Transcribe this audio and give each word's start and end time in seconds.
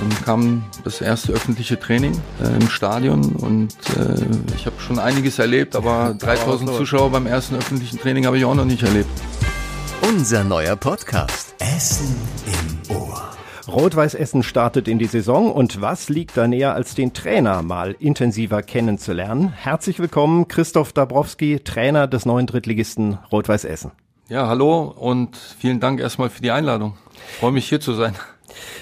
Dann 0.00 0.24
kam 0.24 0.64
das 0.84 1.00
erste 1.00 1.32
öffentliche 1.32 1.78
Training 1.78 2.12
äh, 2.42 2.54
im 2.54 2.68
Stadion 2.68 3.32
und 3.36 3.74
äh, 3.96 4.54
ich 4.54 4.66
habe 4.66 4.76
schon 4.78 4.98
einiges 4.98 5.38
erlebt, 5.38 5.74
aber 5.74 6.14
3000 6.18 6.70
Zuschauer 6.74 7.10
beim 7.10 7.26
ersten 7.26 7.56
öffentlichen 7.56 7.98
Training 7.98 8.26
habe 8.26 8.38
ich 8.38 8.44
auch 8.44 8.54
noch 8.54 8.64
nicht 8.64 8.82
erlebt. 8.82 9.08
Unser 10.02 10.44
neuer 10.44 10.76
Podcast. 10.76 11.54
Essen 11.58 12.16
im 12.46 12.96
Ohr. 12.96 13.28
Rot-Weiß 13.66 14.14
Essen 14.14 14.42
startet 14.42 14.88
in 14.88 14.98
die 14.98 15.06
Saison 15.06 15.50
und 15.50 15.80
was 15.80 16.08
liegt 16.08 16.36
da 16.36 16.46
näher 16.46 16.74
als 16.74 16.94
den 16.94 17.12
Trainer 17.12 17.62
mal 17.62 17.96
intensiver 17.98 18.62
kennenzulernen? 18.62 19.52
Herzlich 19.52 19.98
willkommen, 19.98 20.48
Christoph 20.48 20.92
Dabrowski, 20.92 21.60
Trainer 21.60 22.06
des 22.06 22.24
neuen 22.24 22.46
Drittligisten 22.46 23.18
Rot-Weiß 23.32 23.64
Essen. 23.64 23.90
Ja, 24.28 24.46
hallo 24.46 24.82
und 24.82 25.36
vielen 25.36 25.80
Dank 25.80 26.00
erstmal 26.00 26.30
für 26.30 26.40
die 26.40 26.50
Einladung. 26.50 26.96
Ich 27.32 27.38
freue 27.38 27.52
mich 27.52 27.68
hier 27.68 27.80
zu 27.80 27.94
sein. 27.94 28.14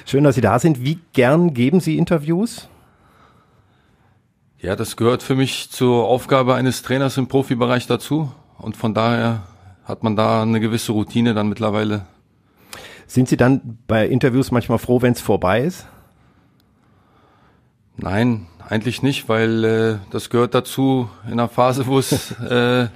Schön, 0.05 0.25
dass 0.25 0.35
Sie 0.35 0.41
da 0.41 0.59
sind. 0.59 0.83
Wie 0.85 0.99
gern 1.13 1.55
geben 1.55 1.81
Sie 1.81 1.99
Interviews? 1.99 2.69
Ja, 4.59 4.77
das 4.77 4.97
gehört 4.97 5.23
für 5.23 5.35
mich 5.35 5.71
zur 5.71 6.07
Aufgabe 6.07 6.55
eines 6.55 6.83
Trainers 6.83 7.17
im 7.17 7.29
Profibereich 7.29 7.87
dazu 7.87 8.33
und 8.59 8.77
von 8.77 8.95
daher 8.95 9.43
hat 9.85 10.03
man 10.03 10.17
da 10.17 10.43
eine 10.43 10.61
gewisse 10.61 10.93
Routine 10.93 11.35
dann 11.35 11.49
mittlerweile 11.49 12.07
sind 13.07 13.29
Sie 13.29 13.37
dann 13.37 13.79
bei 13.87 14.07
Interviews 14.07 14.51
manchmal 14.51 14.79
froh, 14.79 15.01
wenn 15.01 15.13
es 15.13 15.21
vorbei 15.21 15.63
ist? 15.63 15.87
Nein, 17.97 18.47
eigentlich 18.69 19.03
nicht, 19.03 19.29
weil 19.29 19.65
äh, 19.65 19.97
das 20.11 20.29
gehört 20.29 20.55
dazu 20.55 21.09
in 21.27 21.35
einer 21.35 21.49
Phase, 21.49 21.87
wo 21.87 21.99
es 21.99 22.33
äh, 22.41 22.89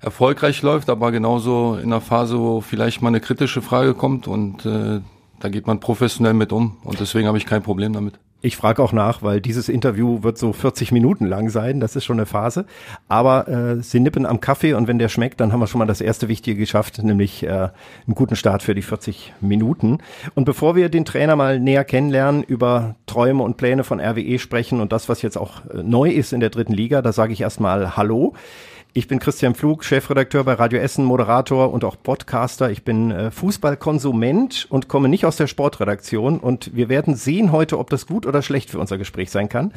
erfolgreich 0.00 0.62
läuft, 0.62 0.88
aber 0.90 1.12
genauso 1.12 1.76
in 1.76 1.92
einer 1.92 2.00
Phase, 2.00 2.38
wo 2.38 2.60
vielleicht 2.60 3.02
mal 3.02 3.08
eine 3.08 3.20
kritische 3.20 3.62
Frage 3.62 3.94
kommt 3.94 4.26
und 4.26 4.66
äh, 4.66 5.00
da 5.42 5.48
geht 5.48 5.66
man 5.66 5.80
professionell 5.80 6.34
mit 6.34 6.52
um 6.52 6.76
und 6.84 7.00
deswegen 7.00 7.26
habe 7.26 7.36
ich 7.36 7.46
kein 7.46 7.62
Problem 7.62 7.92
damit. 7.92 8.14
Ich 8.44 8.56
frage 8.56 8.80
auch 8.82 8.92
nach, 8.92 9.22
weil 9.22 9.40
dieses 9.40 9.68
Interview 9.68 10.22
wird 10.22 10.38
so 10.38 10.52
40 10.52 10.90
Minuten 10.92 11.26
lang 11.26 11.48
sein. 11.48 11.78
Das 11.78 11.94
ist 11.94 12.04
schon 12.04 12.18
eine 12.18 12.26
Phase. 12.26 12.64
Aber 13.08 13.48
äh, 13.48 13.82
Sie 13.82 14.00
nippen 14.00 14.26
am 14.26 14.40
Kaffee 14.40 14.74
und 14.74 14.88
wenn 14.88 14.98
der 14.98 15.08
schmeckt, 15.08 15.40
dann 15.40 15.52
haben 15.52 15.60
wir 15.60 15.68
schon 15.68 15.80
mal 15.80 15.86
das 15.86 16.00
erste 16.00 16.28
Wichtige 16.28 16.58
geschafft, 16.58 17.02
nämlich 17.02 17.44
äh, 17.44 17.48
einen 17.48 18.14
guten 18.14 18.34
Start 18.34 18.62
für 18.62 18.74
die 18.74 18.82
40 18.82 19.32
Minuten. 19.40 19.98
Und 20.34 20.44
bevor 20.44 20.74
wir 20.74 20.88
den 20.88 21.04
Trainer 21.04 21.36
mal 21.36 21.60
näher 21.60 21.84
kennenlernen, 21.84 22.42
über 22.42 22.96
Träume 23.06 23.44
und 23.44 23.56
Pläne 23.56 23.84
von 23.84 24.00
RWE 24.00 24.38
sprechen 24.40 24.80
und 24.80 24.92
das, 24.92 25.08
was 25.08 25.22
jetzt 25.22 25.38
auch 25.38 25.64
äh, 25.66 25.82
neu 25.84 26.10
ist 26.10 26.32
in 26.32 26.40
der 26.40 26.50
dritten 26.50 26.72
Liga, 26.72 27.00
da 27.00 27.12
sage 27.12 27.32
ich 27.32 27.40
erstmal 27.40 27.96
Hallo. 27.96 28.34
Ich 28.94 29.08
bin 29.08 29.20
Christian 29.20 29.54
Pflug, 29.54 29.84
Chefredakteur 29.84 30.44
bei 30.44 30.52
Radio 30.52 30.78
Essen, 30.78 31.06
Moderator 31.06 31.72
und 31.72 31.82
auch 31.82 31.96
Podcaster. 32.02 32.70
Ich 32.70 32.84
bin 32.84 33.10
äh, 33.10 33.30
Fußballkonsument 33.30 34.66
und 34.68 34.88
komme 34.88 35.08
nicht 35.08 35.24
aus 35.24 35.36
der 35.36 35.46
Sportredaktion. 35.46 36.38
Und 36.38 36.76
wir 36.76 36.90
werden 36.90 37.14
sehen 37.14 37.52
heute, 37.52 37.78
ob 37.78 37.88
das 37.88 38.06
gut 38.06 38.26
oder 38.26 38.42
schlecht 38.42 38.68
für 38.68 38.78
unser 38.78 38.98
Gespräch 38.98 39.30
sein 39.30 39.48
kann. 39.48 39.72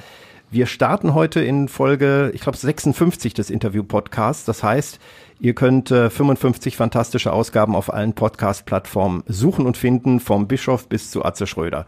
Wir 0.52 0.66
starten 0.66 1.14
heute 1.14 1.40
in 1.40 1.70
Folge, 1.70 2.30
ich 2.34 2.42
glaube, 2.42 2.58
56 2.58 3.34
des 3.34 3.50
Interview-Podcasts. 3.50 4.44
Das 4.44 4.64
heißt, 4.64 5.00
ihr 5.40 5.54
könnt 5.54 5.92
äh, 5.92 6.10
55 6.10 6.76
fantastische 6.76 7.32
Ausgaben 7.32 7.74
auf 7.74 7.94
allen 7.94 8.16
Podcast-Plattformen 8.16 9.24
suchen 9.28 9.66
und 9.66 9.78
finden, 9.78 10.20
vom 10.20 10.50
Bischof 10.50 10.90
bis 10.90 11.10
zu 11.10 11.24
Atze 11.24 11.48
Schröder. 11.48 11.86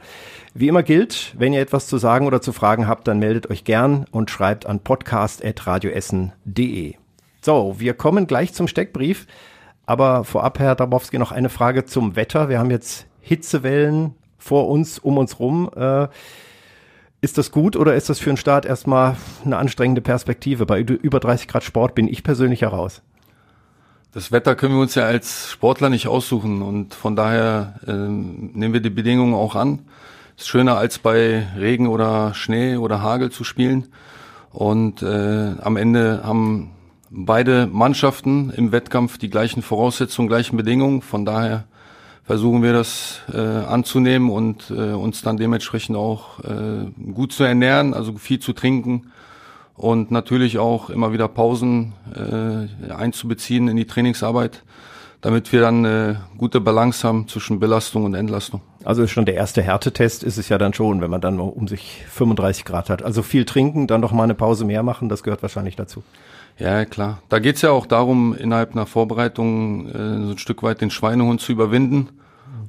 Wie 0.54 0.70
immer 0.70 0.82
gilt, 0.82 1.36
wenn 1.38 1.52
ihr 1.52 1.60
etwas 1.60 1.88
zu 1.88 1.98
sagen 1.98 2.26
oder 2.26 2.42
zu 2.42 2.54
fragen 2.54 2.88
habt, 2.88 3.06
dann 3.06 3.20
meldet 3.20 3.50
euch 3.50 3.66
gern 3.66 4.06
und 4.12 4.32
schreibt 4.32 4.66
an 4.66 4.80
podcast.radioessen.de. 4.80 6.96
So, 7.48 7.76
wir 7.78 7.94
kommen 7.94 8.28
gleich 8.28 8.54
zum 8.54 8.68
Steckbrief. 8.68 9.26
Aber 9.86 10.26
vorab, 10.26 10.60
Herr 10.60 10.76
Dabowski, 10.76 11.18
noch 11.18 11.32
eine 11.32 11.48
Frage 11.48 11.86
zum 11.86 12.18
Wetter. 12.18 12.50
Wir 12.50 12.60
haben 12.60 12.72
jetzt 12.72 13.08
Hitzewellen 13.22 14.16
vor 14.38 14.68
uns, 14.68 15.00
um 15.00 15.18
uns 15.18 15.40
rum. 15.40 15.72
Äh, 15.74 16.10
ist 17.22 17.38
das 17.38 17.52
gut 17.52 17.78
oder 17.78 17.96
ist 17.96 18.10
das 18.10 18.20
für 18.20 18.32
einen 18.32 18.36
Start 18.36 18.66
erstmal 18.66 19.16
eine 19.46 19.56
anstrengende 19.56 20.02
Perspektive? 20.02 20.66
Bei 20.66 20.82
über 20.82 21.22
30 21.22 21.48
Grad 21.48 21.64
Sport 21.64 21.96
bin 21.96 22.10
ich 22.10 22.22
persönlich 22.22 22.64
heraus. 22.64 23.02
Das 24.12 24.34
Wetter 24.34 24.54
können 24.56 24.74
wir 24.74 24.82
uns 24.82 24.96
ja 24.96 25.06
als 25.06 25.50
Sportler 25.50 25.90
nicht 25.90 26.10
aussuchen 26.10 26.62
und 26.62 26.96
von 26.96 27.16
daher 27.16 27.76
äh, 27.88 27.94
nehmen 27.94 28.74
wir 28.74 28.82
die 28.82 28.90
Bedingungen 28.90 29.34
auch 29.34 29.56
an. 29.56 29.86
Ist 30.36 30.50
schöner 30.50 30.76
als 30.76 31.00
bei 31.00 31.48
Regen 31.58 31.88
oder 31.88 32.34
Schnee 32.34 32.76
oder 32.76 33.02
Hagel 33.02 33.32
zu 33.32 33.46
spielen. 33.46 33.88
Und 34.52 35.02
äh, 35.02 35.54
am 35.62 35.78
Ende 35.78 36.24
haben 36.26 36.74
beide 37.10 37.68
Mannschaften 37.68 38.52
im 38.52 38.72
Wettkampf 38.72 39.18
die 39.18 39.30
gleichen 39.30 39.62
Voraussetzungen, 39.62 40.28
gleichen 40.28 40.58
Bedingungen. 40.58 41.02
Von 41.02 41.26
daher 41.26 41.66
versuchen 42.24 42.62
wir 42.62 42.74
das 42.74 43.22
äh, 43.34 43.40
anzunehmen 43.40 44.30
und 44.30 44.70
äh, 44.70 44.92
uns 44.92 45.22
dann 45.22 45.38
dementsprechend 45.38 45.96
auch 45.96 46.40
äh, 46.44 47.12
gut 47.14 47.32
zu 47.32 47.44
ernähren, 47.44 47.94
also 47.94 48.18
viel 48.18 48.40
zu 48.40 48.54
trinken 48.54 49.12
und 49.78 50.12
natürlich 50.12 50.58
auch 50.58 50.90
immer 50.90 51.14
wieder 51.14 51.28
Pausen 51.30 51.94
äh, 52.14 52.92
einzubeziehen 52.92 53.70
in 53.70 53.78
die 53.78 53.86
Trainingsarbeit, 53.86 54.64
damit 55.22 55.54
wir 55.54 55.62
dann 55.62 55.86
eine 55.86 56.22
gute 56.38 56.60
Balance 56.60 57.08
haben 57.08 57.28
zwischen 57.28 57.60
Belastung 57.60 58.04
und 58.04 58.14
Entlastung. 58.14 58.62
Also 58.84 59.04
ist 59.04 59.12
schon 59.12 59.26
der 59.26 59.36
erste 59.36 59.62
Härtetest 59.62 60.24
ist 60.24 60.38
es 60.38 60.50
ja 60.50 60.58
dann 60.58 60.74
schon, 60.74 61.00
wenn 61.00 61.12
man 61.12 61.22
dann 61.22 61.40
um 61.40 61.68
sich 61.68 62.04
35 62.10 62.66
Grad 62.66 62.90
hat. 62.90 63.04
Also 63.04 63.22
viel 63.22 63.46
trinken, 63.46 63.88
dann 63.88 64.02
noch 64.02 64.12
mal 64.12 64.24
eine 64.24 64.36
Pause 64.36 64.66
mehr 64.66 64.84
machen, 64.84 65.08
das 65.08 65.24
gehört 65.24 65.42
wahrscheinlich 65.44 65.76
dazu. 65.76 66.04
Ja, 66.60 66.86
klar. 66.86 67.20
Da 67.30 67.40
geht's 67.40 67.62
ja 67.62 67.70
auch 67.70 67.86
darum, 67.86 68.36
innerhalb 68.36 68.72
einer 68.72 68.88
Vorbereitung 68.88 69.88
äh, 69.88 70.26
so 70.26 70.32
ein 70.32 70.38
Stück 70.38 70.64
weit 70.64 70.82
den 70.82 70.90
Schweinehund 70.90 71.40
zu 71.40 71.52
überwinden, 71.52 72.10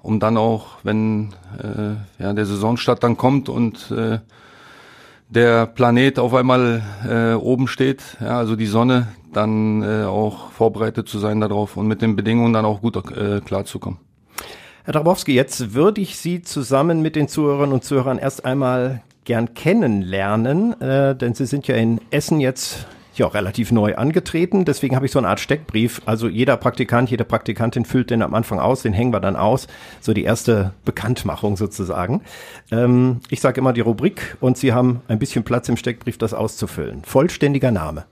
um 0.01 0.21
dann 0.21 0.37
auch, 0.37 0.77
wenn 0.83 1.35
äh, 1.59 2.23
ja, 2.23 2.33
der 2.33 2.45
Saisonstart 2.45 3.03
dann 3.03 3.17
kommt 3.17 3.49
und 3.49 3.91
äh, 3.91 4.19
der 5.31 5.67
Planet 5.67 6.19
auf 6.19 6.35
einmal 6.35 6.83
äh, 7.09 7.35
oben 7.35 7.69
steht, 7.69 8.03
ja, 8.21 8.39
also 8.39 8.57
die 8.57 8.67
Sonne, 8.67 9.09
dann 9.33 9.83
äh, 9.83 10.05
auch 10.05 10.51
vorbereitet 10.53 11.09
zu 11.09 11.19
sein 11.19 11.41
darauf 11.41 11.77
und 11.77 11.87
mit 11.87 12.03
den 12.03 12.17
Bedingungen 12.17 12.53
dann 12.53 12.65
auch 12.65 12.81
gut 12.81 12.97
äh, 12.97 13.41
klarzukommen. 13.41 13.99
Herr 14.85 14.95
Drabowski, 14.95 15.35
jetzt 15.35 15.75
würde 15.75 16.01
ich 16.01 16.17
Sie 16.17 16.41
zusammen 16.41 17.03
mit 17.03 17.15
den 17.15 17.29
Zuhörern 17.29 17.73
und 17.73 17.85
Zuhörern 17.85 18.19
erst 18.19 18.47
einmal 18.47 19.03
gern 19.25 19.53
kennenlernen, 19.53 20.81
äh, 20.81 21.15
denn 21.15 21.35
Sie 21.35 21.45
sind 21.45 21.69
ja 21.69 21.77
in 21.77 22.01
Essen 22.11 22.41
jetzt 22.41 22.87
ja 23.19 23.27
relativ 23.27 23.73
neu 23.73 23.97
angetreten. 23.97 24.65
Deswegen 24.65 24.97
habe 24.97 25.07
ich 25.07 25.13
so 25.13 25.19
eine 25.19 25.29
Art 25.29 25.41
Steckbrief. 25.41 26.03
Also 26.07 26.29
jeder 26.29 26.57
Praktikant, 26.57 27.11
jede 27.11 27.25
Praktikantin 27.25 27.85
füllt 27.85 28.11
den 28.11 28.23
am 28.23 28.35
Anfang 28.35 28.59
aus, 28.59 28.83
den 28.83 28.93
hängen 28.93 29.13
wir 29.13 29.21
dann 29.21 29.37
aus. 29.37 29.67
So 30.01 30.13
die 30.13 30.25
erste 30.25 30.73
Bekanntmachung 30.85 31.57
sozusagen. 31.57 32.23
Ähm, 32.71 33.21
ich 33.31 33.41
sage 33.41 33.61
immer 33.61 33.73
die 33.73 33.81
Rubrik 33.81 34.37
und 34.41 34.57
Sie 34.57 34.73
haben 34.73 35.01
ein 35.09 35.19
bisschen 35.19 35.45
Platz 35.45 35.69
im 35.69 35.77
Steckbrief, 35.77 36.19
das 36.19 36.35
auszufüllen. 36.35 37.03
Vollständiger 37.05 37.71
Name. 37.71 38.05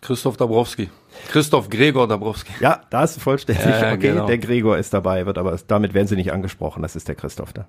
Christoph 0.00 0.36
Dabrowski. 0.36 0.88
Christoph 1.28 1.68
Gregor 1.68 2.06
Dabrowski. 2.06 2.52
Ja, 2.60 2.82
da 2.90 3.04
ist 3.04 3.20
vollständig. 3.20 3.64
Ja, 3.64 3.92
okay, 3.92 4.12
genau. 4.12 4.26
der 4.26 4.38
Gregor 4.38 4.78
ist 4.78 4.94
dabei, 4.94 5.26
wird 5.26 5.38
aber 5.38 5.58
damit 5.66 5.94
werden 5.94 6.06
Sie 6.06 6.16
nicht 6.16 6.32
angesprochen. 6.32 6.82
Das 6.82 6.94
ist 6.94 7.08
der 7.08 7.14
Christoph 7.14 7.52
da. 7.52 7.66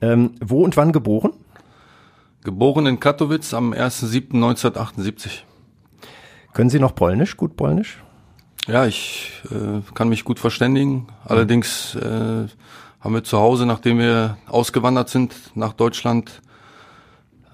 Ähm, 0.00 0.34
wo 0.40 0.62
und 0.62 0.76
wann 0.76 0.92
geboren? 0.92 1.32
Geboren 2.44 2.86
in 2.86 3.00
Katowice 3.00 3.54
am 3.54 3.72
1.7.1978. 3.72 5.42
Können 6.58 6.70
Sie 6.70 6.80
noch 6.80 6.96
Polnisch, 6.96 7.36
gut 7.36 7.54
Polnisch? 7.54 7.98
Ja, 8.66 8.84
ich 8.84 9.30
äh, 9.48 9.80
kann 9.94 10.08
mich 10.08 10.24
gut 10.24 10.40
verständigen. 10.40 11.06
Allerdings 11.24 11.94
äh, 11.94 12.48
haben 12.98 13.14
wir 13.14 13.22
zu 13.22 13.38
Hause, 13.38 13.64
nachdem 13.64 14.00
wir 14.00 14.38
ausgewandert 14.48 15.08
sind 15.08 15.36
nach 15.54 15.72
Deutschland, 15.72 16.42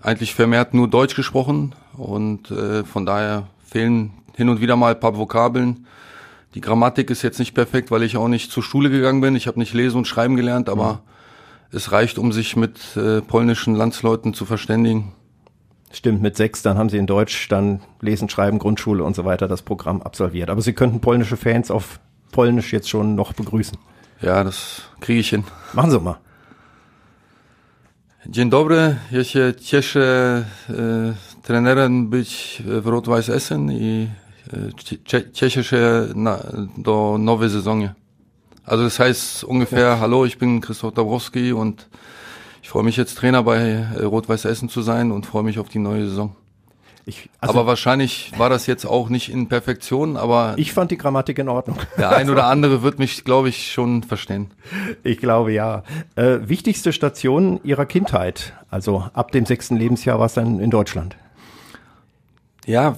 eigentlich 0.00 0.34
vermehrt 0.34 0.72
nur 0.72 0.88
Deutsch 0.88 1.14
gesprochen 1.16 1.74
und 1.98 2.50
äh, 2.50 2.82
von 2.84 3.04
daher 3.04 3.46
fehlen 3.66 4.12
hin 4.36 4.48
und 4.48 4.62
wieder 4.62 4.74
mal 4.74 4.94
ein 4.94 5.00
paar 5.00 5.18
Vokabeln. 5.18 5.86
Die 6.54 6.62
Grammatik 6.62 7.10
ist 7.10 7.20
jetzt 7.20 7.38
nicht 7.38 7.52
perfekt, 7.52 7.90
weil 7.90 8.04
ich 8.04 8.16
auch 8.16 8.28
nicht 8.28 8.50
zur 8.50 8.62
Schule 8.62 8.88
gegangen 8.88 9.20
bin. 9.20 9.36
Ich 9.36 9.46
habe 9.46 9.58
nicht 9.58 9.74
lesen 9.74 9.98
und 9.98 10.06
schreiben 10.06 10.34
gelernt, 10.34 10.70
aber 10.70 10.94
mhm. 10.94 11.76
es 11.76 11.92
reicht, 11.92 12.16
um 12.16 12.32
sich 12.32 12.56
mit 12.56 12.96
äh, 12.96 13.20
polnischen 13.20 13.74
Landsleuten 13.74 14.32
zu 14.32 14.46
verständigen. 14.46 15.12
Stimmt, 15.94 16.22
mit 16.22 16.36
sechs, 16.36 16.62
dann 16.62 16.76
haben 16.76 16.88
Sie 16.88 16.98
in 16.98 17.06
Deutsch 17.06 17.48
dann 17.48 17.80
Lesen, 18.00 18.28
Schreiben, 18.28 18.58
Grundschule 18.58 19.04
und 19.04 19.14
so 19.14 19.24
weiter 19.24 19.46
das 19.46 19.62
Programm 19.62 20.02
absolviert. 20.02 20.50
Aber 20.50 20.60
Sie 20.60 20.72
könnten 20.72 21.00
polnische 21.00 21.36
Fans 21.36 21.70
auf 21.70 22.00
Polnisch 22.32 22.72
jetzt 22.72 22.88
schon 22.90 23.14
noch 23.14 23.32
begrüßen. 23.32 23.78
Ja, 24.20 24.42
das 24.42 24.82
kriege 25.00 25.20
ich 25.20 25.28
hin. 25.28 25.44
Machen 25.72 25.92
Sie 25.92 26.00
mal. 26.00 26.18
Dzień 28.26 28.50
dobry, 28.50 28.96
ja 29.10 29.24
się 29.24 29.54
cieszę 29.54 30.44
e, 30.70 31.42
trenerem 31.42 32.08
być 32.08 32.62
w 32.66 32.86
Rot-Weiß 32.86 33.30
Essen 33.30 33.70
i 33.72 34.08
e, 35.12 35.32
cieszę 35.32 35.64
się 35.64 36.06
na, 36.14 36.38
do 36.78 37.16
nowej 37.18 37.50
sezonie. 37.50 37.94
Also 38.66 38.84
das 38.84 38.98
heißt 38.98 39.44
ungefähr, 39.44 39.80
ja. 39.80 40.00
hallo, 40.00 40.24
ich 40.24 40.38
bin 40.38 40.60
Christoph 40.60 40.94
Dabrowski 40.94 41.52
und 41.52 41.88
ich 42.64 42.70
freue 42.70 42.82
mich 42.82 42.96
jetzt 42.96 43.18
Trainer 43.18 43.42
bei 43.42 43.58
äh, 43.58 44.04
Rot-Weiß 44.04 44.46
Essen 44.46 44.70
zu 44.70 44.80
sein 44.80 45.12
und 45.12 45.26
freue 45.26 45.42
mich 45.42 45.58
auf 45.58 45.68
die 45.68 45.78
neue 45.78 46.08
Saison. 46.08 46.34
Ich, 47.04 47.28
also 47.38 47.52
aber 47.52 47.66
wahrscheinlich 47.66 48.32
war 48.38 48.48
das 48.48 48.66
jetzt 48.66 48.86
auch 48.86 49.10
nicht 49.10 49.30
in 49.30 49.50
Perfektion, 49.50 50.16
aber. 50.16 50.54
Ich 50.56 50.72
fand 50.72 50.90
die 50.90 50.96
Grammatik 50.96 51.38
in 51.38 51.50
Ordnung. 51.50 51.76
Der 51.98 52.16
ein 52.16 52.30
oder 52.30 52.46
andere 52.46 52.82
wird 52.82 52.98
mich, 52.98 53.22
glaube 53.22 53.50
ich, 53.50 53.70
schon 53.70 54.02
verstehen. 54.02 54.50
Ich 55.02 55.18
glaube 55.18 55.52
ja. 55.52 55.82
Äh, 56.16 56.38
wichtigste 56.48 56.94
Station 56.94 57.60
Ihrer 57.64 57.84
Kindheit, 57.84 58.54
also 58.70 59.04
ab 59.12 59.30
dem 59.32 59.44
sechsten 59.44 59.76
Lebensjahr 59.76 60.18
war 60.18 60.26
es 60.26 60.32
dann 60.32 60.58
in 60.58 60.70
Deutschland. 60.70 61.16
Ja, 62.64 62.96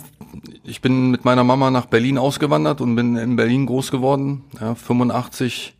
ich 0.62 0.80
bin 0.80 1.10
mit 1.10 1.24
meiner 1.24 1.42
Mama 1.42 1.72
nach 1.72 1.86
Berlin 1.86 2.18
ausgewandert 2.18 2.80
und 2.80 2.94
bin 2.94 3.16
in 3.16 3.34
Berlin 3.34 3.66
groß 3.66 3.90
geworden. 3.90 4.44
Ja, 4.60 4.76
85 4.76 5.75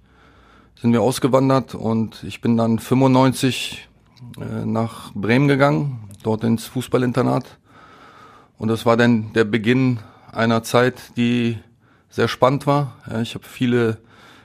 sind 0.81 0.93
wir 0.93 1.03
ausgewandert 1.03 1.75
und 1.75 2.23
ich 2.25 2.41
bin 2.41 2.57
dann 2.57 2.79
95 2.79 3.89
äh, 4.39 4.65
nach 4.65 5.13
Bremen 5.15 5.49
gegangen, 5.49 6.09
dort 6.23 6.45
ins 6.45 6.67
Fußballinternat 6.67 7.45
und 8.59 8.69
das 8.69 8.87
war 8.87 8.97
dann 8.97 9.33
der 9.33 9.45
Beginn 9.45 9.99
einer 10.33 10.63
Zeit, 10.63 11.17
die 11.17 11.59
sehr 12.11 12.29
spannend 12.29 12.67
war. 12.67 12.95
Ja, 13.11 13.21
ich 13.21 13.35
habe 13.35 13.45
viele 13.45 13.99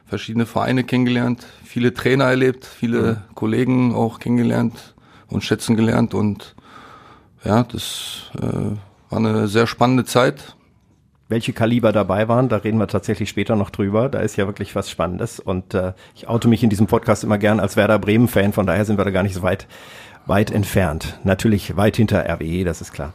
verschiedene 0.05 0.45
Vereine 0.45 0.83
kennengelernt, 0.83 1.45
viele 1.63 1.93
Trainer 1.93 2.25
erlebt, 2.25 2.65
viele 2.65 3.01
mhm. 3.29 3.35
Kollegen 3.35 3.95
auch 3.95 4.19
kennengelernt 4.19 4.93
und 5.27 5.43
schätzen 5.43 5.77
gelernt. 5.77 6.13
Und 6.13 6.55
ja, 7.45 7.63
das 7.63 8.31
äh, 8.37 8.41
war 9.09 9.19
eine 9.19 9.47
sehr 9.47 9.67
spannende 9.67 10.03
Zeit. 10.03 10.55
Welche 11.31 11.53
Kaliber 11.53 11.93
dabei 11.93 12.27
waren, 12.27 12.49
da 12.49 12.57
reden 12.57 12.77
wir 12.77 12.89
tatsächlich 12.89 13.29
später 13.29 13.55
noch 13.55 13.69
drüber. 13.69 14.09
Da 14.09 14.19
ist 14.19 14.35
ja 14.35 14.47
wirklich 14.47 14.75
was 14.75 14.89
Spannendes. 14.89 15.39
Und 15.39 15.73
äh, 15.73 15.93
ich 16.13 16.27
oute 16.27 16.49
mich 16.49 16.61
in 16.61 16.69
diesem 16.69 16.87
Podcast 16.87 17.23
immer 17.23 17.37
gern 17.37 17.61
als 17.61 17.77
Werder 17.77 17.99
Bremen-Fan, 17.99 18.51
von 18.51 18.67
daher 18.67 18.83
sind 18.83 18.97
wir 18.97 19.05
da 19.05 19.11
gar 19.11 19.23
nicht 19.23 19.35
so 19.35 19.41
weit, 19.41 19.65
weit 20.25 20.51
entfernt. 20.51 21.17
Natürlich 21.23 21.77
weit 21.77 21.95
hinter 21.95 22.25
RWE, 22.29 22.65
das 22.65 22.81
ist 22.81 22.91
klar. 22.91 23.13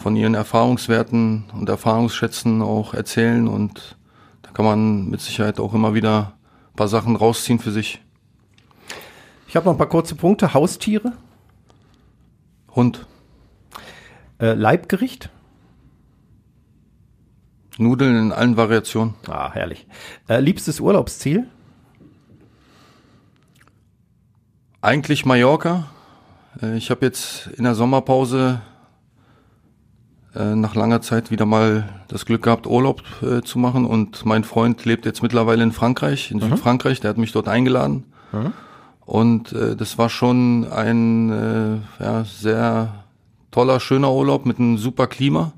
von 0.00 0.16
ihren 0.16 0.34
Erfahrungswerten 0.34 1.44
und 1.52 1.68
Erfahrungsschätzen 1.68 2.62
auch 2.62 2.94
erzählen 2.94 3.46
und 3.46 3.98
da 4.40 4.50
kann 4.50 4.64
man 4.64 5.10
mit 5.10 5.20
Sicherheit 5.20 5.60
auch 5.60 5.74
immer 5.74 5.92
wieder 5.92 6.32
ein 6.72 6.76
paar 6.76 6.88
Sachen 6.88 7.16
rausziehen 7.16 7.58
für 7.58 7.70
sich. 7.70 8.00
Ich 9.46 9.56
habe 9.56 9.66
noch 9.66 9.74
ein 9.74 9.78
paar 9.78 9.88
kurze 9.88 10.14
Punkte. 10.14 10.54
Haustiere? 10.54 11.12
Hund. 12.74 13.06
Äh, 14.40 14.54
Leibgericht? 14.54 15.28
Nudeln 17.76 18.16
in 18.16 18.32
allen 18.32 18.56
Variationen. 18.56 19.14
Ah, 19.28 19.52
herrlich. 19.52 19.86
Äh, 20.28 20.40
liebstes 20.40 20.80
Urlaubsziel? 20.80 21.46
Eigentlich 24.80 25.26
Mallorca. 25.26 25.90
Äh, 26.62 26.76
ich 26.78 26.90
habe 26.90 27.04
jetzt 27.04 27.48
in 27.48 27.64
der 27.64 27.74
Sommerpause 27.74 28.62
äh, 30.34 30.54
nach 30.54 30.74
langer 30.74 31.00
Zeit 31.00 31.30
wieder 31.30 31.46
mal 31.46 31.88
das 32.08 32.24
Glück 32.24 32.42
gehabt, 32.42 32.66
Urlaub 32.66 33.02
äh, 33.22 33.42
zu 33.42 33.58
machen. 33.58 33.84
Und 33.84 34.24
mein 34.24 34.44
Freund 34.44 34.84
lebt 34.84 35.06
jetzt 35.06 35.22
mittlerweile 35.22 35.62
in 35.62 35.72
Frankreich, 35.72 36.30
in 36.30 36.38
mhm. 36.38 36.50
Südfrankreich. 36.50 37.00
Der 37.00 37.10
hat 37.10 37.18
mich 37.18 37.32
dort 37.32 37.48
eingeladen. 37.48 38.04
Mhm. 38.32 38.52
Und 39.06 39.52
äh, 39.52 39.74
das 39.74 39.98
war 39.98 40.08
schon 40.08 40.68
ein 40.70 41.30
äh, 41.30 42.02
ja, 42.02 42.24
sehr 42.24 43.04
toller, 43.50 43.80
schöner 43.80 44.12
Urlaub 44.12 44.46
mit 44.46 44.58
einem 44.58 44.78
super 44.78 45.08
Klima. 45.08 45.52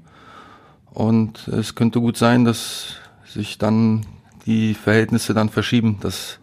Und 0.90 1.48
es 1.48 1.74
könnte 1.74 2.00
gut 2.00 2.16
sein, 2.16 2.44
dass 2.44 2.96
sich 3.26 3.58
dann 3.58 4.06
die 4.46 4.74
Verhältnisse 4.74 5.34
dann 5.34 5.48
verschieben, 5.48 5.98
dass 6.00 6.38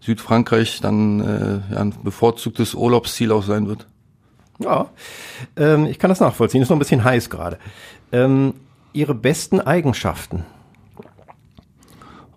Südfrankreich 0.00 0.80
dann 0.80 1.20
äh, 1.20 1.74
ja, 1.74 1.80
ein 1.80 1.94
bevorzugtes 2.02 2.74
Urlaubsziel 2.74 3.32
auch 3.32 3.44
sein 3.44 3.68
wird. 3.68 3.86
Ja, 4.62 4.90
ähm, 5.56 5.86
ich 5.86 5.98
kann 5.98 6.08
das 6.08 6.20
nachvollziehen. 6.20 6.62
Ist 6.62 6.68
noch 6.68 6.76
ein 6.76 6.80
bisschen 6.80 7.04
heiß 7.04 7.30
gerade. 7.30 7.58
Ähm, 8.12 8.54
Ihre 8.92 9.14
besten 9.14 9.60
Eigenschaften? 9.60 10.44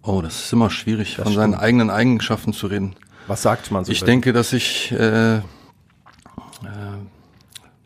Oh, 0.02 0.22
das 0.22 0.46
ist 0.46 0.54
immer 0.54 0.70
schwierig, 0.70 1.16
das 1.16 1.24
von 1.24 1.34
stimmt. 1.34 1.36
seinen 1.36 1.56
eigenen 1.56 1.90
Eigenschaften 1.90 2.54
zu 2.54 2.68
reden. 2.68 2.96
Was 3.28 3.42
sagt 3.42 3.72
man 3.72 3.84
so? 3.84 3.92
Ich 3.92 4.04
denke, 4.04 4.34
dass 4.34 4.54
ich 4.54 4.92
äh, 4.92 5.38
äh, 5.38 5.42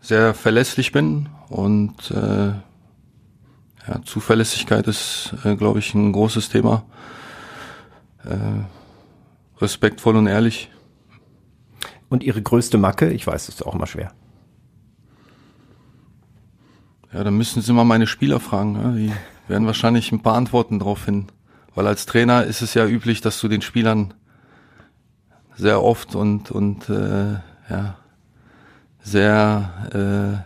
sehr 0.01 0.33
verlässlich 0.33 0.91
bin 0.91 1.29
und 1.47 2.11
äh, 2.11 2.47
ja, 3.87 4.01
Zuverlässigkeit 4.03 4.85
ist, 4.87 5.33
äh, 5.45 5.55
glaube 5.55 5.79
ich, 5.79 5.93
ein 5.93 6.11
großes 6.11 6.49
Thema. 6.49 6.83
Äh, 8.25 8.65
respektvoll 9.61 10.15
und 10.17 10.27
ehrlich. 10.27 10.69
Und 12.09 12.23
Ihre 12.23 12.41
größte 12.41 12.77
Macke? 12.77 13.11
Ich 13.11 13.25
weiß, 13.25 13.45
das 13.45 13.55
ist 13.55 13.65
auch 13.65 13.75
immer 13.75 13.87
schwer. 13.87 14.11
Ja, 17.11 17.23
dann 17.23 17.35
müssen 17.35 17.61
Sie 17.61 17.73
mal 17.73 17.85
meine 17.85 18.07
Spieler 18.07 18.39
fragen. 18.39 18.75
Ja? 18.75 18.91
Die 18.91 19.13
werden 19.47 19.65
wahrscheinlich 19.65 20.11
ein 20.11 20.21
paar 20.21 20.35
Antworten 20.35 20.79
drauf 20.79 20.99
finden. 20.99 21.27
Weil 21.75 21.87
als 21.87 22.05
Trainer 22.05 22.43
ist 22.43 22.61
es 22.61 22.73
ja 22.73 22.85
üblich, 22.85 23.21
dass 23.21 23.39
du 23.39 23.47
den 23.47 23.61
Spielern 23.61 24.13
sehr 25.55 25.83
oft 25.83 26.15
und, 26.15 26.51
und 26.51 26.89
äh, 26.89 27.33
ja, 27.69 27.95
sehr 29.01 30.45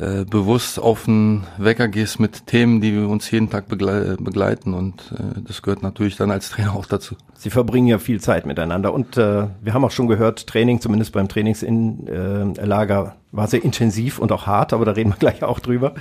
äh, 0.00 0.24
bewusst 0.24 0.78
auf 0.78 1.06
den 1.06 1.44
Wecker 1.56 1.88
gehst 1.88 2.20
mit 2.20 2.46
Themen, 2.46 2.80
die 2.80 2.94
wir 2.94 3.08
uns 3.08 3.28
jeden 3.32 3.50
Tag 3.50 3.66
begle 3.66 4.16
begleiten 4.20 4.72
und 4.74 5.12
äh, 5.12 5.40
das 5.44 5.60
gehört 5.60 5.82
natürlich 5.82 6.16
dann 6.16 6.30
als 6.30 6.50
Trainer 6.50 6.74
auch 6.76 6.86
dazu. 6.86 7.16
Sie 7.34 7.50
verbringen 7.50 7.88
ja 7.88 7.98
viel 7.98 8.20
Zeit 8.20 8.46
miteinander 8.46 8.94
und 8.94 9.16
äh, 9.16 9.48
wir 9.60 9.74
haben 9.74 9.84
auch 9.84 9.90
schon 9.90 10.06
gehört, 10.06 10.46
Training, 10.46 10.80
zumindest 10.80 11.12
beim 11.12 11.28
Trainingslager, 11.28 13.06
äh, 13.06 13.36
war 13.36 13.48
sehr 13.48 13.64
intensiv 13.64 14.20
und 14.20 14.30
auch 14.30 14.46
hart, 14.46 14.72
aber 14.72 14.84
da 14.84 14.92
reden 14.92 15.10
wir 15.10 15.16
gleich 15.18 15.42
auch 15.42 15.58
drüber. 15.58 15.94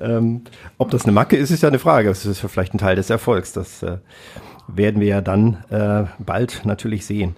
Ähm, 0.00 0.42
ob 0.78 0.90
das 0.90 1.04
eine 1.04 1.12
Macke 1.12 1.36
ist, 1.36 1.50
ist 1.50 1.62
ja 1.62 1.68
eine 1.68 1.78
Frage. 1.78 2.08
Das 2.08 2.24
ist 2.24 2.40
vielleicht 2.40 2.72
ein 2.72 2.78
Teil 2.78 2.96
des 2.96 3.10
Erfolgs. 3.10 3.52
Das 3.52 3.82
äh, 3.82 3.98
werden 4.68 5.02
wir 5.02 5.08
ja 5.08 5.20
dann 5.20 5.58
bald 6.18 6.62
natürlich 6.64 7.04
sehen. 7.04 7.36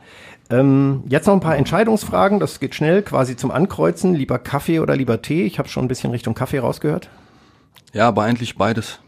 Ähm, 0.48 1.02
jetzt 1.08 1.26
noch 1.26 1.34
ein 1.34 1.40
paar 1.40 1.56
Entscheidungsfragen, 1.56 2.38
das 2.38 2.60
geht 2.60 2.74
schnell, 2.74 3.02
quasi 3.02 3.36
zum 3.36 3.50
Ankreuzen. 3.50 4.14
Lieber 4.14 4.38
Kaffee 4.38 4.80
oder 4.80 4.94
lieber 4.96 5.20
Tee? 5.22 5.44
Ich 5.44 5.58
habe 5.58 5.68
schon 5.68 5.84
ein 5.84 5.88
bisschen 5.88 6.10
Richtung 6.10 6.34
Kaffee 6.34 6.58
rausgehört. 6.58 7.08
Ja, 7.92 8.08
aber 8.08 8.22
eigentlich 8.22 8.56
beides. 8.56 9.00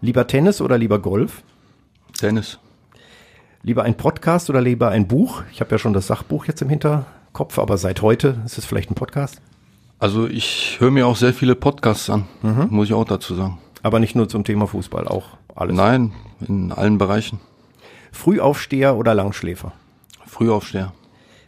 Lieber 0.00 0.26
Tennis 0.26 0.60
oder 0.60 0.78
lieber 0.78 0.98
Golf? 0.98 1.42
Tennis. 2.18 2.58
Lieber 3.62 3.84
ein 3.84 3.96
Podcast 3.96 4.50
oder 4.50 4.60
lieber 4.60 4.90
ein 4.90 5.06
Buch? 5.08 5.42
Ich 5.52 5.60
habe 5.60 5.70
ja 5.70 5.78
schon 5.78 5.92
das 5.92 6.08
Sachbuch 6.08 6.46
jetzt 6.46 6.62
im 6.62 6.68
Hinterkopf, 6.68 7.58
aber 7.58 7.76
seit 7.78 8.02
heute 8.02 8.42
ist 8.44 8.58
es 8.58 8.64
vielleicht 8.64 8.90
ein 8.90 8.96
Podcast. 8.96 9.40
Also 9.98 10.26
ich 10.26 10.76
höre 10.80 10.90
mir 10.90 11.06
auch 11.06 11.16
sehr 11.16 11.32
viele 11.32 11.54
Podcasts 11.54 12.10
an, 12.10 12.24
muss 12.70 12.88
ich 12.88 12.94
auch 12.94 13.04
dazu 13.04 13.34
sagen. 13.34 13.58
Aber 13.84 14.00
nicht 14.00 14.16
nur 14.16 14.28
zum 14.28 14.42
Thema 14.44 14.66
Fußball, 14.66 15.06
auch 15.06 15.26
alles. 15.54 15.76
Nein, 15.76 16.12
in 16.46 16.72
allen 16.72 16.98
Bereichen. 16.98 17.38
Frühaufsteher 18.12 18.96
oder 18.96 19.14
Langschläfer? 19.14 19.72
Frühaufsteher. 20.26 20.92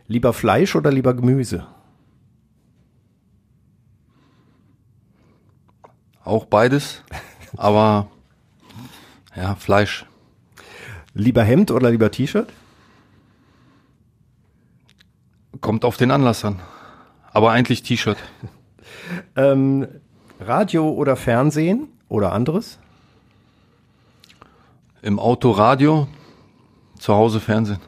Lieber 0.08 0.32
Fleisch 0.32 0.74
oder 0.74 0.90
lieber 0.90 1.14
Gemüse? 1.14 1.66
Auch 6.24 6.46
beides, 6.46 7.02
aber 7.56 8.08
ja, 9.36 9.54
Fleisch. 9.56 10.06
Lieber 11.12 11.44
Hemd 11.44 11.70
oder 11.70 11.90
lieber 11.90 12.10
T-Shirt? 12.10 12.52
Kommt 15.60 15.84
auf 15.84 15.96
den 15.96 16.10
Anlass 16.10 16.44
an. 16.44 16.60
Aber 17.32 17.52
eigentlich 17.52 17.82
T-Shirt. 17.82 18.18
Ähm, 19.36 19.86
Radio 20.40 20.88
oder 20.88 21.16
Fernsehen 21.16 21.88
oder 22.08 22.32
anderes? 22.32 22.78
Im 25.02 25.18
Auto 25.18 25.50
Radio, 25.50 26.08
zu 26.98 27.14
Hause 27.14 27.40
Fernsehen. 27.40 27.80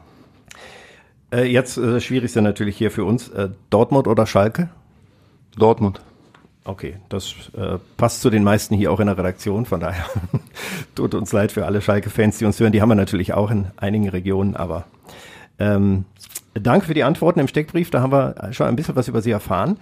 Äh, 1.31 1.43
jetzt 1.43 1.77
äh, 1.77 1.99
schwierigste 1.99 2.41
natürlich 2.41 2.77
hier 2.77 2.91
für 2.91 3.03
uns. 3.03 3.29
Äh, 3.29 3.49
Dortmund 3.69 4.07
oder 4.07 4.25
Schalke? 4.25 4.69
Dortmund. 5.57 6.01
Okay, 6.63 6.97
das 7.07 7.33
äh, 7.57 7.77
passt 7.95 8.21
zu 8.21 8.29
den 8.29 8.43
meisten 8.43 8.75
hier 8.75 8.91
auch 8.91 8.99
in 8.99 9.07
der 9.07 9.17
Redaktion. 9.17 9.65
Von 9.65 9.79
daher 9.79 10.05
tut 10.95 11.15
uns 11.15 11.31
leid 11.31 11.51
für 11.51 11.65
alle 11.65 11.81
Schalke-Fans, 11.81 12.37
die 12.37 12.45
uns 12.45 12.59
hören. 12.59 12.71
Die 12.71 12.81
haben 12.81 12.89
wir 12.89 12.95
natürlich 12.95 13.33
auch 13.33 13.51
in 13.51 13.67
einigen 13.77 14.09
Regionen, 14.09 14.55
aber 14.55 14.85
ähm, 15.59 16.05
danke 16.53 16.87
für 16.87 16.93
die 16.93 17.03
Antworten 17.03 17.39
im 17.39 17.47
Steckbrief. 17.47 17.89
Da 17.89 18.01
haben 18.01 18.11
wir 18.11 18.49
schon 18.51 18.67
ein 18.67 18.75
bisschen 18.75 18.95
was 18.95 19.07
über 19.07 19.21
Sie 19.21 19.31
erfahren. 19.31 19.77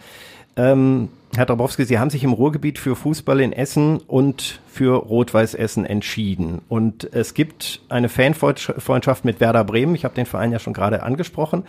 Ähm, 0.58 1.10
Herr 1.38 1.46
Drabowski, 1.46 1.84
Sie 1.84 2.00
haben 2.00 2.10
sich 2.10 2.24
im 2.24 2.32
Ruhrgebiet 2.32 2.80
für 2.80 2.96
Fußball 2.96 3.42
in 3.42 3.52
Essen 3.52 3.98
und 3.98 4.62
für 4.68 4.96
Rot-Weiß 4.96 5.54
Essen 5.54 5.86
entschieden. 5.86 6.62
Und 6.70 7.14
es 7.14 7.34
gibt 7.34 7.82
eine 7.90 8.08
Fanfreundschaft 8.08 9.26
mit 9.26 9.40
Werder 9.42 9.64
Bremen. 9.66 9.96
Ich 9.96 10.06
habe 10.06 10.16
den 10.16 10.26
Verein 10.26 10.52
ja 10.52 10.60
schon 10.60 10.74
gerade 10.74 11.04
angesprochen. 11.04 11.64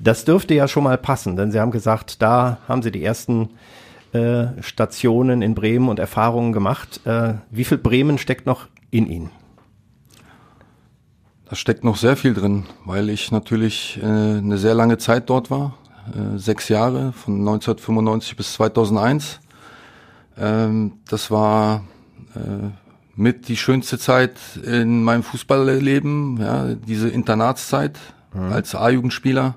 Das 0.00 0.24
dürfte 0.24 0.54
ja 0.54 0.66
schon 0.66 0.82
mal 0.82 0.98
passen, 0.98 1.36
denn 1.36 1.52
Sie 1.52 1.60
haben 1.60 1.70
gesagt, 1.70 2.22
da 2.22 2.58
haben 2.66 2.82
Sie 2.82 2.90
die 2.90 3.04
ersten 3.04 3.50
äh, 4.12 4.46
Stationen 4.60 5.42
in 5.42 5.54
Bremen 5.54 5.88
und 5.88 6.00
Erfahrungen 6.00 6.52
gemacht. 6.52 7.00
Äh, 7.04 7.34
wie 7.50 7.64
viel 7.64 7.78
Bremen 7.78 8.18
steckt 8.18 8.46
noch 8.46 8.66
in 8.90 9.06
Ihnen? 9.06 9.30
Da 11.48 11.56
steckt 11.56 11.84
noch 11.84 11.96
sehr 11.96 12.16
viel 12.16 12.34
drin, 12.34 12.64
weil 12.84 13.10
ich 13.10 13.30
natürlich 13.30 14.00
äh, 14.02 14.06
eine 14.06 14.58
sehr 14.58 14.74
lange 14.74 14.98
Zeit 14.98 15.30
dort 15.30 15.50
war. 15.50 15.74
Äh, 16.12 16.38
sechs 16.38 16.68
Jahre, 16.68 17.12
von 17.12 17.38
1995 17.38 18.36
bis 18.36 18.54
2001. 18.54 19.40
Ähm, 20.38 20.92
das 21.08 21.30
war 21.30 21.84
äh, 22.34 22.68
mit 23.16 23.48
die 23.48 23.56
schönste 23.56 23.98
Zeit 23.98 24.38
in 24.64 25.02
meinem 25.02 25.22
Fußballleben, 25.22 26.38
ja, 26.40 26.74
diese 26.74 27.08
Internatszeit 27.08 27.98
als 28.50 28.74
A-Jugendspieler, 28.74 29.54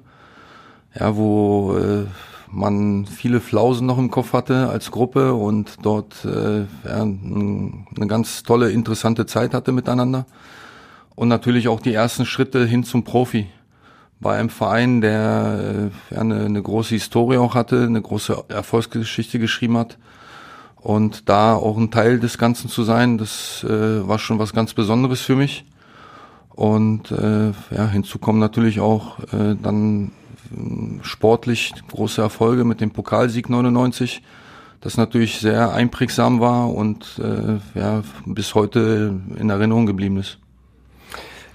ja, 0.94 1.16
wo 1.16 1.75
äh, 1.75 2.06
man 2.51 3.08
viele 3.08 3.39
Flausen 3.39 3.88
noch 3.88 3.98
im 3.98 4.12
Kopf 4.12 4.34
hatte 4.34 4.70
als 4.70 4.92
Gruppe 4.92 5.34
und 5.34 5.77
dort 5.82 6.24
äh, 6.24 6.60
ja, 6.60 7.01
eine 7.01 8.08
ganz 8.08 8.44
tolle, 8.44 8.70
interessante 8.70 9.25
Zeit 9.25 9.56
hatte 9.56 9.72
miteinander. 9.72 10.27
Und 11.16 11.27
natürlich 11.30 11.68
auch 11.68 11.80
die 11.80 11.94
ersten 11.94 12.27
Schritte 12.27 12.63
hin 12.66 12.84
zum 12.84 13.04
Profi. 13.04 13.48
Bei 14.20 14.38
einem 14.38 14.50
Verein, 14.50 15.02
der 15.02 15.92
äh, 16.12 16.14
ja, 16.16 16.22
eine, 16.22 16.46
eine 16.46 16.62
große 16.62 16.96
Historie 16.96 17.38
auch 17.38 17.56
hatte, 17.56 17.84
eine 17.84 18.02
große 18.02 18.46
Erfolgsgeschichte 18.50 19.40
geschrieben 19.40 19.78
hat. 19.78 19.98
Und 20.76 21.28
da 21.30 21.56
auch 21.56 21.78
ein 21.78 21.92
Teil 21.92 22.20
des 22.20 22.38
Ganzen 22.38 22.70
zu 22.70 22.84
sein, 22.84 23.18
das 23.18 23.64
äh, 23.64 24.08
war 24.08 24.20
schon 24.20 24.40
was 24.40 24.54
ganz 24.54 24.74
Besonderes 24.74 25.22
für 25.22 25.36
mich. 25.36 25.66
Und 26.50 27.12
äh, 27.12 27.52
ja, 27.70 27.88
hinzu 27.88 28.18
kommen 28.18 28.40
natürlich 28.40 28.80
auch 28.80 29.20
äh, 29.32 29.56
dann 29.62 30.12
ähm, 30.56 31.00
sportlich 31.04 31.74
große 31.88 32.20
Erfolge 32.20 32.64
mit 32.64 32.82
dem 32.82 32.92
Pokalsieg 32.92 33.50
99, 33.50 34.24
das 34.82 34.98
natürlich 34.98 35.40
sehr 35.40 35.74
einprägsam 35.74 36.40
war 36.40 36.74
und 36.74 37.20
äh, 37.20 37.80
ja, 37.80 38.02
bis 38.26 38.56
heute 38.56 39.20
in 39.38 39.50
Erinnerung 39.50 39.86
geblieben 39.86 40.18
ist. 40.18 40.40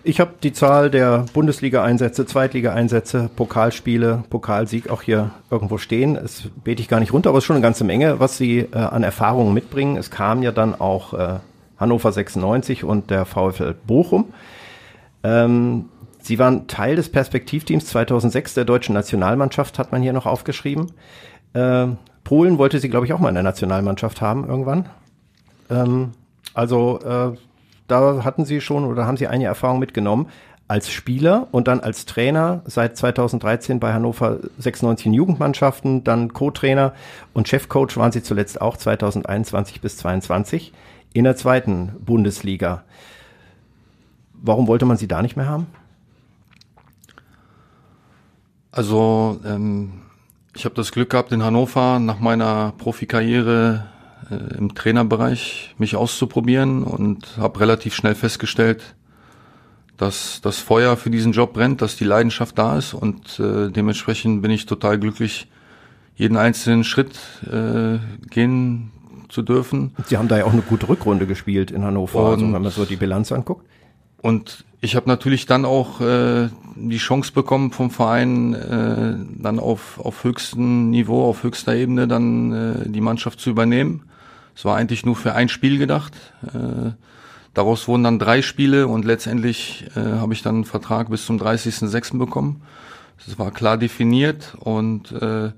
Ich 0.04 0.18
habe 0.18 0.32
die 0.42 0.52
Zahl 0.52 0.90
der 0.90 1.26
Bundesliga-Einsätze, 1.32 2.26
Zweitliga-Einsätze, 2.26 3.30
Pokalspiele, 3.36 4.24
Pokalsieg 4.30 4.90
auch 4.90 5.02
hier 5.02 5.30
irgendwo 5.48 5.78
stehen. 5.78 6.16
Es 6.16 6.50
bete 6.64 6.82
ich 6.82 6.88
gar 6.88 6.98
nicht 6.98 7.12
runter, 7.12 7.28
aber 7.28 7.38
es 7.38 7.44
ist 7.44 7.46
schon 7.46 7.54
eine 7.54 7.62
ganze 7.62 7.84
Menge, 7.84 8.18
was 8.18 8.36
Sie 8.36 8.58
äh, 8.58 8.76
an 8.76 9.04
Erfahrungen 9.04 9.54
mitbringen. 9.54 9.96
Es 9.96 10.10
kam 10.10 10.42
ja 10.42 10.50
dann 10.50 10.74
auch 10.74 11.14
äh, 11.14 11.38
Hannover 11.78 12.10
96 12.10 12.82
und 12.82 13.10
der 13.10 13.24
VfL 13.24 13.76
Bochum. 13.86 14.32
Ähm, 15.22 15.84
Sie 16.18 16.38
waren 16.40 16.66
Teil 16.66 16.96
des 16.96 17.08
Perspektivteams 17.08 17.86
2006 17.86 18.54
der 18.54 18.64
deutschen 18.64 18.94
Nationalmannschaft, 18.94 19.78
hat 19.78 19.92
man 19.92 20.02
hier 20.02 20.12
noch 20.12 20.26
aufgeschrieben. 20.26 20.90
Äh, 21.52 21.86
Polen 22.24 22.58
wollte 22.58 22.80
Sie, 22.80 22.88
glaube 22.88 23.06
ich, 23.06 23.12
auch 23.12 23.20
mal 23.20 23.28
in 23.28 23.36
der 23.36 23.44
Nationalmannschaft 23.44 24.20
haben 24.20 24.48
irgendwann. 24.48 24.88
Ähm, 25.70 26.10
also 26.54 26.98
äh, 27.00 27.36
da 27.92 28.24
hatten 28.24 28.44
Sie 28.44 28.60
schon 28.60 28.84
oder 28.84 29.06
haben 29.06 29.16
Sie 29.16 29.28
eine 29.28 29.44
Erfahrung 29.44 29.78
mitgenommen 29.78 30.28
als 30.66 30.90
Spieler 30.90 31.48
und 31.50 31.68
dann 31.68 31.80
als 31.80 32.06
Trainer 32.06 32.62
seit 32.64 32.96
2013 32.96 33.78
bei 33.78 33.92
Hannover 33.92 34.38
96 34.58 35.06
in 35.06 35.12
Jugendmannschaften, 35.12 36.02
dann 36.02 36.32
Co-Trainer 36.32 36.94
und 37.34 37.48
Chefcoach 37.48 37.96
waren 37.96 38.10
Sie 38.10 38.22
zuletzt 38.22 38.60
auch 38.60 38.78
2021 38.78 39.82
bis 39.82 39.98
22 39.98 40.72
in 41.12 41.24
der 41.24 41.36
zweiten 41.36 41.92
Bundesliga. 42.00 42.84
Warum 44.32 44.66
wollte 44.66 44.86
man 44.86 44.96
Sie 44.96 45.08
da 45.08 45.20
nicht 45.20 45.36
mehr 45.36 45.48
haben? 45.48 45.66
Also 48.70 49.38
ähm, 49.44 49.92
ich 50.56 50.64
habe 50.64 50.74
das 50.74 50.92
Glück 50.92 51.10
gehabt, 51.10 51.32
in 51.32 51.42
Hannover 51.42 51.98
nach 51.98 52.18
meiner 52.18 52.72
Profikarriere 52.78 53.84
äh, 54.30 54.56
im 54.58 54.74
Trainerbereich 54.74 55.74
mich 55.78 55.96
auszuprobieren 55.96 56.82
und 56.82 57.36
habe 57.38 57.60
relativ 57.60 57.94
schnell 57.94 58.14
festgestellt, 58.14 58.94
dass 59.96 60.40
das 60.42 60.58
Feuer 60.58 60.96
für 60.96 61.10
diesen 61.10 61.32
Job 61.32 61.52
brennt, 61.52 61.82
dass 61.82 61.96
die 61.96 62.04
Leidenschaft 62.04 62.58
da 62.58 62.76
ist 62.78 62.94
und 62.94 63.38
äh, 63.38 63.70
dementsprechend 63.70 64.42
bin 64.42 64.50
ich 64.50 64.66
total 64.66 64.98
glücklich, 64.98 65.48
jeden 66.16 66.36
einzelnen 66.36 66.84
Schritt 66.84 67.18
äh, 67.50 67.98
gehen 68.30 68.90
zu 69.28 69.42
dürfen. 69.42 69.94
Sie 70.06 70.18
haben 70.18 70.28
da 70.28 70.38
ja 70.38 70.44
auch 70.44 70.52
eine 70.52 70.62
gute 70.62 70.88
Rückrunde 70.88 71.26
gespielt 71.26 71.70
in 71.70 71.84
Hannover, 71.84 72.20
also 72.30 72.44
Und- 72.44 72.52
wenn 72.52 72.62
man 72.62 72.70
so 72.70 72.84
die 72.84 72.96
Bilanz 72.96 73.32
anguckt. 73.32 73.66
Und 74.20 74.64
ich 74.80 74.94
habe 74.94 75.08
natürlich 75.08 75.46
dann 75.46 75.64
auch 75.64 76.00
äh, 76.00 76.48
die 76.76 76.98
Chance 76.98 77.32
bekommen 77.32 77.72
vom 77.72 77.90
Verein, 77.90 78.54
äh, 78.54 79.14
dann 79.42 79.58
auf, 79.58 79.98
auf 79.98 80.22
höchstem 80.24 80.90
Niveau, 80.90 81.24
auf 81.24 81.42
höchster 81.42 81.74
Ebene 81.74 82.06
dann 82.06 82.52
äh, 82.52 82.88
die 82.88 83.00
Mannschaft 83.00 83.40
zu 83.40 83.50
übernehmen. 83.50 84.02
Es 84.54 84.64
war 84.64 84.76
eigentlich 84.76 85.04
nur 85.04 85.16
für 85.16 85.34
ein 85.34 85.48
Spiel 85.48 85.78
gedacht. 85.78 86.12
Äh, 86.46 86.92
daraus 87.54 87.88
wurden 87.88 88.04
dann 88.04 88.18
drei 88.18 88.42
Spiele 88.42 88.86
und 88.86 89.04
letztendlich 89.04 89.86
äh, 89.96 90.00
habe 90.00 90.32
ich 90.34 90.42
dann 90.42 90.56
einen 90.56 90.64
Vertrag 90.64 91.10
bis 91.10 91.26
zum 91.26 91.38
30.06. 91.38 92.18
bekommen. 92.18 92.62
Das 93.26 93.38
war 93.38 93.50
klar 93.50 93.78
definiert 93.78 94.54
und 94.58 95.12
äh, 95.12 95.52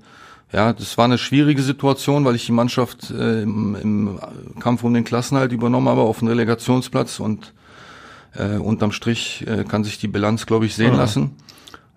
ja, 0.51 0.73
das 0.73 0.97
war 0.97 1.05
eine 1.05 1.17
schwierige 1.17 1.61
Situation, 1.61 2.23
weil 2.23 2.35
ich 2.35 2.45
die 2.45 2.51
Mannschaft 2.51 3.11
äh, 3.11 3.41
im, 3.41 3.75
im 3.75 4.19
Kampf 4.59 4.83
um 4.83 4.93
den 4.93 5.03
Klassenhalt 5.03 5.51
übernommen 5.51 5.89
habe 5.89 6.01
auf 6.01 6.19
den 6.19 6.27
Relegationsplatz 6.27 7.19
und 7.19 7.53
äh, 8.35 8.57
unterm 8.57 8.91
Strich 8.91 9.45
äh, 9.47 9.63
kann 9.63 9.83
sich 9.83 9.97
die 9.97 10.07
Bilanz, 10.07 10.45
glaube 10.45 10.65
ich, 10.65 10.75
sehen 10.75 10.95
lassen. 10.95 11.31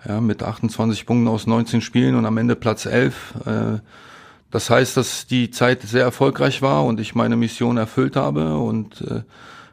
Ja, 0.07 0.21
mit 0.21 0.43
28 0.43 1.07
Punkten 1.07 1.29
aus 1.29 1.47
19 1.47 1.81
Spielen 1.81 2.15
und 2.15 2.25
am 2.25 2.39
Ende 2.39 2.57
Platz 2.57 2.87
11. 2.87 3.35
Äh, 3.45 3.51
das 4.51 4.71
heißt, 4.71 4.97
dass 4.97 5.27
die 5.27 5.51
Zeit 5.51 5.83
sehr 5.83 6.03
erfolgreich 6.03 6.63
war 6.63 6.85
und 6.85 7.01
ich 7.01 7.15
meine 7.15 7.37
Mission 7.37 7.77
erfüllt 7.77 8.17
habe. 8.17 8.57
Und 8.57 9.03
äh, 9.03 9.23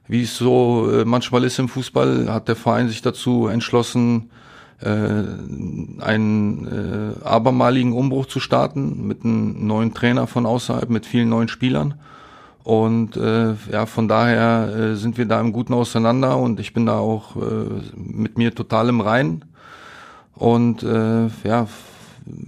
wie 0.08 0.24
es 0.24 0.38
so 0.38 0.92
äh, 0.92 1.06
manchmal 1.06 1.44
ist 1.46 1.60
im 1.60 1.70
Fußball, 1.70 2.32
hat 2.32 2.48
der 2.48 2.56
Verein 2.56 2.90
sich 2.90 3.02
dazu 3.02 3.48
entschlossen, 3.48 4.30
äh, 4.82 4.90
einen 6.02 7.16
äh, 7.22 7.26
abermaligen 7.26 7.94
Umbruch 7.94 8.26
zu 8.26 8.42
starten 8.42 9.08
mit 9.08 9.24
einem 9.24 9.66
neuen 9.66 9.94
Trainer 9.94 10.28
von 10.28 10.46
außerhalb, 10.46 10.90
mit 10.90 11.06
vielen 11.06 11.30
neuen 11.30 11.48
Spielern. 11.48 11.96
Und 12.66 13.16
äh, 13.16 13.54
ja, 13.72 13.86
von 13.86 14.08
daher 14.08 14.76
äh, 14.76 14.96
sind 14.96 15.18
wir 15.18 15.26
da 15.26 15.40
im 15.40 15.54
Guten 15.54 15.74
auseinander 15.74 16.38
und 16.38 16.60
ich 16.60 16.74
bin 16.74 16.88
da 16.88 16.98
auch 16.98 17.36
äh, 17.38 17.40
mit 17.96 18.38
mir 18.38 18.54
total 18.54 18.90
im 18.90 19.02
Reinen. 19.02 19.46
Und 20.34 20.84
äh, 20.84 21.28
ja, 21.44 21.68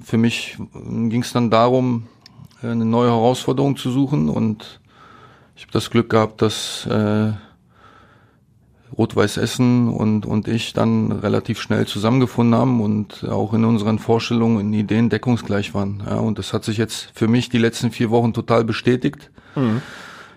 für 0.03 0.17
mich 0.17 0.57
ging 0.83 1.21
es 1.21 1.31
dann 1.31 1.49
darum, 1.49 2.07
eine 2.61 2.85
neue 2.85 3.09
Herausforderung 3.09 3.77
zu 3.77 3.91
suchen 3.91 4.29
und 4.29 4.79
ich 5.55 5.63
habe 5.63 5.71
das 5.73 5.89
Glück 5.89 6.09
gehabt, 6.09 6.41
dass 6.41 6.85
äh, 6.85 7.31
Rot-Weiß 8.97 9.37
Essen 9.37 9.89
und, 9.89 10.25
und 10.25 10.47
ich 10.47 10.73
dann 10.73 11.11
relativ 11.11 11.59
schnell 11.59 11.85
zusammengefunden 11.85 12.57
haben 12.57 12.81
und 12.81 13.25
auch 13.27 13.53
in 13.53 13.65
unseren 13.65 13.99
Vorstellungen 13.99 14.59
in 14.59 14.73
Ideen 14.73 15.09
deckungsgleich 15.09 15.73
waren. 15.73 16.03
Ja, 16.05 16.17
und 16.17 16.39
das 16.39 16.53
hat 16.53 16.63
sich 16.63 16.77
jetzt 16.77 17.11
für 17.13 17.27
mich 17.27 17.49
die 17.49 17.57
letzten 17.57 17.91
vier 17.91 18.09
Wochen 18.09 18.33
total 18.33 18.63
bestätigt. 18.63 19.29
Mhm. 19.55 19.81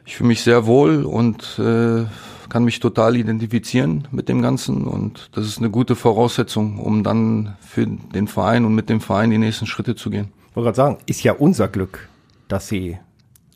Ich 0.04 0.16
fühle 0.16 0.28
mich 0.28 0.42
sehr 0.42 0.66
wohl 0.66 1.04
und 1.04 1.58
äh, 1.58 2.04
kann 2.48 2.64
mich 2.64 2.80
total 2.80 3.16
identifizieren 3.16 4.08
mit 4.10 4.28
dem 4.28 4.42
Ganzen 4.42 4.84
und 4.84 5.30
das 5.32 5.46
ist 5.46 5.58
eine 5.58 5.70
gute 5.70 5.94
Voraussetzung, 5.94 6.78
um 6.78 7.04
dann 7.04 7.56
für 7.60 7.86
den 7.86 8.26
Verein 8.26 8.64
und 8.64 8.74
mit 8.74 8.90
dem 8.90 9.00
Verein 9.00 9.30
die 9.30 9.38
nächsten 9.38 9.66
Schritte 9.66 9.94
zu 9.94 10.10
gehen. 10.10 10.32
Ich 10.50 10.56
wollte 10.56 10.66
gerade 10.66 10.76
sagen, 10.76 10.98
ist 11.06 11.22
ja 11.22 11.32
unser 11.32 11.68
Glück, 11.68 12.08
dass 12.52 12.68
Sie 12.68 12.98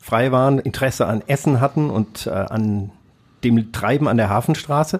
frei 0.01 0.31
waren, 0.31 0.59
Interesse 0.59 1.07
an 1.07 1.23
Essen 1.27 1.61
hatten 1.61 1.89
und 1.89 2.27
äh, 2.27 2.29
an 2.29 2.91
dem 3.43 3.71
Treiben 3.71 4.07
an 4.07 4.17
der 4.17 4.29
Hafenstraße. 4.29 4.99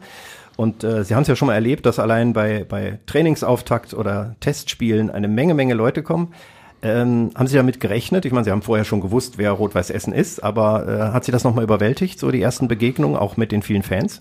Und 0.57 0.83
äh, 0.83 1.03
Sie 1.03 1.15
haben 1.15 1.23
es 1.23 1.27
ja 1.27 1.35
schon 1.35 1.47
mal 1.47 1.53
erlebt, 1.53 1.85
dass 1.85 1.99
allein 1.99 2.33
bei, 2.33 2.65
bei 2.67 2.99
Trainingsauftakt 3.05 3.93
oder 3.93 4.35
Testspielen 4.39 5.09
eine 5.09 5.27
Menge, 5.27 5.53
Menge 5.53 5.73
Leute 5.73 6.01
kommen. 6.01 6.33
Ähm, 6.81 7.31
haben 7.35 7.47
Sie 7.47 7.55
damit 7.55 7.79
gerechnet? 7.79 8.25
Ich 8.25 8.31
meine, 8.31 8.45
Sie 8.45 8.51
haben 8.51 8.61
vorher 8.61 8.85
schon 8.85 9.01
gewusst, 9.01 9.37
wer 9.37 9.51
Rot-Weiß 9.51 9.89
Essen 9.89 10.13
ist, 10.13 10.43
aber 10.43 10.87
äh, 10.87 11.13
hat 11.13 11.25
Sie 11.25 11.31
das 11.31 11.43
nochmal 11.43 11.63
überwältigt, 11.63 12.19
so 12.19 12.31
die 12.31 12.41
ersten 12.41 12.67
Begegnungen, 12.67 13.17
auch 13.17 13.37
mit 13.37 13.51
den 13.51 13.63
vielen 13.63 13.83
Fans? 13.83 14.19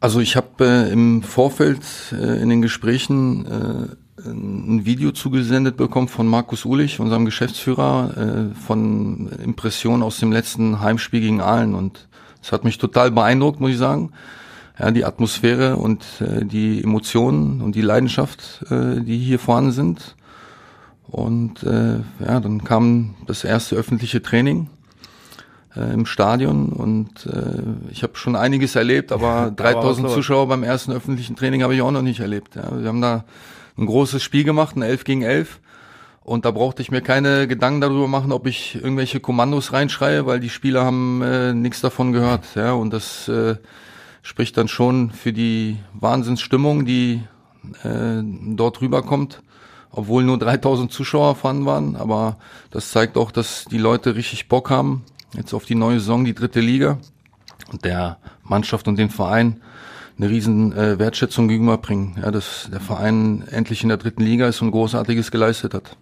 Also 0.00 0.20
ich 0.20 0.36
habe 0.36 0.64
äh, 0.64 0.92
im 0.92 1.22
Vorfeld 1.22 1.80
äh, 2.12 2.42
in 2.42 2.48
den 2.48 2.62
Gesprächen 2.62 3.46
äh, 3.46 3.96
ein 4.18 4.84
Video 4.84 5.12
zugesendet 5.12 5.76
bekommen 5.76 6.08
von 6.08 6.26
Markus 6.26 6.64
Ulich, 6.64 7.00
unserem 7.00 7.24
Geschäftsführer, 7.24 8.50
äh, 8.52 8.54
von 8.54 9.30
Impressionen 9.42 10.02
aus 10.02 10.18
dem 10.18 10.32
letzten 10.32 10.80
Heimspiel 10.80 11.20
gegen 11.20 11.40
Aalen 11.40 11.74
und 11.74 12.08
es 12.42 12.52
hat 12.52 12.64
mich 12.64 12.78
total 12.78 13.10
beeindruckt, 13.10 13.60
muss 13.60 13.70
ich 13.70 13.78
sagen. 13.78 14.12
Ja, 14.78 14.90
die 14.90 15.04
Atmosphäre 15.04 15.76
und 15.76 16.04
äh, 16.20 16.44
die 16.44 16.82
Emotionen 16.82 17.60
und 17.60 17.74
die 17.74 17.82
Leidenschaft, 17.82 18.64
äh, 18.70 19.00
die 19.00 19.18
hier 19.18 19.38
vorhanden 19.38 19.72
sind. 19.72 20.16
Und 21.08 21.62
ja, 21.62 22.40
dann 22.40 22.64
kam 22.64 23.16
das 23.26 23.44
erste 23.44 23.76
öffentliche 23.76 24.22
Training 24.22 24.70
im 25.74 26.06
Stadion 26.06 26.70
und 26.70 27.26
äh, 27.26 27.90
ich 27.90 28.02
habe 28.02 28.16
schon 28.16 28.34
einiges 28.34 28.76
erlebt, 28.76 29.12
aber 29.12 29.50
3000 29.56 30.08
Zuschauer 30.08 30.48
beim 30.48 30.62
ersten 30.62 30.90
öffentlichen 30.90 31.36
Training 31.36 31.62
habe 31.64 31.74
ich 31.74 31.82
auch 31.82 31.90
noch 31.90 32.00
nicht 32.00 32.20
erlebt. 32.20 32.54
Ja. 32.54 32.80
Wir 32.80 32.88
haben 32.88 33.02
da 33.02 33.24
ein 33.76 33.86
großes 33.86 34.22
Spiel 34.22 34.44
gemacht, 34.44 34.76
ein 34.76 34.82
11 34.82 35.04
gegen 35.04 35.22
11 35.22 35.60
und 36.24 36.44
da 36.44 36.50
brauchte 36.50 36.82
ich 36.82 36.90
mir 36.90 37.00
keine 37.00 37.48
Gedanken 37.48 37.80
darüber 37.80 38.06
machen, 38.06 38.32
ob 38.32 38.46
ich 38.46 38.76
irgendwelche 38.76 39.20
Kommandos 39.20 39.72
reinschreie, 39.72 40.26
weil 40.26 40.40
die 40.40 40.50
Spieler 40.50 40.84
haben 40.84 41.22
äh, 41.22 41.52
nichts 41.52 41.80
davon 41.80 42.12
gehört. 42.12 42.54
Ja, 42.54 42.72
und 42.72 42.92
das 42.92 43.28
äh, 43.28 43.56
spricht 44.22 44.56
dann 44.56 44.68
schon 44.68 45.10
für 45.10 45.32
die 45.32 45.78
Wahnsinnsstimmung, 45.94 46.84
die 46.84 47.22
äh, 47.82 48.22
dort 48.22 48.80
rüberkommt 48.80 49.42
obwohl 49.92 50.24
nur 50.24 50.38
3000 50.38 50.90
Zuschauer 50.90 51.36
vorhanden 51.36 51.66
waren. 51.66 51.96
Aber 51.96 52.38
das 52.70 52.90
zeigt 52.90 53.16
auch, 53.16 53.30
dass 53.30 53.66
die 53.66 53.78
Leute 53.78 54.16
richtig 54.16 54.48
Bock 54.48 54.70
haben, 54.70 55.04
jetzt 55.34 55.54
auf 55.54 55.66
die 55.66 55.74
neue 55.74 56.00
Saison, 56.00 56.24
die 56.24 56.34
dritte 56.34 56.60
Liga. 56.60 56.98
Und 57.70 57.84
der 57.84 58.18
Mannschaft 58.42 58.88
und 58.88 58.98
dem 58.98 59.10
Verein 59.10 59.62
eine 60.18 60.28
riesen 60.28 60.72
äh, 60.72 60.98
Wertschätzung 60.98 61.48
gegenüberbringen. 61.48 62.16
Ja, 62.22 62.30
dass 62.30 62.68
der 62.70 62.80
Verein 62.80 63.44
endlich 63.50 63.82
in 63.82 63.88
der 63.88 63.98
dritten 63.98 64.22
Liga 64.22 64.46
ist 64.46 64.62
und 64.62 64.70
Großartiges 64.70 65.30
geleistet 65.30 65.74
hat. 65.74 65.96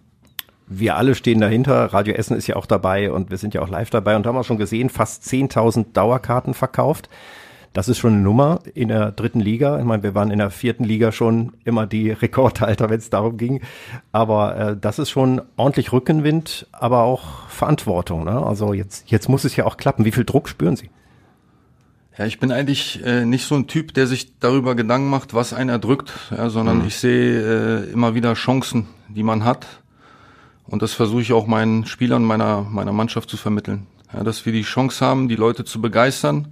Wir 0.67 0.95
alle 0.95 1.15
stehen 1.15 1.41
dahinter. 1.41 1.93
Radio 1.93 2.13
Essen 2.13 2.37
ist 2.37 2.47
ja 2.47 2.55
auch 2.55 2.65
dabei 2.65 3.11
und 3.11 3.29
wir 3.29 3.37
sind 3.37 3.53
ja 3.53 3.61
auch 3.61 3.69
live 3.69 3.89
dabei 3.89 4.15
und 4.15 4.25
haben 4.25 4.37
auch 4.37 4.45
schon 4.45 4.57
gesehen, 4.57 4.89
fast 4.89 5.23
10.000 5.23 5.91
Dauerkarten 5.93 6.53
verkauft. 6.53 7.09
Das 7.73 7.87
ist 7.87 7.99
schon 7.99 8.13
eine 8.13 8.21
Nummer 8.21 8.59
in 8.73 8.89
der 8.89 9.11
dritten 9.11 9.39
Liga. 9.39 9.79
Ich 9.79 9.85
meine, 9.85 10.03
wir 10.03 10.13
waren 10.13 10.29
in 10.29 10.39
der 10.39 10.49
vierten 10.49 10.83
Liga 10.83 11.13
schon 11.13 11.53
immer 11.63 11.87
die 11.87 12.11
Rekordhalter, 12.11 12.89
wenn 12.89 12.99
es 12.99 13.09
darum 13.09 13.37
ging. 13.37 13.61
Aber 14.11 14.57
äh, 14.57 14.77
das 14.79 14.99
ist 14.99 15.09
schon 15.09 15.41
ordentlich 15.55 15.93
Rückenwind, 15.93 16.67
aber 16.73 17.03
auch 17.03 17.47
Verantwortung. 17.47 18.25
Ne? 18.25 18.45
Also 18.45 18.73
jetzt, 18.73 19.09
jetzt 19.09 19.29
muss 19.29 19.45
es 19.45 19.55
ja 19.55 19.65
auch 19.65 19.77
klappen. 19.77 20.03
Wie 20.03 20.11
viel 20.11 20.25
Druck 20.25 20.49
spüren 20.49 20.75
Sie? 20.75 20.89
Ja, 22.17 22.25
ich 22.25 22.39
bin 22.39 22.51
eigentlich 22.51 23.01
äh, 23.05 23.23
nicht 23.25 23.45
so 23.45 23.55
ein 23.55 23.67
Typ, 23.67 23.93
der 23.93 24.05
sich 24.05 24.37
darüber 24.39 24.75
Gedanken 24.75 25.09
macht, 25.09 25.33
was 25.33 25.53
einen 25.53 25.69
erdrückt, 25.69 26.11
ja, 26.29 26.49
sondern 26.49 26.79
mhm. 26.79 26.87
ich 26.87 26.97
sehe 26.97 27.85
äh, 27.85 27.91
immer 27.91 28.15
wieder 28.15 28.33
Chancen, 28.33 28.87
die 29.07 29.23
man 29.23 29.45
hat. 29.45 29.65
Und 30.67 30.81
das 30.81 30.91
versuche 30.91 31.21
ich 31.21 31.31
auch 31.31 31.47
meinen 31.47 31.85
Spielern 31.85 32.23
meiner, 32.23 32.63
meiner 32.63 32.91
Mannschaft 32.91 33.29
zu 33.29 33.37
vermitteln. 33.37 33.87
Ja, 34.13 34.23
dass 34.23 34.45
wir 34.45 34.51
die 34.51 34.63
Chance 34.63 35.05
haben, 35.05 35.29
die 35.29 35.37
Leute 35.37 35.63
zu 35.63 35.79
begeistern 35.79 36.49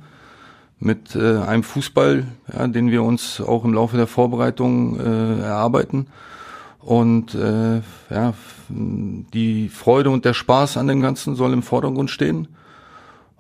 mit 0.80 1.14
äh, 1.18 1.40
einem 1.40 1.64
Fußball, 1.64 2.26
ja, 2.54 2.68
den 2.68 2.90
wir 2.90 3.04
uns 3.04 3.42
auch 3.42 3.66
im 3.66 3.74
Laufe 3.74 3.98
der 3.98 4.08
Vorbereitung 4.08 4.98
äh, 4.98 5.42
erarbeiten. 5.42 6.08
Und 6.80 7.36
äh, 7.36 7.82
ja, 8.10 8.34
die 8.70 9.68
Freude 9.68 10.10
und 10.10 10.24
der 10.24 10.34
Spaß 10.34 10.78
an 10.78 10.88
dem 10.88 11.02
Ganzen 11.02 11.36
soll 11.36 11.52
im 11.52 11.64
Vordergrund 11.64 12.10
stehen 12.10 12.48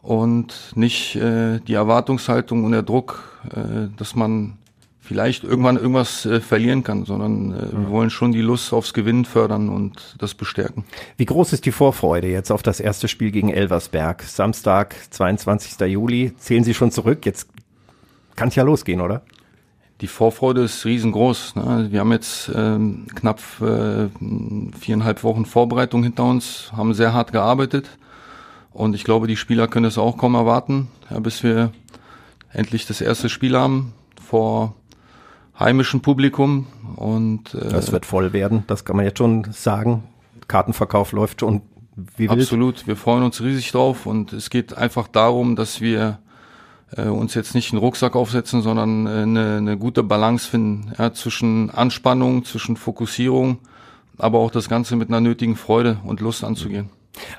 und 0.02 0.72
nicht 0.76 1.16
äh, 1.16 1.60
die 1.60 1.74
Erwartungshaltung 1.74 2.64
und 2.64 2.72
der 2.72 2.84
Druck, 2.84 3.42
äh, 3.54 3.88
dass 3.98 4.16
man 4.16 4.58
vielleicht 5.02 5.44
irgendwann 5.44 5.78
irgendwas 5.78 6.26
äh, 6.28 6.40
verlieren 6.40 6.84
kann, 6.84 7.04
sondern 7.04 7.52
äh, 7.52 7.72
wir 7.72 7.90
wollen 7.90 8.12
schon 8.12 8.32
die 8.32 8.42
Lust 8.42 8.72
aufs 8.74 8.94
Gewinnen 8.94 9.26
fördern 9.26 9.68
und 9.68 10.16
das 10.20 10.36
bestärken. 10.36 10.86
Wie 11.18 11.26
groß 11.26 11.54
ist 11.54 11.66
die 11.66 11.72
Vorfreude 11.72 12.28
jetzt 12.28 12.52
auf 12.52 12.62
das 12.62 12.80
erste 12.80 13.08
Spiel 13.08 13.32
gegen 13.32 13.50
Elversberg? 13.50 14.22
Samstag, 14.22 14.96
22. 15.10 15.80
Juli. 15.88 16.34
Zählen 16.38 16.64
Sie 16.64 16.76
schon 16.76 16.92
zurück? 16.92 17.26
Jetzt 17.26 17.50
kann 18.36 18.50
es 18.50 18.56
ja 18.56 18.64
losgehen, 18.64 19.02
oder? 19.02 19.24
Die 20.02 20.08
Vorfreude 20.08 20.62
ist 20.62 20.86
riesengroß. 20.86 21.56
Ne? 21.56 21.88
Wir 21.90 22.02
haben 22.02 22.12
jetzt 22.12 22.52
ähm, 22.56 23.08
knapp 23.16 23.42
äh, 23.62 24.10
viereinhalb 24.80 25.24
Wochen 25.24 25.46
Vorbereitung 25.46 26.04
hinter 26.04 26.26
uns, 26.26 26.72
haben 26.72 26.94
sehr 26.94 27.14
hart 27.14 27.32
gearbeitet 27.32 27.90
und 28.72 28.96
ich 28.96 29.04
glaube, 29.04 29.28
die 29.28 29.38
Spieler 29.38 29.68
können 29.68 29.86
es 29.86 29.98
auch 29.98 30.18
kaum 30.18 30.36
erwarten, 30.36 30.90
ja, 31.10 31.20
bis 31.20 31.44
wir 31.44 31.72
endlich 32.52 32.86
das 32.86 33.02
erste 33.02 33.30
Spiel 33.30 33.58
haben 33.58 33.94
vor 34.22 34.76
heimischen 35.60 36.02
Publikum 36.02 36.68
und 36.96 37.54
äh, 37.54 37.70
das 37.70 37.92
wird 37.92 38.06
voll 38.06 38.34
werden, 38.34 38.64
das 38.68 38.86
kann 38.86 38.96
man 38.96 39.06
jetzt 39.06 39.18
schon 39.18 39.48
sagen. 39.52 40.04
Kartenverkauf 40.48 41.12
läuft 41.12 41.42
schon 41.42 41.62
wie 42.16 42.30
wild. 42.30 42.42
Absolut, 42.42 42.88
wir 42.88 42.96
freuen 42.96 43.24
uns 43.24 43.42
riesig 43.42 43.72
drauf 43.72 44.06
und 44.06 44.34
es 44.34 44.50
geht 44.50 44.78
einfach 44.78 45.08
darum, 45.08 45.56
dass 45.56 45.82
wir 45.82 46.20
äh, 46.96 47.04
uns 47.04 47.34
jetzt 47.34 47.56
nicht 47.56 47.72
einen 47.72 47.80
Rucksack 47.80 48.16
aufsetzen, 48.16 48.62
sondern 48.62 49.06
äh, 49.06 49.10
eine, 49.10 49.58
eine 49.58 49.78
gute 49.78 50.04
Balance 50.04 50.50
finden 50.50 50.94
ja, 50.98 51.14
zwischen 51.14 51.70
Anspannung, 51.70 52.46
zwischen 52.46 52.78
Fokussierung, 52.78 53.60
aber 54.18 54.40
auch 54.40 54.52
das 54.52 54.70
Ganze 54.70 54.96
mit 54.96 55.10
einer 55.10 55.22
nötigen 55.22 55.56
Freude 55.56 56.00
und 56.04 56.22
Lust 56.22 56.44
anzugehen. 56.44 56.90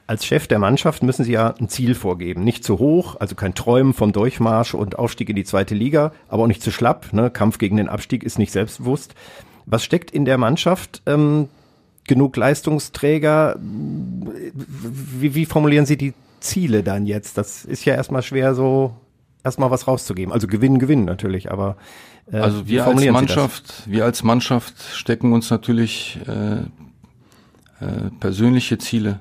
Als 0.07 0.25
Chef 0.25 0.47
der 0.47 0.59
Mannschaft 0.59 1.03
müssen 1.03 1.25
Sie 1.25 1.33
ja 1.33 1.55
ein 1.59 1.69
Ziel 1.69 1.95
vorgeben. 1.95 2.45
Nicht 2.45 2.65
zu 2.65 2.79
hoch, 2.79 3.17
also 3.21 3.35
kein 3.35 3.55
Träumen 3.55 3.95
vom 3.95 4.13
Durchmarsch 4.13 4.75
und 4.75 4.99
Aufstieg 4.99 5.29
in 5.29 5.37
die 5.37 5.45
zweite 5.45 5.75
Liga, 5.75 6.13
aber 6.29 6.45
auch 6.45 6.49
nicht 6.49 6.63
zu 6.63 6.71
schlapp. 6.71 7.13
Ne? 7.13 7.31
Kampf 7.31 7.59
gegen 7.59 7.77
den 7.77 7.89
Abstieg 7.89 8.23
ist 8.25 8.39
nicht 8.39 8.53
selbstbewusst. 8.53 9.15
Was 9.67 9.85
steckt 9.85 10.11
in 10.11 10.25
der 10.25 10.39
Mannschaft? 10.39 11.03
Ähm, 11.07 11.49
genug 12.07 12.37
Leistungsträger? 12.37 13.57
Wie, 13.61 15.35
wie 15.35 15.47
formulieren 15.47 15.87
Sie 15.87 15.97
die 15.97 16.15
Ziele 16.41 16.83
dann 16.83 17.07
jetzt? 17.07 17.39
Das 17.39 17.65
ist 17.65 17.85
ja 17.85 17.95
erstmal 17.95 18.23
schwer 18.23 18.55
so 18.55 18.95
erstmal 19.45 19.71
was 19.71 19.87
rauszugeben. 19.87 20.33
Also 20.33 20.47
gewinnen, 20.47 20.79
gewinnen 20.79 21.05
natürlich, 21.05 21.51
aber 21.51 21.77
äh, 22.33 22.39
also 22.39 22.67
wir 22.67 22.87
als 22.87 23.05
Mannschaft, 23.07 23.83
wir 23.87 24.05
als 24.05 24.23
Mannschaft 24.23 24.75
stecken 24.93 25.33
uns 25.33 25.51
natürlich 25.51 26.19
äh, 26.27 26.61
äh, 27.85 28.11
persönliche 28.19 28.79
Ziele 28.79 29.21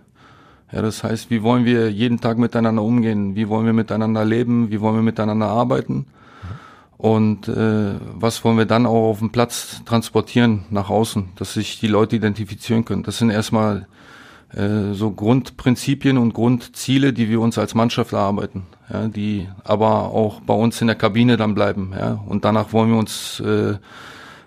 ja, 0.71 0.81
das 0.81 1.03
heißt, 1.03 1.29
wie 1.29 1.41
wollen 1.41 1.65
wir 1.65 1.91
jeden 1.91 2.21
Tag 2.21 2.37
miteinander 2.37 2.83
umgehen? 2.83 3.35
Wie 3.35 3.49
wollen 3.49 3.65
wir 3.65 3.73
miteinander 3.73 4.23
leben? 4.23 4.69
Wie 4.69 4.81
wollen 4.81 4.95
wir 4.95 5.01
miteinander 5.01 5.47
arbeiten? 5.47 6.05
Und 6.97 7.47
äh, 7.47 7.93
was 8.13 8.43
wollen 8.43 8.57
wir 8.57 8.65
dann 8.65 8.85
auch 8.85 9.09
auf 9.09 9.19
dem 9.19 9.31
Platz 9.31 9.81
transportieren 9.85 10.65
nach 10.69 10.89
außen, 10.89 11.29
dass 11.37 11.53
sich 11.53 11.79
die 11.79 11.87
Leute 11.87 12.17
identifizieren 12.17 12.83
können? 12.83 13.03
Das 13.03 13.17
sind 13.17 13.29
erstmal 13.29 13.87
äh, 14.53 14.93
so 14.93 15.11
Grundprinzipien 15.11 16.17
und 16.17 16.33
Grundziele, 16.33 17.13
die 17.13 17.29
wir 17.29 17.39
uns 17.39 17.57
als 17.57 17.73
Mannschaft 17.73 18.13
erarbeiten, 18.13 18.63
ja, 18.91 19.07
die 19.07 19.47
aber 19.63 20.11
auch 20.11 20.41
bei 20.41 20.53
uns 20.53 20.81
in 20.81 20.87
der 20.87 20.97
Kabine 20.97 21.37
dann 21.37 21.55
bleiben. 21.55 21.93
Ja, 21.97 22.19
und 22.27 22.45
danach 22.45 22.73
wollen 22.73 22.91
wir 22.91 22.97
uns 22.97 23.39
äh, 23.39 23.77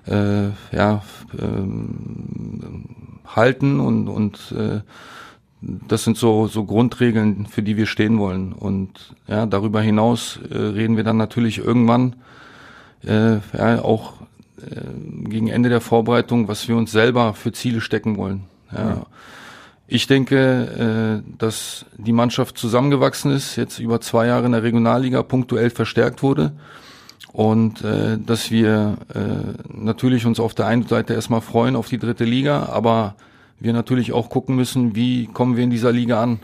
äh, 0.07 0.51
ja, 0.73 1.03
ähm, 1.41 2.85
halten 3.27 3.81
und, 3.81 4.09
und 4.09 4.53
äh, 4.53 4.81
das 5.63 6.05
sind 6.05 6.17
so, 6.17 6.49
so 6.49 6.65
Grundregeln, 6.65 7.47
für 7.47 7.63
die 7.63 7.77
wir 7.77 7.87
stehen 7.87 8.19
wollen. 8.19 8.53
Und 8.53 9.15
ja, 9.29 9.47
darüber 9.47 9.81
hinaus 9.81 10.41
äh, 10.51 10.57
reden 10.57 10.97
wir 10.97 11.05
dann 11.05 11.17
natürlich 11.17 11.59
irgendwann 11.59 12.17
äh, 13.07 13.37
ja, 13.57 13.83
auch 13.83 14.15
äh, 14.61 15.29
gegen 15.29 15.49
Ende 15.49 15.69
der 15.69 15.81
Vorbereitung, 15.81 16.49
was 16.49 16.69
wir 16.69 16.77
uns 16.77 16.91
selber 16.91 17.35
für 17.35 17.53
Ziele 17.53 17.81
stecken 17.81 18.17
wollen. 18.17 18.45
Ja. 18.73 18.89
ja. 18.89 19.07
Ich 19.87 20.07
denke, 20.07 21.23
äh, 21.23 21.37
dass 21.39 21.85
die 21.97 22.13
Mannschaft 22.13 22.59
zusammengewachsen 22.59 23.31
ist, 23.31 23.57
jetzt 23.57 23.79
über 23.79 24.01
zwei 24.01 24.27
Jahre 24.27 24.47
in 24.47 24.53
der 24.53 24.63
Regionalliga 24.63 25.23
punktuell 25.23 25.71
verstärkt 25.71 26.23
wurde 26.23 26.53
und 27.33 27.83
äh, 27.83 28.19
dass 28.19 28.51
wir 28.51 28.97
äh, 29.15 29.73
natürlich 29.73 30.27
uns 30.27 30.41
auf 30.41 30.55
der 30.55 30.67
einen 30.67 30.87
Seite 30.87 31.15
erstmal 31.15 31.41
freuen 31.41 31.77
auf 31.77 31.89
die 31.89 31.99
dritte 31.99 32.25
Liga, 32.25 32.69
aber 32.71 33.15
wir 33.61 33.73
natürlich 33.73 34.13
auch 34.13 34.29
gucken 34.29 34.57
müssen, 34.57 34.95
wie 34.97 35.27
kommen 35.27 35.57
wir 35.57 35.65
in 35.65 35.71
dieser 35.71 35.93
Liga 35.93 36.23
an 36.23 36.41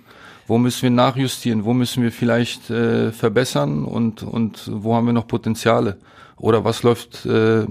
wo 0.49 0.57
müssen 0.57 0.83
wir 0.83 0.91
nachjustieren, 0.91 1.65
wo 1.67 1.75
müssen 1.75 2.03
wir 2.03 2.11
vielleicht 2.11 2.71
äh, 2.71 3.13
verbessern 3.13 3.85
und, 3.85 4.23
und 4.23 4.69
wo 4.73 4.95
haben 4.95 5.07
wir 5.07 5.13
noch 5.13 5.27
Potenziale 5.27 5.99
oder 6.39 6.65
was 6.65 6.83
läuft 6.83 7.27
äh, 7.27 7.67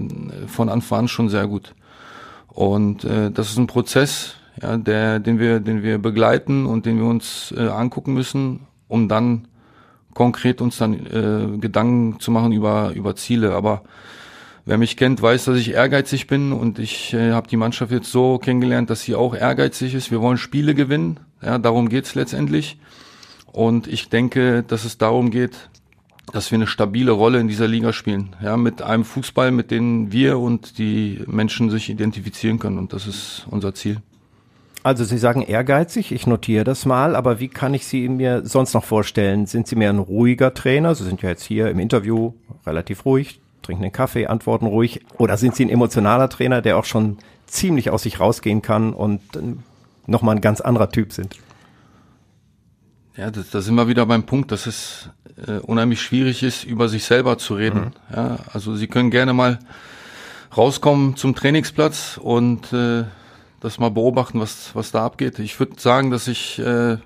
von 0.46 0.68
Anfang 0.68 1.00
an 1.00 1.08
schon 1.08 1.28
sehr 1.28 1.46
gut. 1.48 1.74
Und 2.46 3.04
äh, 3.04 3.32
das 3.32 3.50
ist 3.50 3.58
ein 3.58 3.66
Prozess, 3.66 4.36
ja, 4.62 4.76
der, 4.76 5.18
den 5.18 5.40
wir, 5.40 5.58
den 5.58 5.82
wir 5.82 5.98
begleiten 5.98 6.66
und 6.66 6.86
den 6.86 6.98
wir 6.98 7.06
uns 7.06 7.52
äh, 7.56 7.66
angucken 7.66 8.14
müssen, 8.14 8.60
um 8.86 9.08
dann 9.08 9.48
konkret 10.14 10.60
uns 10.60 10.78
dann 10.78 10.94
äh, 10.94 11.58
Gedanken 11.58 12.20
zu 12.20 12.30
machen 12.30 12.52
über 12.52 12.92
über 12.94 13.16
Ziele. 13.16 13.54
Aber 13.54 13.82
wer 14.68 14.78
mich 14.78 14.96
kennt, 14.96 15.20
weiß, 15.20 15.46
dass 15.46 15.58
ich 15.58 15.72
ehrgeizig 15.72 16.26
bin 16.26 16.52
und 16.52 16.78
ich 16.78 17.14
äh, 17.14 17.32
habe 17.32 17.48
die 17.48 17.56
Mannschaft 17.56 17.90
jetzt 17.90 18.12
so 18.12 18.38
kennengelernt, 18.38 18.90
dass 18.90 19.02
sie 19.02 19.14
auch 19.14 19.34
ehrgeizig 19.34 19.94
ist. 19.94 20.10
Wir 20.10 20.20
wollen 20.20 20.38
Spiele 20.38 20.74
gewinnen 20.74 21.20
ja, 21.42 21.58
darum 21.58 21.88
geht's 21.88 22.14
letztendlich. 22.14 22.78
Und 23.46 23.86
ich 23.86 24.08
denke, 24.08 24.62
dass 24.62 24.84
es 24.84 24.98
darum 24.98 25.30
geht, 25.30 25.70
dass 26.32 26.50
wir 26.50 26.56
eine 26.56 26.66
stabile 26.66 27.12
Rolle 27.12 27.40
in 27.40 27.48
dieser 27.48 27.68
Liga 27.68 27.92
spielen. 27.92 28.36
Ja, 28.42 28.56
mit 28.56 28.82
einem 28.82 29.04
Fußball, 29.04 29.50
mit 29.50 29.70
dem 29.70 30.12
wir 30.12 30.38
und 30.38 30.78
die 30.78 31.22
Menschen 31.26 31.70
sich 31.70 31.88
identifizieren 31.88 32.58
können. 32.58 32.78
Und 32.78 32.92
das 32.92 33.06
ist 33.06 33.46
unser 33.50 33.74
Ziel. 33.74 33.98
Also 34.82 35.04
Sie 35.04 35.18
sagen 35.18 35.42
ehrgeizig, 35.42 36.12
ich 36.12 36.26
notiere 36.26 36.64
das 36.64 36.86
mal, 36.86 37.16
aber 37.16 37.40
wie 37.40 37.48
kann 37.48 37.74
ich 37.74 37.86
Sie 37.86 38.08
mir 38.08 38.44
sonst 38.44 38.74
noch 38.74 38.84
vorstellen? 38.84 39.46
Sind 39.46 39.66
Sie 39.66 39.76
mehr 39.76 39.90
ein 39.90 39.98
ruhiger 39.98 40.54
Trainer? 40.54 40.94
Sie 40.94 41.04
sind 41.04 41.20
ja 41.22 41.30
jetzt 41.30 41.42
hier 41.42 41.68
im 41.68 41.78
Interview 41.78 42.34
relativ 42.64 43.04
ruhig, 43.04 43.40
trinken 43.62 43.82
den 43.82 43.92
Kaffee, 43.92 44.26
antworten 44.26 44.66
ruhig. 44.66 45.04
Oder 45.18 45.36
sind 45.36 45.54
Sie 45.54 45.64
ein 45.64 45.70
emotionaler 45.70 46.28
Trainer, 46.28 46.62
der 46.62 46.78
auch 46.78 46.84
schon 46.84 47.18
ziemlich 47.46 47.90
aus 47.90 48.02
sich 48.02 48.20
rausgehen 48.20 48.62
kann 48.62 48.92
und 48.92 49.20
nochmal 50.06 50.36
ein 50.36 50.40
ganz 50.40 50.60
anderer 50.60 50.90
Typ 50.90 51.12
sind. 51.12 51.36
Ja, 53.16 53.30
das, 53.30 53.50
da 53.50 53.60
sind 53.60 53.74
wir 53.74 53.88
wieder 53.88 54.06
beim 54.06 54.24
Punkt, 54.24 54.52
dass 54.52 54.66
es 54.66 55.10
äh, 55.46 55.58
unheimlich 55.58 56.00
schwierig 56.00 56.42
ist, 56.42 56.64
über 56.64 56.88
sich 56.88 57.04
selber 57.04 57.36
zu 57.36 57.54
reden. 57.54 57.92
Mhm. 58.10 58.14
Ja, 58.16 58.38
also 58.52 58.76
Sie 58.76 58.86
können 58.86 59.10
gerne 59.10 59.32
mal 59.32 59.58
rauskommen 60.56 61.16
zum 61.16 61.34
Trainingsplatz 61.34 62.18
und 62.22 62.72
äh, 62.72 63.04
das 63.60 63.78
mal 63.78 63.90
beobachten, 63.90 64.40
was, 64.40 64.74
was 64.74 64.92
da 64.92 65.04
abgeht. 65.04 65.40
Ich 65.40 65.58
würde 65.58 65.80
sagen, 65.80 66.10
dass 66.10 66.28
ich 66.28 66.60
äh, 66.60 66.98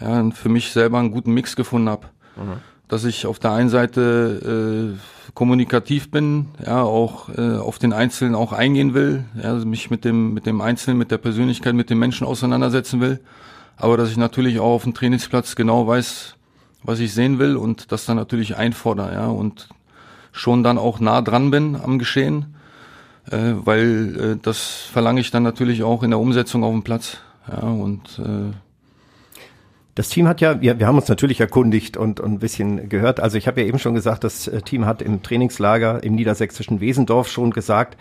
ja, 0.00 0.30
für 0.30 0.48
mich 0.48 0.72
selber 0.72 0.98
einen 0.98 1.10
guten 1.10 1.32
Mix 1.34 1.54
gefunden 1.54 1.90
habe. 1.90 2.06
Mhm 2.36 2.60
dass 2.88 3.04
ich 3.04 3.26
auf 3.26 3.38
der 3.38 3.52
einen 3.52 3.68
Seite 3.68 4.94
äh, 4.94 5.32
kommunikativ 5.34 6.10
bin, 6.10 6.46
ja, 6.64 6.82
auch 6.82 7.28
äh, 7.30 7.56
auf 7.56 7.78
den 7.78 7.92
Einzelnen 7.92 8.34
auch 8.34 8.52
eingehen 8.52 8.94
will, 8.94 9.24
ja, 9.42 9.50
also 9.50 9.66
mich 9.66 9.90
mit 9.90 10.04
dem 10.04 10.34
mit 10.34 10.46
dem 10.46 10.60
Einzelnen, 10.60 10.98
mit 10.98 11.10
der 11.10 11.18
Persönlichkeit, 11.18 11.74
mit 11.74 11.90
dem 11.90 11.98
Menschen 11.98 12.26
auseinandersetzen 12.26 13.00
will, 13.00 13.20
aber 13.76 13.96
dass 13.96 14.10
ich 14.10 14.16
natürlich 14.16 14.60
auch 14.60 14.74
auf 14.74 14.84
dem 14.84 14.94
Trainingsplatz 14.94 15.56
genau 15.56 15.86
weiß, 15.86 16.36
was 16.82 17.00
ich 17.00 17.12
sehen 17.12 17.38
will 17.38 17.56
und 17.56 17.90
das 17.90 18.06
dann 18.06 18.16
natürlich 18.16 18.56
einfordere, 18.56 19.12
ja, 19.12 19.26
und 19.26 19.68
schon 20.32 20.62
dann 20.62 20.78
auch 20.78 21.00
nah 21.00 21.22
dran 21.22 21.50
bin 21.50 21.76
am 21.76 21.98
Geschehen, 21.98 22.54
äh, 23.30 23.54
weil 23.56 24.16
äh, 24.16 24.38
das 24.40 24.60
verlange 24.92 25.20
ich 25.20 25.30
dann 25.30 25.42
natürlich 25.42 25.82
auch 25.82 26.02
in 26.02 26.10
der 26.10 26.20
Umsetzung 26.20 26.62
auf 26.62 26.72
dem 26.72 26.84
Platz, 26.84 27.18
ja, 27.50 27.62
und 27.62 28.20
äh, 28.20 28.52
das 29.96 30.10
Team 30.10 30.28
hat 30.28 30.42
ja, 30.42 30.60
wir, 30.60 30.78
wir 30.78 30.86
haben 30.86 30.98
uns 30.98 31.08
natürlich 31.08 31.40
erkundigt 31.40 31.96
und, 31.96 32.20
und 32.20 32.34
ein 32.34 32.38
bisschen 32.38 32.90
gehört. 32.90 33.18
Also 33.18 33.38
ich 33.38 33.48
habe 33.48 33.62
ja 33.62 33.66
eben 33.66 33.78
schon 33.78 33.94
gesagt, 33.94 34.24
das 34.24 34.46
äh, 34.46 34.60
Team 34.60 34.84
hat 34.84 35.00
im 35.00 35.22
Trainingslager 35.22 36.04
im 36.04 36.14
niedersächsischen 36.14 36.80
Wesendorf 36.80 37.28
schon 37.28 37.50
gesagt, 37.50 37.96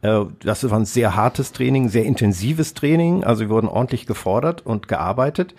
äh, 0.00 0.20
das 0.42 0.68
war 0.70 0.78
ein 0.78 0.86
sehr 0.86 1.14
hartes 1.14 1.52
Training, 1.52 1.90
sehr 1.90 2.06
intensives 2.06 2.72
Training. 2.72 3.24
Also 3.24 3.42
wir 3.42 3.50
wurden 3.50 3.68
ordentlich 3.68 4.06
gefordert 4.06 4.64
und 4.64 4.88
gearbeitet. 4.88 5.54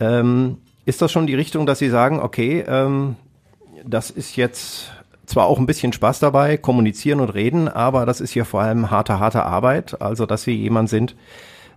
Ähm, 0.00 0.58
ist 0.86 1.00
das 1.00 1.12
schon 1.12 1.28
die 1.28 1.36
Richtung, 1.36 1.66
dass 1.66 1.78
Sie 1.78 1.88
sagen, 1.88 2.18
okay, 2.18 2.64
ähm, 2.66 3.14
das 3.86 4.10
ist 4.10 4.34
jetzt 4.34 4.90
zwar 5.24 5.46
auch 5.46 5.60
ein 5.60 5.66
bisschen 5.66 5.92
Spaß 5.92 6.18
dabei, 6.18 6.56
kommunizieren 6.56 7.20
und 7.20 7.30
reden, 7.30 7.68
aber 7.68 8.06
das 8.06 8.20
ist 8.20 8.32
hier 8.32 8.44
vor 8.44 8.62
allem 8.62 8.90
harte, 8.90 9.20
harte 9.20 9.44
Arbeit. 9.44 10.02
Also 10.02 10.26
dass 10.26 10.42
Sie 10.42 10.56
jemand 10.56 10.88
sind, 10.88 11.14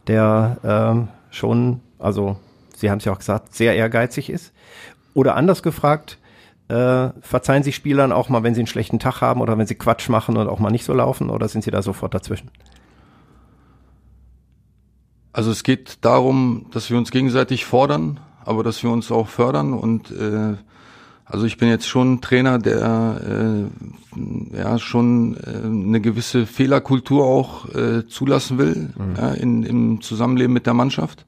der 0.08 0.58
ähm, 0.64 1.10
schon, 1.30 1.82
also 2.00 2.38
Sie 2.76 2.90
haben 2.90 3.00
es 3.00 3.06
ja 3.06 3.14
auch 3.14 3.20
gesagt, 3.20 3.56
sehr 3.56 3.76
ehrgeizig 3.76 4.30
ist? 4.30 4.54
Oder 5.14 5.36
anders 5.36 5.64
gefragt, 5.64 6.18
äh, 6.68 7.10
verzeihen 7.22 7.64
Sie 7.64 7.72
Spielern 7.72 8.12
auch 8.12 8.30
mal, 8.30 8.44
wenn 8.44 8.56
sie 8.56 8.62
einen 8.62 8.68
schlechten 8.68 9.00
Tag 9.00 9.22
haben 9.22 9.42
oder 9.42 9.58
wenn 9.58 9.68
sie 9.68 9.76
Quatsch 9.76 10.10
machen 10.10 10.38
und 10.38 10.48
auch 10.48 10.60
mal 10.60 10.72
nicht 10.72 10.86
so 10.86 10.94
laufen 10.94 11.30
oder 11.30 11.48
sind 11.48 11.64
Sie 11.64 11.72
da 11.72 11.82
sofort 11.82 12.14
dazwischen? 12.14 12.50
Also 15.32 15.52
es 15.52 15.64
geht 15.64 16.00
darum, 16.02 16.68
dass 16.72 16.90
wir 16.90 16.98
uns 16.98 17.12
gegenseitig 17.12 17.66
fordern, 17.66 18.20
aber 18.44 18.64
dass 18.64 18.82
wir 18.84 18.90
uns 18.90 19.12
auch 19.12 19.28
fördern 19.28 19.74
und 19.74 20.12
äh, 20.12 20.56
also 21.26 21.46
ich 21.46 21.58
bin 21.58 21.70
jetzt 21.70 21.88
schon 21.88 22.22
Trainer, 22.22 22.60
der 22.60 23.68
äh, 24.16 24.58
ja 24.58 24.78
schon 24.78 25.36
äh, 25.38 25.66
eine 25.66 26.00
gewisse 26.00 26.46
Fehlerkultur 26.46 27.26
auch 27.26 27.68
äh, 27.74 28.08
zulassen 28.08 28.60
will 28.60 28.94
mhm. 28.96 29.16
ja, 29.18 29.32
in, 29.32 29.64
im 29.64 30.02
Zusammenleben 30.02 30.54
mit 30.54 30.68
der 30.68 30.76
Mannschaft. 30.76 31.26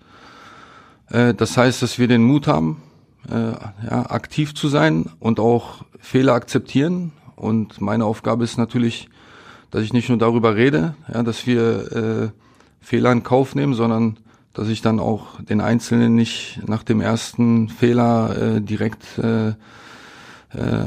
Äh, 1.10 1.34
das 1.34 1.58
heißt, 1.58 1.82
dass 1.82 2.00
wir 2.00 2.08
den 2.08 2.24
Mut 2.24 2.48
haben, 2.48 2.82
äh, 3.30 3.52
ja, 3.90 4.10
aktiv 4.10 4.56
zu 4.56 4.68
sein 4.68 5.10
und 5.20 5.40
auch 5.40 5.86
Fehler 6.00 6.34
akzeptieren. 6.34 7.12
Und 7.36 7.82
meine 7.82 8.06
Aufgabe 8.06 8.44
ist 8.44 8.58
natürlich, 8.58 9.10
dass 9.72 9.84
ich 9.84 9.94
nicht 9.94 10.10
nur 10.10 10.18
darüber 10.18 10.56
rede, 10.56 10.96
ja, 11.14 11.24
dass 11.24 11.46
wir 11.46 11.92
äh, 11.92 12.30
Fehler 12.80 13.12
in 13.12 13.24
Kauf 13.24 13.56
nehmen, 13.56 13.74
sondern 13.74 14.18
dass 14.54 14.70
ich 14.70 14.82
dann 14.82 15.00
auch 15.00 15.42
den 15.42 15.62
Einzelnen 15.62 16.16
nicht 16.16 16.62
nach 16.66 16.84
dem 16.84 17.00
ersten 17.00 17.70
Fehler 17.70 18.56
äh, 18.56 18.62
direkt 18.62 19.20
äh, 19.20 19.50
äh, 19.50 19.54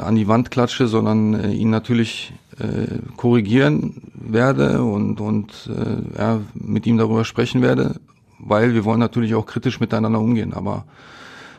an 0.00 0.16
die 0.16 0.26
Wand 0.26 0.50
klatsche, 0.50 0.88
sondern 0.88 1.35
äh, 1.35 1.52
ihn 1.52 1.70
natürlich 1.70 2.33
äh, 2.59 2.98
korrigieren 3.16 4.02
werde 4.14 4.83
und, 4.83 5.20
und 5.20 5.70
äh, 5.70 6.18
ja, 6.18 6.40
mit 6.54 6.87
ihm 6.87 6.96
darüber 6.96 7.24
sprechen 7.24 7.62
werde 7.62 8.00
weil 8.42 8.74
wir 8.74 8.85
wollen 8.85 9.00
natürlich 9.00 9.35
auch 9.35 9.46
kritisch 9.46 9.81
miteinander 9.81 10.20
umgehen. 10.20 10.55
Aber 10.55 10.85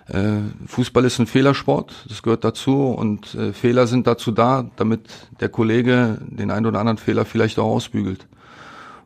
äh, 0.08 0.40
Fußball 0.68 1.06
ist 1.06 1.20
ein 1.20 1.28
Fehlersport, 1.28 1.94
das 2.10 2.22
gehört 2.22 2.44
dazu 2.44 2.88
und 2.88 3.34
äh, 3.36 3.54
Fehler 3.54 3.88
sind 3.88 4.08
dazu 4.08 4.32
da, 4.32 4.70
damit 4.76 5.10
der 5.40 5.50
Kollege 5.50 6.18
den 6.22 6.52
einen 6.52 6.66
oder 6.66 6.80
anderen 6.80 6.98
Fehler 6.98 7.26
vielleicht 7.26 7.60
auch 7.60 7.72
ausbügelt. 7.72 8.28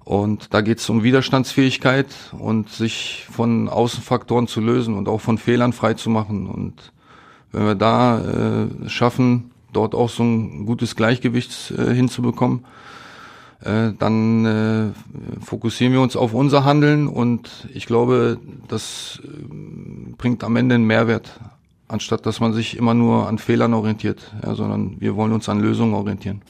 Und 0.05 0.53
da 0.53 0.61
geht 0.61 0.79
es 0.79 0.89
um 0.89 1.03
Widerstandsfähigkeit 1.03 2.07
und 2.31 2.69
sich 2.69 3.25
von 3.31 3.67
Außenfaktoren 3.67 4.47
zu 4.47 4.61
lösen 4.61 4.95
und 4.95 5.09
auch 5.09 5.19
von 5.19 5.39
Fehlern 5.39 5.73
frei 5.73 5.95
zu 5.95 6.11
machen. 6.11 6.47
Und 6.47 6.91
wenn 7.51 7.65
wir 7.65 7.75
da 7.75 8.19
äh, 8.19 8.89
schaffen, 8.89 9.51
dort 9.73 9.95
auch 9.95 10.09
so 10.09 10.23
ein 10.23 10.67
gutes 10.67 10.95
Gleichgewicht 10.95 11.71
äh, 11.71 11.93
hinzubekommen, 11.93 12.65
äh, 13.65 13.93
dann 13.97 14.45
äh, 14.45 15.43
fokussieren 15.43 15.91
wir 15.91 16.01
uns 16.01 16.15
auf 16.15 16.33
unser 16.33 16.63
Handeln 16.63 17.07
und 17.07 17.67
ich 17.73 17.87
glaube, 17.87 18.37
das 18.67 19.21
äh, 19.23 19.27
bringt 20.17 20.43
am 20.43 20.55
Ende 20.55 20.75
einen 20.75 20.85
Mehrwert, 20.85 21.39
anstatt 21.87 22.27
dass 22.27 22.39
man 22.39 22.53
sich 22.53 22.77
immer 22.77 22.93
nur 22.93 23.27
an 23.27 23.39
Fehlern 23.39 23.73
orientiert, 23.73 24.31
ja, 24.43 24.53
sondern 24.53 25.01
wir 25.01 25.15
wollen 25.15 25.31
uns 25.31 25.49
an 25.49 25.59
Lösungen 25.59 25.95
orientieren. 25.95 26.43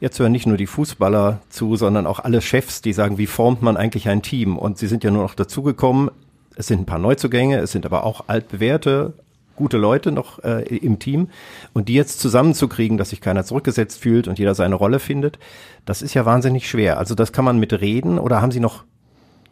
Jetzt 0.00 0.18
hören 0.18 0.32
nicht 0.32 0.46
nur 0.46 0.56
die 0.56 0.66
Fußballer 0.66 1.40
zu, 1.48 1.76
sondern 1.76 2.06
auch 2.06 2.20
alle 2.20 2.40
Chefs, 2.40 2.82
die 2.82 2.92
sagen, 2.92 3.18
wie 3.18 3.26
formt 3.26 3.62
man 3.62 3.76
eigentlich 3.76 4.08
ein 4.08 4.22
Team? 4.22 4.56
Und 4.56 4.78
sie 4.78 4.86
sind 4.88 5.04
ja 5.04 5.10
nur 5.10 5.22
noch 5.22 5.34
dazugekommen. 5.34 6.10
Es 6.56 6.66
sind 6.66 6.80
ein 6.80 6.86
paar 6.86 6.98
Neuzugänge, 6.98 7.58
es 7.58 7.70
sind 7.70 7.86
aber 7.86 8.04
auch 8.04 8.24
altbewährte, 8.26 9.14
gute 9.58 9.76
Leute 9.76 10.10
noch 10.10 10.42
äh, 10.42 10.62
im 10.76 10.98
Team 10.98 11.28
und 11.74 11.88
die 11.88 11.94
jetzt 11.94 12.20
zusammenzukriegen, 12.20 12.96
dass 12.96 13.10
sich 13.10 13.20
keiner 13.20 13.44
zurückgesetzt 13.44 14.00
fühlt 14.00 14.26
und 14.26 14.38
jeder 14.38 14.54
seine 14.54 14.74
Rolle 14.74 14.98
findet, 14.98 15.38
das 15.84 16.00
ist 16.00 16.14
ja 16.14 16.24
wahnsinnig 16.24 16.68
schwer. 16.68 16.98
Also 16.98 17.14
das 17.14 17.32
kann 17.32 17.44
man 17.44 17.58
mit 17.58 17.72
reden 17.72 18.18
oder 18.18 18.40
haben 18.40 18.52
Sie 18.52 18.60
noch 18.60 18.84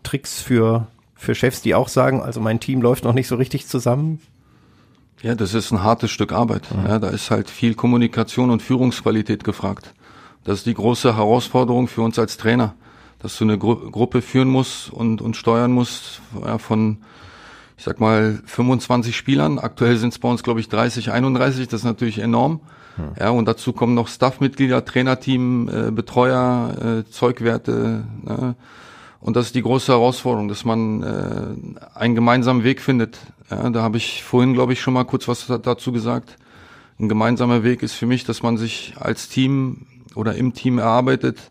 Tricks 0.03 0.41
für 0.41 0.87
für 1.17 1.35
Chefs, 1.35 1.63
die 1.63 1.75
auch 1.75 1.89
sagen, 1.89 2.23
also 2.23 2.41
mein 2.41 2.61
Team 2.61 2.83
läuft 2.83 3.05
noch 3.05 3.15
nicht 3.15 3.27
so 3.27 3.37
richtig 3.37 3.67
zusammen? 3.67 4.21
Ja, 5.23 5.35
das 5.35 5.55
ist 5.55 5.73
ein 5.73 5.83
hartes 5.83 6.11
Stück 6.11 6.33
Arbeit. 6.33 6.71
Mhm. 6.71 6.87
Ja, 6.87 6.99
da 6.99 7.09
ist 7.09 7.31
halt 7.31 7.51
viel 7.51 7.75
Kommunikation 7.75 8.51
und 8.51 8.63
Führungsqualität 8.63 9.45
gefragt. 9.45 9.95
Das 10.45 10.59
ist 10.59 10.67
die 10.67 10.75
große 10.75 11.17
Herausforderung 11.17 11.89
für 11.89 12.03
uns 12.03 12.19
als 12.19 12.37
Trainer, 12.37 12.75
dass 13.19 13.37
du 13.39 13.45
eine 13.45 13.59
Gru 13.59 13.91
Gruppe 13.91 14.23
führen 14.23 14.49
musst 14.49 14.91
und, 14.91 15.21
und 15.23 15.37
steuern 15.37 15.73
musst 15.73 16.21
ja, 16.45 16.59
von 16.59 16.99
ich 17.77 17.85
sag 17.85 18.01
mal, 18.01 18.41
25 18.47 19.17
Spielern. 19.17 19.59
Aktuell 19.59 19.97
sind 19.97 20.13
es 20.13 20.19
bei 20.19 20.29
uns, 20.29 20.43
glaube 20.43 20.61
ich, 20.61 20.69
30, 20.69 21.11
31. 21.11 21.69
Das 21.69 21.81
ist 21.81 21.85
natürlich 21.85 22.19
enorm. 22.19 22.61
Hm. 22.97 23.11
Ja, 23.19 23.31
und 23.31 23.47
dazu 23.47 23.73
kommen 23.73 23.95
noch 23.95 24.09
Staffmitglieder, 24.09 24.85
Trainerteam, 24.85 25.69
äh, 25.69 25.91
Betreuer, 25.91 27.05
äh, 27.07 27.11
Zeugwerte. 27.11 28.05
Ne? 28.23 28.55
Und 29.21 29.37
das 29.37 29.47
ist 29.47 29.55
die 29.55 29.63
große 29.63 29.93
Herausforderung, 29.93 30.49
dass 30.49 30.65
man 30.65 31.03
äh, 31.03 31.99
einen 31.99 32.15
gemeinsamen 32.15 32.65
Weg 32.65 32.81
findet. 32.81 33.19
Ja, 33.51 33.69
da 33.71 33.83
habe 33.83 33.99
ich 33.99 34.23
vorhin, 34.23 34.55
glaube 34.55 34.73
ich, 34.73 34.81
schon 34.81 34.95
mal 34.95 35.05
kurz 35.05 35.29
was 35.29 35.47
dazu 35.47 35.93
gesagt. 35.93 36.37
Ein 36.99 37.09
gemeinsamer 37.09 37.63
Weg 37.63 37.83
ist 37.83 37.95
für 37.95 38.07
mich, 38.07 38.25
dass 38.25 38.43
man 38.43 38.57
sich 38.57 38.95
als 38.99 39.29
Team 39.29 39.87
oder 40.15 40.35
im 40.35 40.55
Team 40.55 40.79
erarbeitet, 40.79 41.51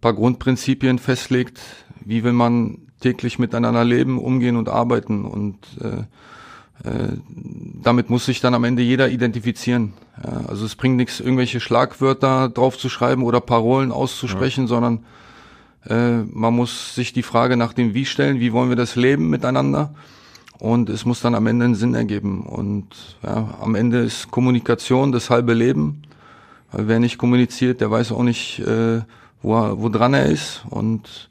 paar 0.00 0.14
Grundprinzipien 0.14 1.00
festlegt, 1.00 1.60
wie 2.04 2.22
will 2.22 2.32
man 2.32 2.85
täglich 3.00 3.38
miteinander 3.38 3.84
leben, 3.84 4.18
umgehen 4.18 4.56
und 4.56 4.68
arbeiten. 4.68 5.24
Und 5.24 5.58
äh, 5.80 6.88
äh, 6.88 7.16
damit 7.82 8.10
muss 8.10 8.26
sich 8.26 8.40
dann 8.40 8.54
am 8.54 8.64
Ende 8.64 8.82
jeder 8.82 9.08
identifizieren. 9.08 9.94
Ja, 10.22 10.46
also 10.48 10.64
es 10.64 10.76
bringt 10.76 10.96
nichts, 10.96 11.20
irgendwelche 11.20 11.60
Schlagwörter 11.60 12.48
draufzuschreiben 12.48 13.24
oder 13.24 13.40
Parolen 13.40 13.92
auszusprechen, 13.92 14.64
ja. 14.64 14.68
sondern 14.68 15.04
äh, 15.88 16.18
man 16.32 16.54
muss 16.54 16.94
sich 16.94 17.12
die 17.12 17.22
Frage 17.22 17.56
nach 17.56 17.72
dem 17.72 17.94
Wie 17.94 18.06
stellen, 18.06 18.40
wie 18.40 18.52
wollen 18.52 18.68
wir 18.68 18.76
das 18.76 18.96
leben 18.96 19.30
miteinander? 19.30 19.94
Und 20.58 20.88
es 20.88 21.04
muss 21.04 21.20
dann 21.20 21.34
am 21.34 21.46
Ende 21.46 21.66
einen 21.66 21.74
Sinn 21.74 21.94
ergeben. 21.94 22.42
Und 22.42 22.88
ja, 23.22 23.56
am 23.60 23.74
Ende 23.74 23.98
ist 23.98 24.30
Kommunikation 24.30 25.12
das 25.12 25.28
halbe 25.28 25.52
Leben. 25.52 26.02
Weil 26.72 26.88
wer 26.88 26.98
nicht 26.98 27.18
kommuniziert, 27.18 27.80
der 27.80 27.90
weiß 27.90 28.12
auch 28.12 28.22
nicht, 28.22 28.60
äh, 28.60 29.02
wo, 29.42 29.54
er, 29.54 29.80
wo 29.80 29.88
dran 29.88 30.14
er 30.14 30.26
ist. 30.26 30.64
Und 30.70 31.28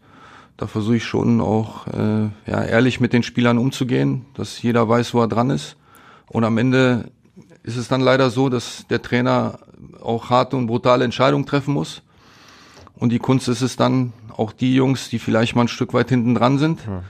da 0.58 0.68
versuche 0.68 0.98
ich 0.98 1.04
schon 1.04 1.42
auch 1.42 1.88
äh, 1.88 2.30
ja, 2.48 2.64
ehrlich 2.64 3.00
mit 3.00 3.14
den 3.14 3.24
Spielern 3.24 3.58
umzugehen, 3.58 4.26
dass 4.36 4.62
jeder 4.62 4.88
weiß, 4.88 5.14
wo 5.14 5.22
er 5.22 5.28
dran 5.28 5.50
ist. 5.50 5.76
Und 6.28 6.44
am 6.44 6.58
Ende 6.58 7.12
ist 7.64 7.78
es 7.78 7.88
dann 7.88 8.02
leider 8.02 8.30
so, 8.30 8.50
dass 8.50 8.86
der 8.90 9.02
Trainer 9.02 9.60
auch 10.02 10.30
harte 10.30 10.56
und 10.56 10.68
brutale 10.68 11.04
Entscheidungen 11.04 11.46
treffen 11.46 11.74
muss. 11.74 12.04
Und 12.96 13.10
die 13.10 13.20
Kunst 13.20 13.48
ist 13.50 13.62
es 13.62 13.76
dann, 13.76 14.14
auch 14.38 14.52
die 14.52 14.76
Jungs, 14.76 15.10
die 15.10 15.20
vielleicht 15.20 15.56
mal 15.56 15.64
ein 15.64 15.68
Stück 15.68 15.94
weit 15.94 16.10
hinten 16.10 16.36
dran 16.36 16.58
sind, 16.58 16.82
ja. 16.86 17.04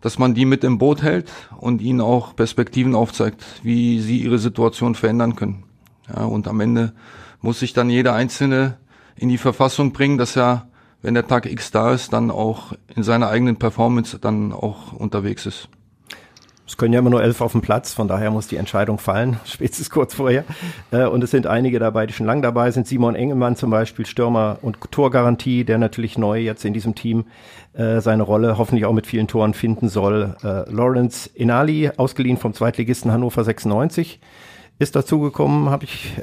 dass 0.00 0.18
man 0.18 0.34
die 0.34 0.44
mit 0.44 0.64
im 0.64 0.78
Boot 0.78 1.02
hält 1.02 1.30
und 1.58 1.82
ihnen 1.82 2.00
auch 2.00 2.36
Perspektiven 2.36 2.94
aufzeigt, 2.94 3.44
wie 3.62 4.00
sie 4.00 4.18
ihre 4.18 4.38
Situation 4.38 4.94
verändern 4.94 5.36
können. 5.36 5.64
Ja, 6.08 6.24
und 6.24 6.48
am 6.48 6.60
Ende 6.60 6.92
muss 7.40 7.60
sich 7.60 7.72
dann 7.72 7.90
jeder 7.90 8.14
Einzelne 8.14 8.78
in 9.16 9.28
die 9.28 9.38
Verfassung 9.38 9.92
bringen, 9.92 10.18
dass 10.18 10.36
er 10.36 10.68
wenn 11.02 11.14
der 11.14 11.26
Tag 11.26 11.46
X 11.46 11.70
da 11.70 11.92
ist, 11.92 12.12
dann 12.12 12.30
auch 12.30 12.72
in 12.94 13.02
seiner 13.02 13.28
eigenen 13.28 13.56
Performance 13.56 14.18
dann 14.18 14.52
auch 14.52 14.92
unterwegs 14.92 15.46
ist. 15.46 15.68
Es 16.64 16.76
können 16.78 16.94
ja 16.94 17.00
immer 17.00 17.10
nur 17.10 17.22
elf 17.22 17.40
auf 17.42 17.52
dem 17.52 17.60
Platz, 17.60 17.92
von 17.92 18.08
daher 18.08 18.30
muss 18.30 18.46
die 18.46 18.56
Entscheidung 18.56 18.98
fallen, 18.98 19.38
spätestens 19.44 19.90
kurz 19.90 20.14
vorher. 20.14 20.44
Äh, 20.90 21.04
und 21.04 21.22
es 21.22 21.30
sind 21.30 21.46
einige 21.46 21.78
dabei, 21.78 22.06
die 22.06 22.14
schon 22.14 22.24
lang 22.24 22.40
dabei 22.40 22.70
sind. 22.70 22.86
Simon 22.86 23.14
Engelmann 23.14 23.56
zum 23.56 23.70
Beispiel, 23.70 24.06
Stürmer 24.06 24.58
und 24.62 24.78
Torgarantie, 24.90 25.64
der 25.64 25.76
natürlich 25.78 26.16
neu 26.16 26.38
jetzt 26.38 26.64
in 26.64 26.72
diesem 26.72 26.94
Team 26.94 27.26
äh, 27.74 28.00
seine 28.00 28.22
Rolle 28.22 28.56
hoffentlich 28.56 28.86
auch 28.86 28.94
mit 28.94 29.06
vielen 29.06 29.28
Toren 29.28 29.54
finden 29.54 29.88
soll. 29.88 30.36
Äh, 30.42 30.70
Lawrence 30.70 31.28
Inali, 31.34 31.90
ausgeliehen 31.96 32.38
vom 32.38 32.54
Zweitligisten 32.54 33.12
Hannover 33.12 33.44
96, 33.44 34.20
ist 34.78 34.96
dazugekommen, 34.96 35.68
habe 35.68 35.84
ich 35.84 36.14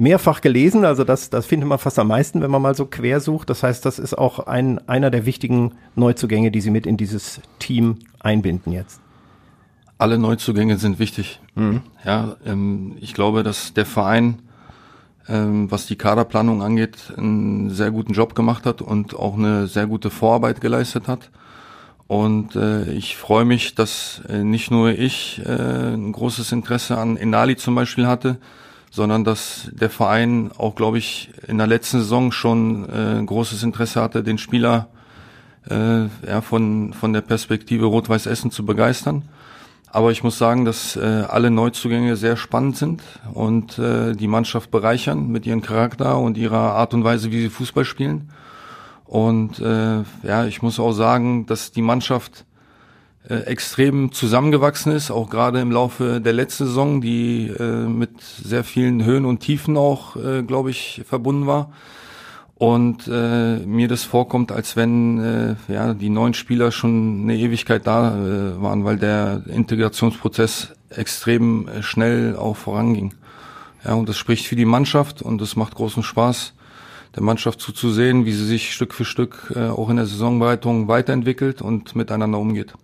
mehrfach 0.00 0.40
gelesen, 0.40 0.86
also 0.86 1.04
das, 1.04 1.28
das 1.28 1.44
findet 1.44 1.68
man 1.68 1.78
fast 1.78 1.98
am 1.98 2.08
meisten, 2.08 2.40
wenn 2.40 2.50
man 2.50 2.62
mal 2.62 2.74
so 2.74 2.86
quer 2.86 3.20
sucht. 3.20 3.50
Das 3.50 3.62
heißt, 3.62 3.84
das 3.84 3.98
ist 3.98 4.16
auch 4.16 4.40
ein, 4.46 4.88
einer 4.88 5.10
der 5.10 5.26
wichtigen 5.26 5.72
Neuzugänge, 5.94 6.50
die 6.50 6.62
Sie 6.62 6.70
mit 6.70 6.86
in 6.86 6.96
dieses 6.96 7.40
Team 7.58 7.98
einbinden 8.18 8.72
jetzt. 8.72 9.00
Alle 9.98 10.16
Neuzugänge 10.16 10.78
sind 10.78 10.98
wichtig. 10.98 11.40
Mhm. 11.54 11.82
Ja, 12.02 12.36
ähm, 12.46 12.96
ich 13.00 13.12
glaube, 13.12 13.42
dass 13.42 13.74
der 13.74 13.84
Verein, 13.84 14.38
ähm, 15.28 15.70
was 15.70 15.84
die 15.84 15.96
Kaderplanung 15.96 16.62
angeht, 16.62 17.12
einen 17.18 17.68
sehr 17.68 17.90
guten 17.90 18.14
Job 18.14 18.34
gemacht 18.34 18.64
hat 18.64 18.80
und 18.80 19.14
auch 19.14 19.36
eine 19.36 19.66
sehr 19.66 19.86
gute 19.86 20.08
Vorarbeit 20.08 20.62
geleistet 20.62 21.08
hat. 21.08 21.30
Und 22.06 22.56
äh, 22.56 22.90
ich 22.90 23.18
freue 23.18 23.44
mich, 23.44 23.74
dass 23.74 24.22
äh, 24.30 24.42
nicht 24.42 24.70
nur 24.70 24.98
ich 24.98 25.42
äh, 25.44 25.94
ein 25.94 26.12
großes 26.12 26.52
Interesse 26.52 26.96
an 26.96 27.18
Enali 27.18 27.56
zum 27.56 27.74
Beispiel 27.74 28.06
hatte, 28.06 28.38
sondern 28.90 29.24
dass 29.24 29.70
der 29.72 29.90
Verein 29.90 30.50
auch, 30.58 30.74
glaube 30.74 30.98
ich, 30.98 31.30
in 31.46 31.58
der 31.58 31.66
letzten 31.66 32.00
Saison 32.00 32.32
schon 32.32 32.88
äh, 32.88 33.24
großes 33.24 33.62
Interesse 33.62 34.02
hatte, 34.02 34.22
den 34.22 34.38
Spieler 34.38 34.88
äh, 35.68 36.02
ja, 36.26 36.40
von, 36.40 36.92
von 36.92 37.12
der 37.12 37.20
Perspektive 37.20 37.86
Rot-Weiß 37.86 38.26
Essen 38.26 38.50
zu 38.50 38.66
begeistern. 38.66 39.22
Aber 39.92 40.12
ich 40.12 40.22
muss 40.22 40.38
sagen, 40.38 40.64
dass 40.64 40.96
äh, 40.96 41.24
alle 41.28 41.50
Neuzugänge 41.50 42.16
sehr 42.16 42.36
spannend 42.36 42.76
sind 42.76 43.02
und 43.32 43.78
äh, 43.78 44.14
die 44.14 44.28
Mannschaft 44.28 44.70
bereichern 44.70 45.28
mit 45.28 45.46
ihrem 45.46 45.62
Charakter 45.62 46.18
und 46.18 46.36
ihrer 46.36 46.74
Art 46.74 46.94
und 46.94 47.02
Weise, 47.02 47.32
wie 47.32 47.42
sie 47.42 47.48
Fußball 47.48 47.84
spielen. 47.84 48.30
Und 49.04 49.58
äh, 49.58 50.02
ja, 50.22 50.44
ich 50.46 50.62
muss 50.62 50.78
auch 50.78 50.92
sagen, 50.92 51.46
dass 51.46 51.72
die 51.72 51.82
Mannschaft 51.82 52.44
äh, 53.28 53.34
extrem 53.40 54.12
zusammengewachsen 54.12 54.92
ist, 54.92 55.10
auch 55.10 55.28
gerade 55.28 55.60
im 55.60 55.70
Laufe 55.70 56.20
der 56.20 56.32
letzten 56.32 56.66
Saison, 56.66 57.00
die 57.00 57.48
äh, 57.48 57.86
mit 57.86 58.20
sehr 58.20 58.64
vielen 58.64 59.04
Höhen 59.04 59.26
und 59.26 59.40
Tiefen 59.40 59.76
auch, 59.76 60.16
äh, 60.16 60.42
glaube 60.42 60.70
ich, 60.70 61.02
verbunden 61.06 61.46
war. 61.46 61.70
Und 62.54 63.08
äh, 63.08 63.56
mir 63.58 63.88
das 63.88 64.04
vorkommt, 64.04 64.52
als 64.52 64.76
wenn 64.76 65.18
äh, 65.18 65.56
ja 65.72 65.94
die 65.94 66.10
neuen 66.10 66.34
Spieler 66.34 66.72
schon 66.72 67.22
eine 67.22 67.36
Ewigkeit 67.36 67.86
da 67.86 68.14
äh, 68.16 68.60
waren, 68.60 68.84
weil 68.84 68.98
der 68.98 69.42
Integrationsprozess 69.46 70.72
extrem 70.90 71.68
äh, 71.68 71.82
schnell 71.82 72.36
auch 72.36 72.56
voranging. 72.56 73.14
Ja, 73.84 73.94
und 73.94 74.08
das 74.10 74.18
spricht 74.18 74.46
für 74.46 74.56
die 74.56 74.66
Mannschaft 74.66 75.22
und 75.22 75.40
es 75.40 75.56
macht 75.56 75.74
großen 75.74 76.02
Spaß, 76.02 76.52
der 77.16 77.22
Mannschaft 77.22 77.60
zuzusehen, 77.60 78.26
wie 78.26 78.32
sie 78.32 78.46
sich 78.46 78.74
Stück 78.74 78.92
für 78.92 79.06
Stück 79.06 79.52
äh, 79.56 79.68
auch 79.68 79.88
in 79.88 79.96
der 79.96 80.06
Saisonbereitung 80.06 80.86
weiterentwickelt 80.88 81.62
und 81.62 81.96
miteinander 81.96 82.38
umgeht. 82.38 82.74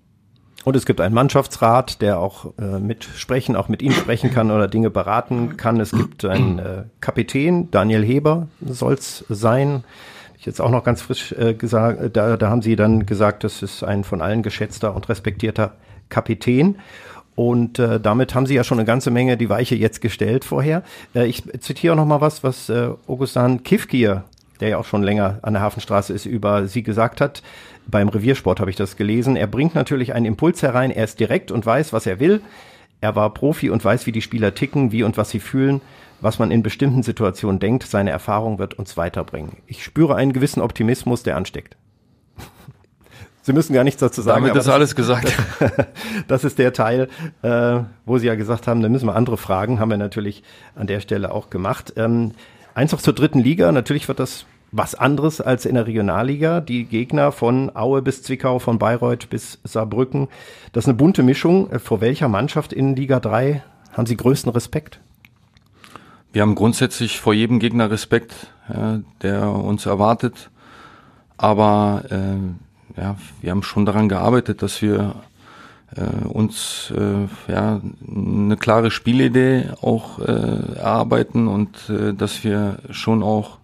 Und 0.67 0.75
es 0.75 0.85
gibt 0.85 1.01
einen 1.01 1.15
Mannschaftsrat, 1.15 2.03
der 2.03 2.19
auch 2.19 2.53
äh, 2.59 2.81
mitsprechen, 2.81 3.55
auch 3.55 3.69
mit 3.69 3.83
ihm 3.83 3.93
sprechen 3.93 4.33
kann 4.33 4.51
oder 4.51 4.67
Dinge 4.67 4.91
beraten 4.91 5.57
kann. 5.57 5.79
Es 5.79 5.93
gibt 5.93 6.25
einen 6.25 6.59
äh, 6.59 6.83
Kapitän, 7.01 7.71
Daniel 7.71 8.05
Heber 8.05 8.49
soll's 8.61 9.25
sein. 9.29 9.85
Ich 10.37 10.45
jetzt 10.45 10.61
auch 10.61 10.71
noch 10.71 10.83
ganz 10.83 11.03
frisch 11.03 11.31
äh, 11.31 11.55
gesagt, 11.55 12.17
da, 12.17 12.37
da 12.37 12.51
haben 12.51 12.63
sie 12.63 12.75
dann 12.75 13.07
gesagt, 13.07 13.45
das 13.45 13.63
ist 13.63 13.85
ein 13.85 14.03
von 14.03 14.21
allen 14.21 14.43
geschätzter 14.43 14.97
und 14.97 15.09
respektierter 15.09 15.75
Kapitän. 16.09 16.79
Und 17.37 17.79
äh, 17.79 18.01
damit 18.01 18.35
haben 18.35 18.47
Sie 18.47 18.57
ja 18.57 18.65
schon 18.65 18.81
eine 18.81 18.87
ganze 18.87 19.13
Menge 19.13 19.37
die 19.37 19.49
Weiche 19.49 19.77
jetzt 19.77 20.01
gestellt 20.01 20.45
vorher. 20.45 20.83
Äh, 21.15 21.27
ich 21.27 21.45
zitiere 21.61 21.95
noch 21.95 22.07
mal 22.07 22.21
was, 22.21 22.43
was 22.43 22.71
äh, 22.71 22.89
Augustin 23.07 23.63
Kifkier, 23.63 24.25
der 24.59 24.71
ja 24.71 24.79
auch 24.79 24.85
schon 24.85 25.05
länger 25.05 25.39
an 25.43 25.53
der 25.53 25.63
Hafenstraße 25.63 26.13
ist, 26.13 26.27
über 26.27 26.67
Sie 26.67 26.83
gesagt 26.83 27.21
hat. 27.21 27.45
Beim 27.89 28.09
Reviersport 28.09 28.61
habe 28.61 28.71
ich 28.71 28.77
das 28.77 28.97
gelesen. 28.97 29.37
Er 29.37 29.47
bringt 29.47 29.75
natürlich 29.75 30.13
einen 30.15 30.27
Impuls 30.27 30.63
herein. 30.63 30.91
Er 30.91 31.05
ist 31.05 31.21
direkt 31.21 31.51
und 31.51 31.65
weiß, 31.65 31.93
was 31.93 32.07
er 32.07 32.19
will. 32.19 32.41
Er 33.01 33.15
war 33.15 33.33
Profi 33.33 33.71
und 33.71 33.85
weiß, 33.85 34.07
wie 34.07 34.13
die 34.13 34.23
Spieler 34.23 34.55
ticken, 34.55 34.91
wie 34.91 35.03
und 35.03 35.17
was 35.17 35.31
sie 35.31 35.41
fühlen, 35.41 35.81
was 36.21 36.39
man 36.39 36.51
in 36.51 36.63
bestimmten 36.63 37.03
Situationen 37.03 37.61
denkt. 37.61 37.85
Seine 37.85 38.11
Erfahrung 38.11 38.59
wird 38.59 38.75
uns 38.75 38.97
weiterbringen. 38.97 39.59
Ich 39.67 39.85
spüre 39.85 40.17
einen 40.17 40.33
gewissen 40.33 40.61
Optimismus, 40.61 41.23
der 41.23 41.37
ansteckt. 41.37 41.77
Sie 43.43 43.53
müssen 43.53 43.75
gar 43.75 43.85
nichts 43.85 44.01
dazu 44.01 44.23
sagen. 44.23 44.47
Damit 44.47 44.61
ist 44.61 44.69
alles 44.69 44.97
gesagt. 44.97 45.33
Das, 45.61 45.73
das 46.27 46.45
ist 46.45 46.59
der 46.59 46.73
Teil, 46.73 47.09
äh, 47.43 47.81
wo 48.05 48.19
Sie 48.19 48.27
ja 48.27 48.35
gesagt 48.35 48.67
haben, 48.67 48.81
da 48.81 48.89
müssen 48.89 49.07
wir 49.07 49.15
andere 49.15 49.37
fragen. 49.37 49.79
Haben 49.79 49.91
wir 49.91 49.99
natürlich 49.99 50.43
an 50.75 50.87
der 50.87 51.01
Stelle 51.01 51.31
auch 51.31 51.51
gemacht. 51.51 51.93
Ähm, 51.97 52.33
eins 52.75 52.93
noch 52.93 53.03
zur 53.03 53.15
dritten 53.15 53.39
Liga. 53.39 53.71
Natürlich 53.71 54.09
wird 54.09 54.19
das 54.19 54.47
was 54.77 54.95
anderes 54.95 55.41
als 55.41 55.67
in 55.67 55.75
der 55.75 55.87
Regionalliga. 55.87 56.61
Die 56.61 56.85
Gegner 56.85 57.33
von 57.33 57.75
Aue 57.75 58.03
bis 58.03 58.23
Zwickau, 58.23 58.59
von 58.59 58.79
Bayreuth 58.79 59.31
bis 59.31 59.59
Saarbrücken. 59.65 60.29
Das 60.73 60.85
ist 60.85 60.89
eine 60.89 60.97
bunte 60.97 61.23
Mischung. 61.23 61.71
Äh, 61.71 61.79
vor 61.79 62.01
welcher 62.01 62.29
Mannschaft 62.29 62.73
in 62.73 62.97
Liga 62.97 63.21
3 63.21 63.63
haben 63.93 64.07
Sie 64.07 64.17
größten 64.17 64.53
Respekt? 64.53 65.01
Wir 66.33 66.43
haben 66.43 66.55
grundsätzlich 66.55 67.19
vor 67.19 67.33
jedem 67.33 67.61
Gegner 67.61 67.91
Respekt, 67.91 68.49
der 69.23 69.49
uns 69.49 69.87
erwartet. 69.87 70.51
Aber 71.39 72.03
äh, 72.11 73.01
ja, 73.01 73.17
wir 73.41 73.51
haben 73.51 73.63
schon 73.63 73.87
daran 73.87 74.09
gearbeitet, 74.09 74.63
dass 74.63 74.83
wir 74.83 75.15
äh, 75.95 76.27
uns 76.27 76.93
äh, 76.97 77.53
ja, 77.53 77.81
eine 78.07 78.57
klare 78.57 78.91
Spielidee 78.91 79.71
auch 79.81 80.19
äh, 80.19 80.77
erarbeiten 80.77 81.49
und 81.49 81.89
äh, 81.89 82.15
dass 82.15 82.43
wir 82.45 82.79
schon 82.91 83.23
auch 83.23 83.59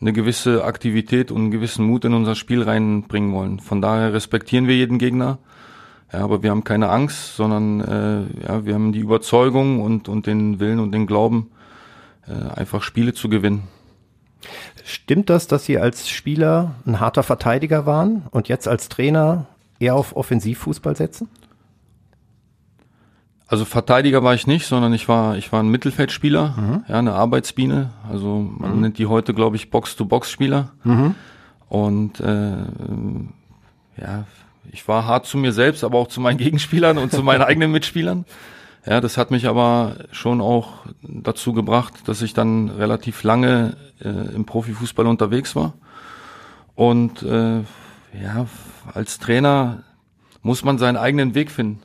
eine 0.00 0.12
gewisse 0.12 0.64
Aktivität 0.64 1.30
und 1.30 1.42
einen 1.42 1.50
gewissen 1.50 1.84
Mut 1.84 2.04
in 2.04 2.14
unser 2.14 2.34
Spiel 2.34 2.62
reinbringen 2.62 3.32
wollen. 3.32 3.60
Von 3.60 3.82
daher 3.82 4.12
respektieren 4.12 4.66
wir 4.66 4.76
jeden 4.76 4.98
Gegner, 4.98 5.38
ja, 6.12 6.20
aber 6.20 6.42
wir 6.42 6.50
haben 6.50 6.64
keine 6.64 6.88
Angst, 6.88 7.36
sondern 7.36 7.80
äh, 7.80 8.46
ja, 8.46 8.64
wir 8.64 8.74
haben 8.74 8.92
die 8.92 9.00
Überzeugung 9.00 9.80
und, 9.80 10.08
und 10.08 10.26
den 10.26 10.58
Willen 10.58 10.80
und 10.80 10.92
den 10.92 11.06
Glauben, 11.06 11.50
äh, 12.26 12.58
einfach 12.58 12.82
Spiele 12.82 13.12
zu 13.12 13.28
gewinnen. 13.28 13.64
Stimmt 14.84 15.28
das, 15.28 15.46
dass 15.46 15.66
Sie 15.66 15.78
als 15.78 16.08
Spieler 16.08 16.74
ein 16.86 16.98
harter 16.98 17.22
Verteidiger 17.22 17.84
waren 17.84 18.22
und 18.30 18.48
jetzt 18.48 18.66
als 18.66 18.88
Trainer 18.88 19.46
eher 19.78 19.94
auf 19.94 20.16
Offensivfußball 20.16 20.96
setzen? 20.96 21.28
Also 23.50 23.64
Verteidiger 23.64 24.22
war 24.22 24.32
ich 24.32 24.46
nicht, 24.46 24.64
sondern 24.64 24.92
ich 24.92 25.08
war 25.08 25.36
ich 25.36 25.50
war 25.50 25.60
ein 25.60 25.68
Mittelfeldspieler, 25.68 26.54
mhm. 26.56 26.84
ja 26.86 27.00
eine 27.00 27.14
Arbeitsbiene. 27.14 27.90
Also 28.08 28.48
man 28.56 28.76
mhm. 28.76 28.80
nennt 28.80 28.98
die 28.98 29.06
heute 29.06 29.34
glaube 29.34 29.56
ich 29.56 29.70
Box-to-Box-Spieler. 29.70 30.70
Mhm. 30.84 31.16
Und 31.68 32.20
äh, 32.20 32.52
ja, 34.00 34.24
ich 34.70 34.86
war 34.86 35.04
hart 35.04 35.26
zu 35.26 35.36
mir 35.36 35.50
selbst, 35.50 35.82
aber 35.82 35.98
auch 35.98 36.06
zu 36.06 36.20
meinen 36.20 36.38
Gegenspielern 36.44 36.96
und 36.96 37.10
zu 37.10 37.24
meinen 37.24 37.42
eigenen 37.42 37.72
Mitspielern. 37.72 38.24
Ja, 38.86 39.00
das 39.00 39.16
hat 39.16 39.32
mich 39.32 39.48
aber 39.48 39.96
schon 40.12 40.40
auch 40.40 40.84
dazu 41.02 41.52
gebracht, 41.52 41.94
dass 42.06 42.22
ich 42.22 42.34
dann 42.34 42.68
relativ 42.68 43.24
lange 43.24 43.76
äh, 44.00 44.08
im 44.08 44.44
Profifußball 44.44 45.08
unterwegs 45.08 45.56
war. 45.56 45.74
Und 46.76 47.24
äh, 47.24 47.62
ja, 48.22 48.46
als 48.94 49.18
Trainer 49.18 49.82
muss 50.40 50.62
man 50.62 50.78
seinen 50.78 50.96
eigenen 50.96 51.34
Weg 51.34 51.50
finden. 51.50 51.82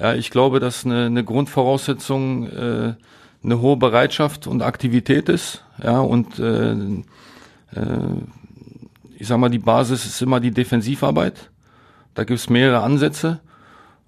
Ja, 0.00 0.14
ich 0.14 0.30
glaube, 0.30 0.60
dass 0.60 0.86
eine, 0.86 1.06
eine 1.06 1.24
Grundvoraussetzung 1.24 2.46
äh, 2.46 2.94
eine 3.42 3.60
hohe 3.60 3.76
Bereitschaft 3.76 4.46
und 4.46 4.62
Aktivität 4.62 5.28
ist. 5.28 5.64
Ja, 5.82 6.00
und 6.00 6.38
äh, 6.38 6.72
äh, 6.72 7.06
ich 9.18 9.28
sag 9.28 9.38
mal, 9.38 9.50
die 9.50 9.58
Basis 9.58 10.06
ist 10.06 10.22
immer 10.22 10.40
die 10.40 10.52
Defensivarbeit. 10.52 11.50
Da 12.14 12.24
gibt 12.24 12.40
es 12.40 12.48
mehrere 12.48 12.82
Ansätze. 12.82 13.40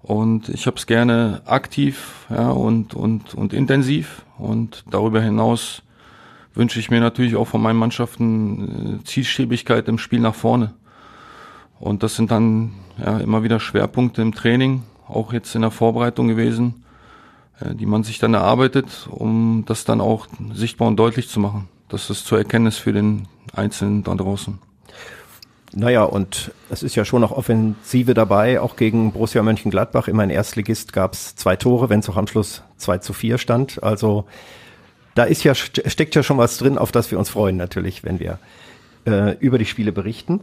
Und 0.01 0.49
ich 0.49 0.65
habe 0.67 0.75
es 0.75 0.85
gerne 0.85 1.41
aktiv 1.45 2.25
ja, 2.29 2.49
und, 2.49 2.93
und, 2.93 3.33
und 3.35 3.53
intensiv. 3.53 4.25
Und 4.37 4.83
darüber 4.89 5.21
hinaus 5.21 5.83
wünsche 6.55 6.79
ich 6.79 6.91
mir 6.91 6.99
natürlich 6.99 7.35
auch 7.35 7.47
von 7.47 7.61
meinen 7.61 7.79
Mannschaften 7.79 8.99
äh, 8.99 9.03
Zielstrebigkeit 9.05 9.87
im 9.87 9.97
Spiel 9.97 10.19
nach 10.19 10.35
vorne. 10.35 10.73
Und 11.79 12.03
das 12.03 12.15
sind 12.15 12.31
dann 12.31 12.73
ja, 12.97 13.19
immer 13.19 13.43
wieder 13.43 13.59
Schwerpunkte 13.59 14.21
im 14.21 14.33
Training, 14.33 14.83
auch 15.07 15.33
jetzt 15.33 15.55
in 15.55 15.61
der 15.61 15.71
Vorbereitung 15.71 16.27
gewesen, 16.27 16.83
äh, 17.59 17.75
die 17.75 17.85
man 17.85 18.03
sich 18.03 18.19
dann 18.19 18.33
erarbeitet, 18.33 19.07
um 19.09 19.63
das 19.67 19.85
dann 19.85 20.01
auch 20.01 20.27
sichtbar 20.53 20.87
und 20.87 20.97
deutlich 20.97 21.29
zu 21.29 21.39
machen. 21.39 21.67
Das 21.89 22.09
ist 22.09 22.25
zur 22.25 22.37
Erkenntnis 22.37 22.77
für 22.77 22.93
den 22.93 23.27
Einzelnen 23.53 24.03
da 24.03 24.15
draußen. 24.15 24.59
Naja, 25.75 26.03
und 26.03 26.51
es 26.69 26.83
ist 26.83 26.95
ja 26.95 27.03
schon 27.03 27.21
noch 27.21 27.31
Offensive 27.31 28.13
dabei, 28.13 28.61
auch 28.61 28.75
gegen 28.75 29.11
Borussia 29.11 29.41
Mönchengladbach. 29.41 30.07
Immer 30.07 30.23
in 30.23 30.29
Erstligist 30.29 30.93
gab 30.93 31.13
es 31.13 31.35
zwei 31.35 31.55
Tore, 31.55 31.89
wenn 31.89 31.99
es 31.99 32.09
auch 32.09 32.17
am 32.17 32.27
Schluss 32.27 32.61
2 32.77 32.99
zu 32.99 33.13
4 33.13 33.39
stand. 33.39 33.81
Also 33.81 34.25
da 35.15 35.23
ist 35.23 35.43
ja, 35.43 35.55
steckt 35.55 36.13
ja 36.13 36.21
schon 36.21 36.37
was 36.37 36.57
drin, 36.57 36.77
auf 36.77 36.91
das 36.91 37.09
wir 37.09 37.17
uns 37.17 37.29
freuen 37.29 37.57
natürlich, 37.57 38.03
wenn 38.03 38.19
wir 38.19 38.37
äh, 39.07 39.35
über 39.39 39.57
die 39.57 39.65
Spiele 39.65 39.91
berichten. 39.91 40.41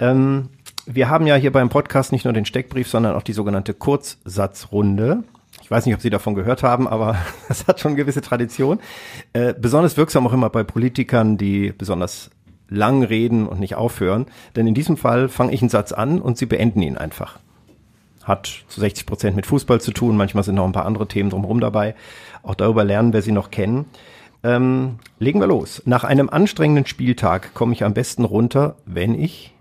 Ähm, 0.00 0.48
wir 0.86 1.08
haben 1.08 1.26
ja 1.26 1.34
hier 1.36 1.52
beim 1.52 1.68
Podcast 1.68 2.12
nicht 2.12 2.24
nur 2.24 2.34
den 2.34 2.44
Steckbrief, 2.44 2.88
sondern 2.88 3.14
auch 3.14 3.22
die 3.22 3.32
sogenannte 3.32 3.74
Kurzsatzrunde. 3.74 5.24
Ich 5.62 5.70
weiß 5.70 5.86
nicht, 5.86 5.94
ob 5.94 6.00
Sie 6.00 6.10
davon 6.10 6.34
gehört 6.34 6.62
haben, 6.62 6.88
aber 6.88 7.16
das 7.48 7.66
hat 7.66 7.80
schon 7.80 7.96
gewisse 7.96 8.20
Tradition. 8.20 8.80
Äh, 9.32 9.54
besonders 9.58 9.96
wirksam 9.96 10.26
auch 10.26 10.32
immer 10.32 10.50
bei 10.50 10.64
Politikern, 10.64 11.36
die 11.36 11.72
besonders 11.72 12.30
lang 12.68 13.02
reden 13.02 13.46
und 13.46 13.60
nicht 13.60 13.74
aufhören. 13.74 14.26
Denn 14.56 14.66
in 14.66 14.74
diesem 14.74 14.96
Fall 14.96 15.28
fange 15.28 15.52
ich 15.52 15.60
einen 15.62 15.68
Satz 15.68 15.92
an 15.92 16.20
und 16.20 16.38
sie 16.38 16.46
beenden 16.46 16.82
ihn 16.82 16.96
einfach. 16.96 17.38
Hat 18.24 18.64
zu 18.68 18.80
60 18.80 19.04
Prozent 19.06 19.36
mit 19.36 19.46
Fußball 19.46 19.80
zu 19.80 19.92
tun, 19.92 20.16
manchmal 20.16 20.44
sind 20.44 20.54
noch 20.54 20.64
ein 20.64 20.72
paar 20.72 20.86
andere 20.86 21.08
Themen 21.08 21.30
drumherum 21.30 21.60
dabei. 21.60 21.94
Auch 22.42 22.54
darüber 22.54 22.84
lernen 22.84 23.12
wir 23.12 23.22
sie 23.22 23.32
noch 23.32 23.50
kennen. 23.50 23.86
Ähm, 24.44 24.98
legen 25.18 25.40
wir 25.40 25.46
los. 25.46 25.82
Nach 25.84 26.02
einem 26.02 26.28
anstrengenden 26.28 26.86
Spieltag 26.86 27.54
komme 27.54 27.74
ich 27.74 27.84
am 27.84 27.94
besten 27.94 28.24
runter, 28.24 28.76
wenn 28.86 29.14
ich 29.14 29.54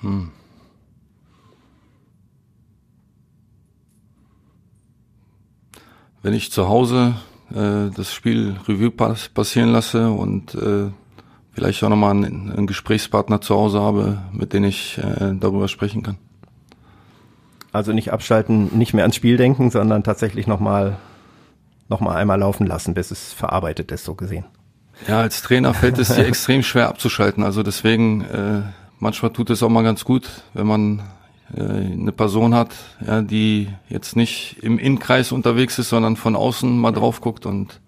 hm. 0.00 0.30
wenn 6.22 6.34
ich 6.34 6.52
zu 6.52 6.68
Hause 6.68 7.14
äh, 7.50 7.90
das 7.94 8.12
Spiel 8.12 8.56
Revue 8.66 8.90
pass 8.90 9.28
passieren 9.28 9.70
lasse 9.70 10.10
und 10.10 10.54
äh, 10.54 10.90
vielleicht 11.52 11.82
auch 11.82 11.88
nochmal 11.88 12.10
einen, 12.10 12.52
einen 12.52 12.66
Gesprächspartner 12.66 13.40
zu 13.40 13.54
Hause 13.54 13.80
habe, 13.80 14.18
mit 14.32 14.52
dem 14.52 14.64
ich 14.64 14.98
äh, 14.98 15.34
darüber 15.38 15.68
sprechen 15.68 16.02
kann. 16.02 16.18
Also 17.72 17.92
nicht 17.92 18.12
abschalten, 18.12 18.76
nicht 18.76 18.94
mehr 18.94 19.04
ans 19.04 19.16
Spiel 19.16 19.36
denken, 19.36 19.70
sondern 19.70 20.02
tatsächlich 20.02 20.46
nochmal 20.46 20.96
noch 21.88 22.00
mal 22.00 22.16
einmal 22.16 22.38
laufen 22.38 22.66
lassen, 22.66 22.94
bis 22.94 23.10
es 23.10 23.32
verarbeitet 23.32 23.90
ist, 23.92 24.04
so 24.04 24.14
gesehen. 24.14 24.44
Ja, 25.06 25.20
als 25.20 25.42
Trainer 25.42 25.72
fällt 25.72 25.98
es 25.98 26.08
dir 26.08 26.26
extrem 26.26 26.62
schwer 26.62 26.88
abzuschalten. 26.88 27.42
Also 27.42 27.62
deswegen, 27.62 28.22
äh, 28.22 28.62
manchmal 28.98 29.32
tut 29.32 29.50
es 29.50 29.62
auch 29.62 29.68
mal 29.68 29.82
ganz 29.82 30.04
gut, 30.04 30.28
wenn 30.54 30.66
man 30.66 31.02
äh, 31.56 31.62
eine 31.62 32.12
Person 32.12 32.54
hat, 32.54 32.74
ja, 33.06 33.22
die 33.22 33.68
jetzt 33.88 34.16
nicht 34.16 34.56
im 34.62 34.78
Innenkreis 34.78 35.32
unterwegs 35.32 35.78
ist, 35.78 35.88
sondern 35.88 36.16
von 36.16 36.36
außen 36.36 36.78
mal 36.78 36.92
drauf 36.92 37.20
guckt 37.20 37.46
und 37.46 37.80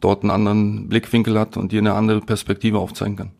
dort 0.00 0.22
einen 0.22 0.30
anderen 0.30 0.88
Blickwinkel 0.88 1.38
hat 1.38 1.56
und 1.56 1.72
dir 1.72 1.80
eine 1.80 1.94
andere 1.94 2.20
Perspektive 2.20 2.78
aufzeigen 2.78 3.16
kann. 3.16 3.30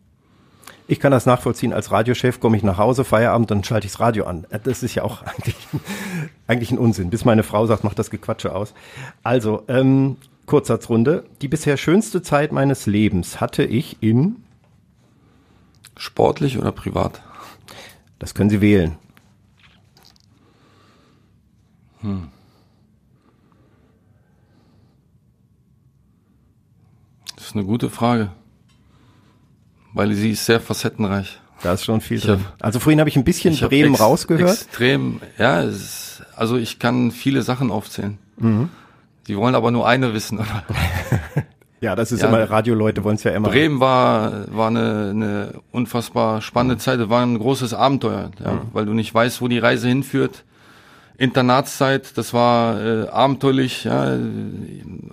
Ich 0.87 0.99
kann 0.99 1.11
das 1.11 1.25
nachvollziehen. 1.25 1.71
Als 1.71 1.91
Radiochef 1.91 2.39
komme 2.39 2.57
ich 2.57 2.63
nach 2.63 2.77
Hause, 2.77 3.05
Feierabend, 3.05 3.49
dann 3.51 3.63
schalte 3.63 3.85
ich 3.85 3.93
das 3.93 4.01
Radio 4.01 4.25
an. 4.25 4.45
Das 4.63 4.83
ist 4.83 4.95
ja 4.95 5.03
auch 5.03 5.21
eigentlich, 5.25 5.55
eigentlich 6.47 6.71
ein 6.71 6.77
Unsinn, 6.77 7.09
bis 7.09 7.25
meine 7.25 7.43
Frau 7.43 7.65
sagt, 7.65 7.83
mach 7.83 7.93
das 7.93 8.09
Gequatsche 8.09 8.53
aus. 8.53 8.73
Also, 9.23 9.63
ähm, 9.67 10.17
Kurzsatzrunde. 10.45 11.23
Die 11.41 11.47
bisher 11.47 11.77
schönste 11.77 12.21
Zeit 12.21 12.51
meines 12.51 12.85
Lebens 12.85 13.39
hatte 13.39 13.63
ich 13.63 13.97
in 14.01 14.42
Sportlich 15.97 16.57
oder 16.57 16.71
privat? 16.71 17.21
Das 18.19 18.33
können 18.33 18.49
Sie 18.49 18.61
wählen. 18.61 18.97
Hm. 22.01 22.29
Das 27.35 27.47
ist 27.47 27.55
eine 27.55 27.65
gute 27.65 27.89
Frage, 27.89 28.31
weil 29.93 30.13
sie 30.13 30.31
ist 30.31 30.45
sehr 30.45 30.61
facettenreich. 30.61 31.39
Da 31.61 31.73
ist 31.73 31.85
schon 31.85 32.01
viel 32.01 32.17
ich 32.17 32.23
drin. 32.23 32.43
Hab, 32.43 32.63
also 32.63 32.79
vorhin 32.79 32.99
habe 32.99 33.09
ich 33.09 33.15
ein 33.15 33.23
bisschen 33.23 33.53
ich 33.53 33.61
Bremen 33.61 33.95
rausgehört. 33.95 34.49
Extrem, 34.49 35.21
ja, 35.37 35.61
ist, 35.61 36.23
also 36.35 36.57
ich 36.57 36.79
kann 36.79 37.11
viele 37.11 37.41
Sachen 37.41 37.71
aufzählen. 37.71 38.17
Mhm. 38.37 38.69
Die 39.27 39.37
wollen 39.37 39.55
aber 39.55 39.71
nur 39.71 39.87
eine 39.87 40.13
wissen, 40.13 40.39
oder? 40.39 40.63
ja, 41.83 41.97
das 41.97 42.13
ist 42.13 42.21
ja, 42.21 42.29
immer, 42.29 42.49
Radioleute 42.49 43.03
wollen 43.03 43.17
es 43.17 43.23
ja 43.23 43.31
immer. 43.31 43.49
Bremen 43.49 43.81
war, 43.81 44.45
war 44.55 44.69
eine, 44.69 45.09
eine 45.09 45.53
unfassbar 45.71 46.41
spannende 46.41 46.75
mhm. 46.75 46.79
Zeit, 46.79 47.09
war 47.09 47.21
ein 47.21 47.37
großes 47.37 47.73
Abenteuer, 47.73 48.31
ja, 48.41 48.53
mhm. 48.53 48.59
weil 48.71 48.85
du 48.85 48.93
nicht 48.93 49.13
weißt, 49.13 49.41
wo 49.41 49.49
die 49.49 49.59
Reise 49.59 49.89
hinführt. 49.89 50.45
Internatszeit, 51.17 52.17
das 52.17 52.33
war 52.33 52.81
äh, 52.81 53.07
abenteuerlich, 53.09 53.83
ja, 53.83 54.17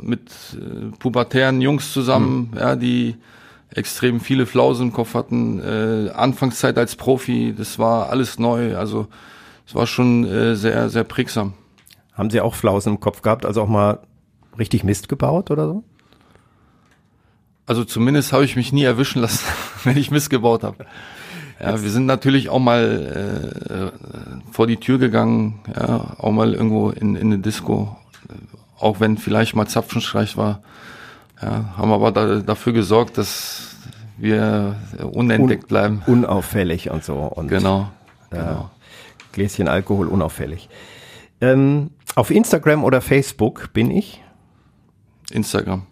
mit 0.00 0.20
äh, 0.54 0.96
pubertären 0.96 1.60
Jungs 1.60 1.92
zusammen, 1.92 2.50
mhm. 2.52 2.58
ja, 2.58 2.76
die 2.76 3.16
extrem 3.74 4.20
viele 4.20 4.46
Flausen 4.46 4.88
im 4.88 4.92
Kopf 4.92 5.14
hatten. 5.14 5.60
Äh, 5.60 6.10
Anfangszeit 6.10 6.78
als 6.78 6.94
Profi, 6.94 7.52
das 7.56 7.80
war 7.80 8.10
alles 8.10 8.38
neu, 8.38 8.76
also 8.76 9.08
es 9.66 9.74
war 9.74 9.88
schon 9.88 10.24
äh, 10.24 10.54
sehr, 10.54 10.88
sehr 10.88 11.02
prägsam. 11.02 11.54
Haben 12.12 12.30
Sie 12.30 12.40
auch 12.40 12.54
Flausen 12.54 12.94
im 12.94 13.00
Kopf 13.00 13.22
gehabt, 13.22 13.44
also 13.44 13.62
auch 13.62 13.68
mal 13.68 13.98
richtig 14.56 14.84
Mist 14.84 15.08
gebaut 15.08 15.50
oder 15.50 15.66
so? 15.66 15.84
Also 17.70 17.84
zumindest 17.84 18.32
habe 18.32 18.44
ich 18.44 18.56
mich 18.56 18.72
nie 18.72 18.82
erwischen 18.82 19.22
lassen, 19.22 19.46
wenn 19.84 19.96
ich 19.96 20.10
Mist 20.10 20.28
gebaut 20.28 20.64
habe. 20.64 20.86
Ja, 21.60 21.80
wir 21.80 21.90
sind 21.90 22.04
natürlich 22.04 22.48
auch 22.48 22.58
mal 22.58 23.92
äh, 23.94 24.50
vor 24.50 24.66
die 24.66 24.78
Tür 24.78 24.98
gegangen, 24.98 25.60
ja, 25.76 26.16
auch 26.18 26.32
mal 26.32 26.52
irgendwo 26.52 26.90
in, 26.90 27.14
in 27.14 27.28
eine 27.28 27.38
Disco, 27.38 27.96
auch 28.76 28.98
wenn 28.98 29.18
vielleicht 29.18 29.54
mal 29.54 29.68
Zapfenstreich 29.68 30.36
war. 30.36 30.62
Ja, 31.40 31.76
haben 31.76 31.92
aber 31.92 32.10
da, 32.10 32.40
dafür 32.40 32.72
gesorgt, 32.72 33.16
dass 33.18 33.76
wir 34.18 34.74
unentdeckt 35.12 35.68
bleiben. 35.68 36.02
unauffällig 36.08 36.90
und 36.90 37.04
so. 37.04 37.18
Und, 37.18 37.46
genau. 37.46 37.88
Äh, 38.32 38.38
genau. 38.38 38.70
Gläschen 39.30 39.68
Alkohol 39.68 40.08
unauffällig. 40.08 40.68
Ähm, 41.40 41.90
auf 42.16 42.32
Instagram 42.32 42.82
oder 42.82 43.00
Facebook 43.00 43.72
bin 43.72 43.92
ich? 43.92 44.20
Instagram. 45.30 45.86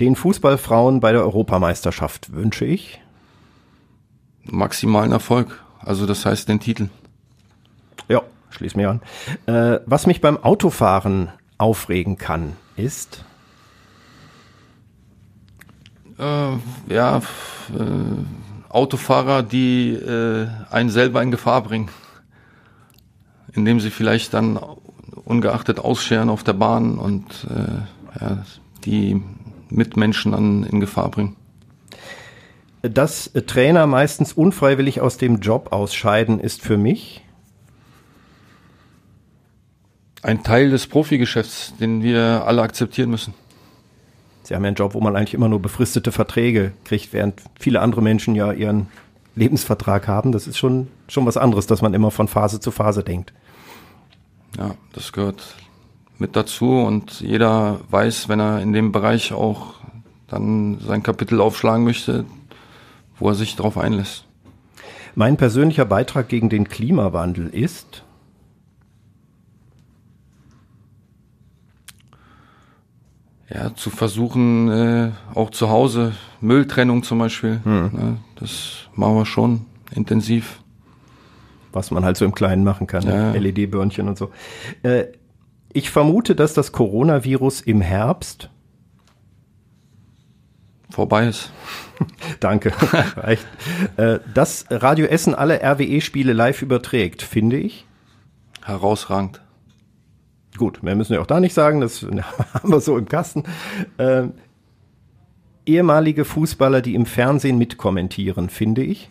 Den 0.00 0.16
Fußballfrauen 0.16 1.00
bei 1.00 1.12
der 1.12 1.22
Europameisterschaft 1.22 2.32
wünsche 2.32 2.64
ich? 2.64 3.00
maximalen 4.50 5.12
Erfolg. 5.12 5.62
Also 5.80 6.06
das 6.06 6.24
heißt 6.24 6.48
den 6.48 6.60
Titel. 6.60 6.88
Ja, 8.08 8.22
schließ 8.50 8.74
mir 8.76 8.90
an. 8.90 9.00
Äh, 9.46 9.80
was 9.86 10.06
mich 10.06 10.20
beim 10.20 10.36
Autofahren 10.42 11.30
aufregen 11.58 12.16
kann, 12.16 12.54
ist? 12.76 13.24
Äh, 16.18 16.92
ja, 16.92 17.18
äh, 17.18 17.22
Autofahrer, 18.68 19.42
die 19.42 19.92
äh, 19.92 20.48
einen 20.70 20.90
selber 20.90 21.22
in 21.22 21.30
Gefahr 21.30 21.62
bringen. 21.62 21.88
Indem 23.52 23.80
sie 23.80 23.90
vielleicht 23.90 24.34
dann 24.34 24.58
ungeachtet 25.24 25.78
ausscheren 25.78 26.28
auf 26.28 26.42
der 26.42 26.54
Bahn 26.54 26.98
und 26.98 27.46
äh, 27.48 28.20
ja, 28.20 28.44
die 28.84 29.22
Mitmenschen 29.70 30.32
dann 30.32 30.64
in 30.64 30.80
Gefahr 30.80 31.10
bringen. 31.10 31.36
Dass 32.82 33.30
Trainer 33.46 33.86
meistens 33.86 34.32
unfreiwillig 34.32 35.00
aus 35.00 35.16
dem 35.16 35.40
Job 35.40 35.72
ausscheiden, 35.72 36.38
ist 36.38 36.62
für 36.62 36.76
mich 36.76 37.22
ein 40.22 40.42
Teil 40.42 40.70
des 40.70 40.86
Profigeschäfts, 40.86 41.74
den 41.78 42.02
wir 42.02 42.44
alle 42.46 42.62
akzeptieren 42.62 43.10
müssen. 43.10 43.34
Sie 44.42 44.54
haben 44.54 44.62
ja 44.64 44.68
einen 44.68 44.76
Job, 44.76 44.94
wo 44.94 45.00
man 45.00 45.16
eigentlich 45.16 45.34
immer 45.34 45.48
nur 45.48 45.60
befristete 45.60 46.12
Verträge 46.12 46.72
kriegt, 46.84 47.12
während 47.12 47.42
viele 47.58 47.80
andere 47.80 48.02
Menschen 48.02 48.34
ja 48.34 48.52
ihren 48.52 48.88
Lebensvertrag 49.36 50.06
haben. 50.06 50.32
Das 50.32 50.46
ist 50.46 50.58
schon, 50.58 50.88
schon 51.08 51.26
was 51.26 51.36
anderes, 51.36 51.66
dass 51.66 51.82
man 51.82 51.94
immer 51.94 52.10
von 52.10 52.28
Phase 52.28 52.60
zu 52.60 52.70
Phase 52.70 53.02
denkt. 53.02 53.32
Ja, 54.58 54.74
das 54.92 55.12
gehört 55.12 55.56
mit 56.18 56.36
dazu 56.36 56.78
und 56.78 57.20
jeder 57.20 57.80
weiß, 57.90 58.28
wenn 58.28 58.40
er 58.40 58.60
in 58.60 58.72
dem 58.72 58.92
Bereich 58.92 59.32
auch 59.32 59.74
dann 60.28 60.78
sein 60.80 61.02
Kapitel 61.02 61.40
aufschlagen 61.40 61.84
möchte, 61.84 62.24
wo 63.18 63.28
er 63.28 63.34
sich 63.34 63.56
darauf 63.56 63.78
einlässt. 63.78 64.24
Mein 65.14 65.36
persönlicher 65.36 65.84
Beitrag 65.84 66.28
gegen 66.28 66.48
den 66.48 66.68
Klimawandel 66.68 67.48
ist, 67.48 68.02
ja, 73.48 73.74
zu 73.74 73.90
versuchen, 73.90 74.70
äh, 74.70 75.10
auch 75.34 75.50
zu 75.50 75.70
Hause 75.70 76.14
Mülltrennung 76.40 77.02
zum 77.02 77.18
Beispiel. 77.18 77.60
Hm. 77.62 77.90
Ne, 77.92 78.16
das 78.36 78.88
machen 78.94 79.14
wir 79.14 79.26
schon 79.26 79.66
intensiv. 79.94 80.60
Was 81.72 81.90
man 81.90 82.04
halt 82.04 82.16
so 82.16 82.24
im 82.24 82.34
Kleinen 82.34 82.62
machen 82.62 82.86
kann, 82.86 83.02
ja. 83.02 83.32
LED-Börnchen 83.32 84.06
und 84.06 84.16
so. 84.16 84.30
Äh, 84.84 85.06
ich 85.74 85.90
vermute, 85.90 86.34
dass 86.34 86.54
das 86.54 86.72
Coronavirus 86.72 87.60
im 87.60 87.82
Herbst 87.82 88.48
vorbei 90.88 91.26
ist. 91.26 91.50
Danke. 92.40 92.72
Reicht. 93.16 93.46
Äh, 93.96 94.20
dass 94.32 94.66
Radio 94.70 95.06
Essen 95.06 95.34
alle 95.34 95.60
RWE-Spiele 95.60 96.32
live 96.32 96.62
überträgt, 96.62 97.22
finde 97.22 97.58
ich. 97.58 97.86
Herausragend. 98.62 99.42
Gut, 100.56 100.84
mehr 100.84 100.94
müssen 100.94 101.12
wir 101.12 101.20
auch 101.20 101.26
da 101.26 101.40
nicht 101.40 101.54
sagen, 101.54 101.80
das 101.80 102.02
haben 102.54 102.70
wir 102.70 102.80
so 102.80 102.96
im 102.96 103.08
Kasten. 103.08 103.42
Äh, 103.98 104.28
ehemalige 105.66 106.24
Fußballer, 106.24 106.82
die 106.82 106.94
im 106.94 107.06
Fernsehen 107.06 107.58
mitkommentieren, 107.58 108.48
finde 108.48 108.84
ich. 108.84 109.10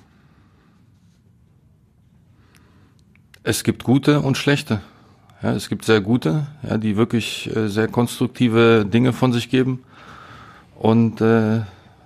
Es 3.44 3.66
gibt 3.66 3.84
gute 3.84 4.22
und 4.22 4.38
schlechte. 4.38 4.82
Ja, 5.44 5.52
es 5.52 5.68
gibt 5.68 5.84
sehr 5.84 6.00
gute, 6.00 6.48
ja, 6.68 6.78
die 6.78 6.96
wirklich 6.96 7.54
äh, 7.54 7.68
sehr 7.68 7.90
konstruktive 7.90 8.86
Dinge 8.86 9.12
von 9.12 9.34
sich 9.34 9.50
geben. 9.50 9.84
Und 10.80 11.20
äh, 11.20 11.60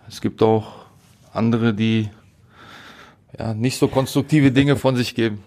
es 0.07 0.21
gibt 0.21 0.41
auch 0.41 0.85
andere, 1.31 1.75
die 1.75 2.09
ja, 3.37 3.53
nicht 3.53 3.77
so 3.77 3.89
konstruktive 3.89 4.51
Dinge 4.51 4.75
von 4.75 4.95
sich 4.95 5.13
geben. 5.13 5.43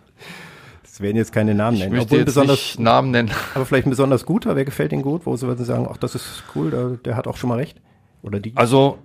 Das 0.84 1.00
werden 1.00 1.16
jetzt 1.16 1.32
keine 1.32 1.52
Namen 1.52 1.78
nennen. 1.78 1.92
Ich 1.92 1.98
möchte 1.98 2.16
jetzt 2.16 2.26
besonders, 2.26 2.58
nicht 2.58 2.78
Namen 2.78 3.10
nennen. 3.10 3.32
Aber 3.54 3.66
vielleicht 3.66 3.88
ein 3.88 3.90
besonders 3.90 4.24
guter. 4.24 4.54
Wer 4.54 4.64
gefällt 4.64 4.92
Ihnen 4.92 5.02
gut? 5.02 5.26
Wo 5.26 5.36
Sie 5.36 5.48
würden 5.48 5.64
sagen, 5.64 5.88
ach, 5.90 5.96
das 5.96 6.14
ist 6.14 6.44
cool, 6.54 6.70
der, 6.70 6.90
der 6.90 7.16
hat 7.16 7.26
auch 7.26 7.36
schon 7.36 7.48
mal 7.48 7.58
recht? 7.58 7.80
Oder 8.22 8.38
die? 8.38 8.52
Also, 8.54 8.98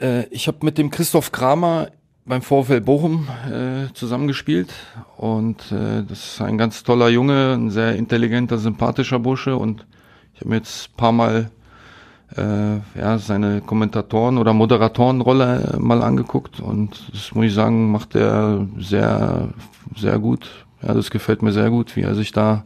äh, 0.00 0.24
ich 0.30 0.48
habe 0.48 0.58
mit 0.62 0.76
dem 0.76 0.90
Christoph 0.90 1.30
Kramer 1.30 1.90
beim 2.28 2.42
VfL 2.42 2.82
Bochum 2.82 3.26
äh, 3.50 3.92
zusammengespielt 3.94 4.68
und 5.16 5.72
äh, 5.72 6.04
das 6.06 6.34
ist 6.34 6.40
ein 6.42 6.58
ganz 6.58 6.82
toller 6.84 7.08
Junge, 7.08 7.54
ein 7.54 7.70
sehr 7.70 7.96
intelligenter, 7.96 8.58
sympathischer 8.58 9.18
Bursche 9.18 9.56
und 9.56 9.86
ich 10.34 10.40
habe 10.40 10.50
mir 10.50 10.56
jetzt 10.56 10.94
paar 10.96 11.12
Mal 11.12 11.50
äh, 12.36 12.76
ja, 12.98 13.18
seine 13.18 13.62
Kommentatoren- 13.62 14.36
oder 14.36 14.52
Moderatorenrolle 14.52 15.72
äh, 15.74 15.78
mal 15.78 16.02
angeguckt 16.02 16.60
und 16.60 17.10
das 17.12 17.34
muss 17.34 17.46
ich 17.46 17.54
sagen, 17.54 17.90
macht 17.90 18.14
er 18.14 18.66
sehr, 18.78 19.48
sehr 19.96 20.18
gut. 20.18 20.66
Ja, 20.82 20.92
das 20.92 21.10
gefällt 21.10 21.42
mir 21.42 21.52
sehr 21.52 21.70
gut, 21.70 21.96
wie 21.96 22.02
er 22.02 22.14
sich 22.14 22.30
da 22.30 22.64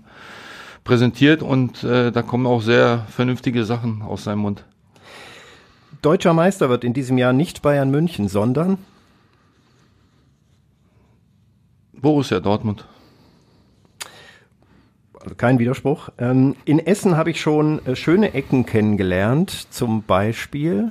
präsentiert 0.82 1.40
und 1.40 1.84
äh, 1.84 2.10
da 2.10 2.22
kommen 2.22 2.46
auch 2.46 2.62
sehr 2.62 3.06
vernünftige 3.08 3.64
Sachen 3.64 4.02
aus 4.02 4.24
seinem 4.24 4.40
Mund. 4.40 4.64
Deutscher 6.02 6.34
Meister 6.34 6.68
wird 6.68 6.82
in 6.82 6.94
diesem 6.94 7.16
Jahr 7.16 7.32
nicht 7.32 7.62
Bayern 7.62 7.92
München, 7.92 8.26
sondern 8.26 8.78
Borussia 12.02 12.40
Dortmund. 12.40 12.84
Also 15.20 15.36
kein 15.36 15.58
Widerspruch. 15.58 16.10
Ähm, 16.18 16.56
in 16.64 16.80
Essen 16.80 17.16
habe 17.16 17.30
ich 17.30 17.40
schon 17.40 17.84
äh, 17.86 17.94
schöne 17.94 18.34
Ecken 18.34 18.66
kennengelernt, 18.66 19.68
zum 19.70 20.02
Beispiel. 20.02 20.90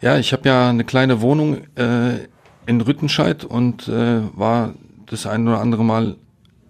Ja, 0.00 0.16
ich 0.16 0.32
habe 0.32 0.48
ja 0.48 0.70
eine 0.70 0.84
kleine 0.84 1.20
Wohnung 1.20 1.58
äh, 1.76 2.26
in 2.64 2.80
Rüttenscheid 2.80 3.44
und 3.44 3.86
äh, 3.88 4.22
war 4.34 4.74
das 5.06 5.26
ein 5.26 5.46
oder 5.46 5.60
andere 5.60 5.84
Mal 5.84 6.16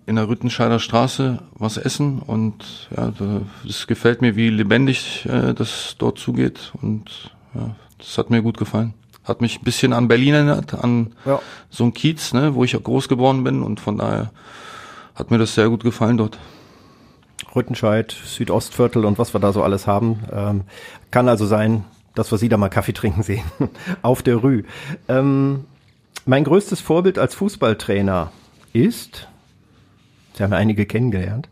in 0.06 0.16
der 0.16 0.28
Rüttenscheider 0.28 0.80
Straße 0.80 1.38
was 1.52 1.76
essen 1.76 2.18
und 2.18 2.88
ja, 2.96 3.12
das 3.64 3.86
gefällt 3.86 4.22
mir, 4.22 4.34
wie 4.34 4.50
lebendig 4.50 5.24
äh, 5.26 5.54
das 5.54 5.94
dort 5.98 6.18
zugeht 6.18 6.72
und 6.82 7.30
ja, 7.54 7.76
das 7.98 8.18
hat 8.18 8.30
mir 8.30 8.42
gut 8.42 8.58
gefallen. 8.58 8.94
Hat 9.30 9.40
mich 9.40 9.60
ein 9.60 9.64
bisschen 9.64 9.92
an 9.92 10.08
Berlin 10.08 10.34
erinnert, 10.34 10.74
an 10.74 11.12
ja. 11.24 11.40
so 11.70 11.84
ein 11.84 11.94
Kiez, 11.94 12.32
ne, 12.32 12.56
wo 12.56 12.64
ich 12.64 12.76
auch 12.76 12.82
groß 12.82 13.08
geworden 13.08 13.44
bin 13.44 13.62
und 13.62 13.78
von 13.78 13.96
daher 13.96 14.32
hat 15.14 15.30
mir 15.30 15.38
das 15.38 15.54
sehr 15.54 15.68
gut 15.68 15.84
gefallen 15.84 16.16
dort. 16.16 16.36
Rüttenscheid, 17.54 18.10
Südostviertel 18.10 19.04
und 19.04 19.20
was 19.20 19.32
wir 19.32 19.38
da 19.38 19.52
so 19.52 19.62
alles 19.62 19.86
haben. 19.86 20.18
Ähm, 20.32 20.62
kann 21.12 21.28
also 21.28 21.46
sein, 21.46 21.84
dass 22.16 22.32
wir 22.32 22.38
Sie 22.38 22.48
da 22.48 22.56
mal 22.56 22.70
Kaffee 22.70 22.92
trinken 22.92 23.22
sehen. 23.22 23.44
Auf 24.02 24.22
der 24.22 24.34
Rue. 24.34 24.64
Ähm, 25.06 25.64
mein 26.26 26.42
größtes 26.42 26.80
Vorbild 26.80 27.16
als 27.16 27.36
Fußballtrainer 27.36 28.32
ist, 28.72 29.28
Sie 30.34 30.42
haben 30.42 30.52
einige 30.52 30.86
kennengelernt. 30.86 31.48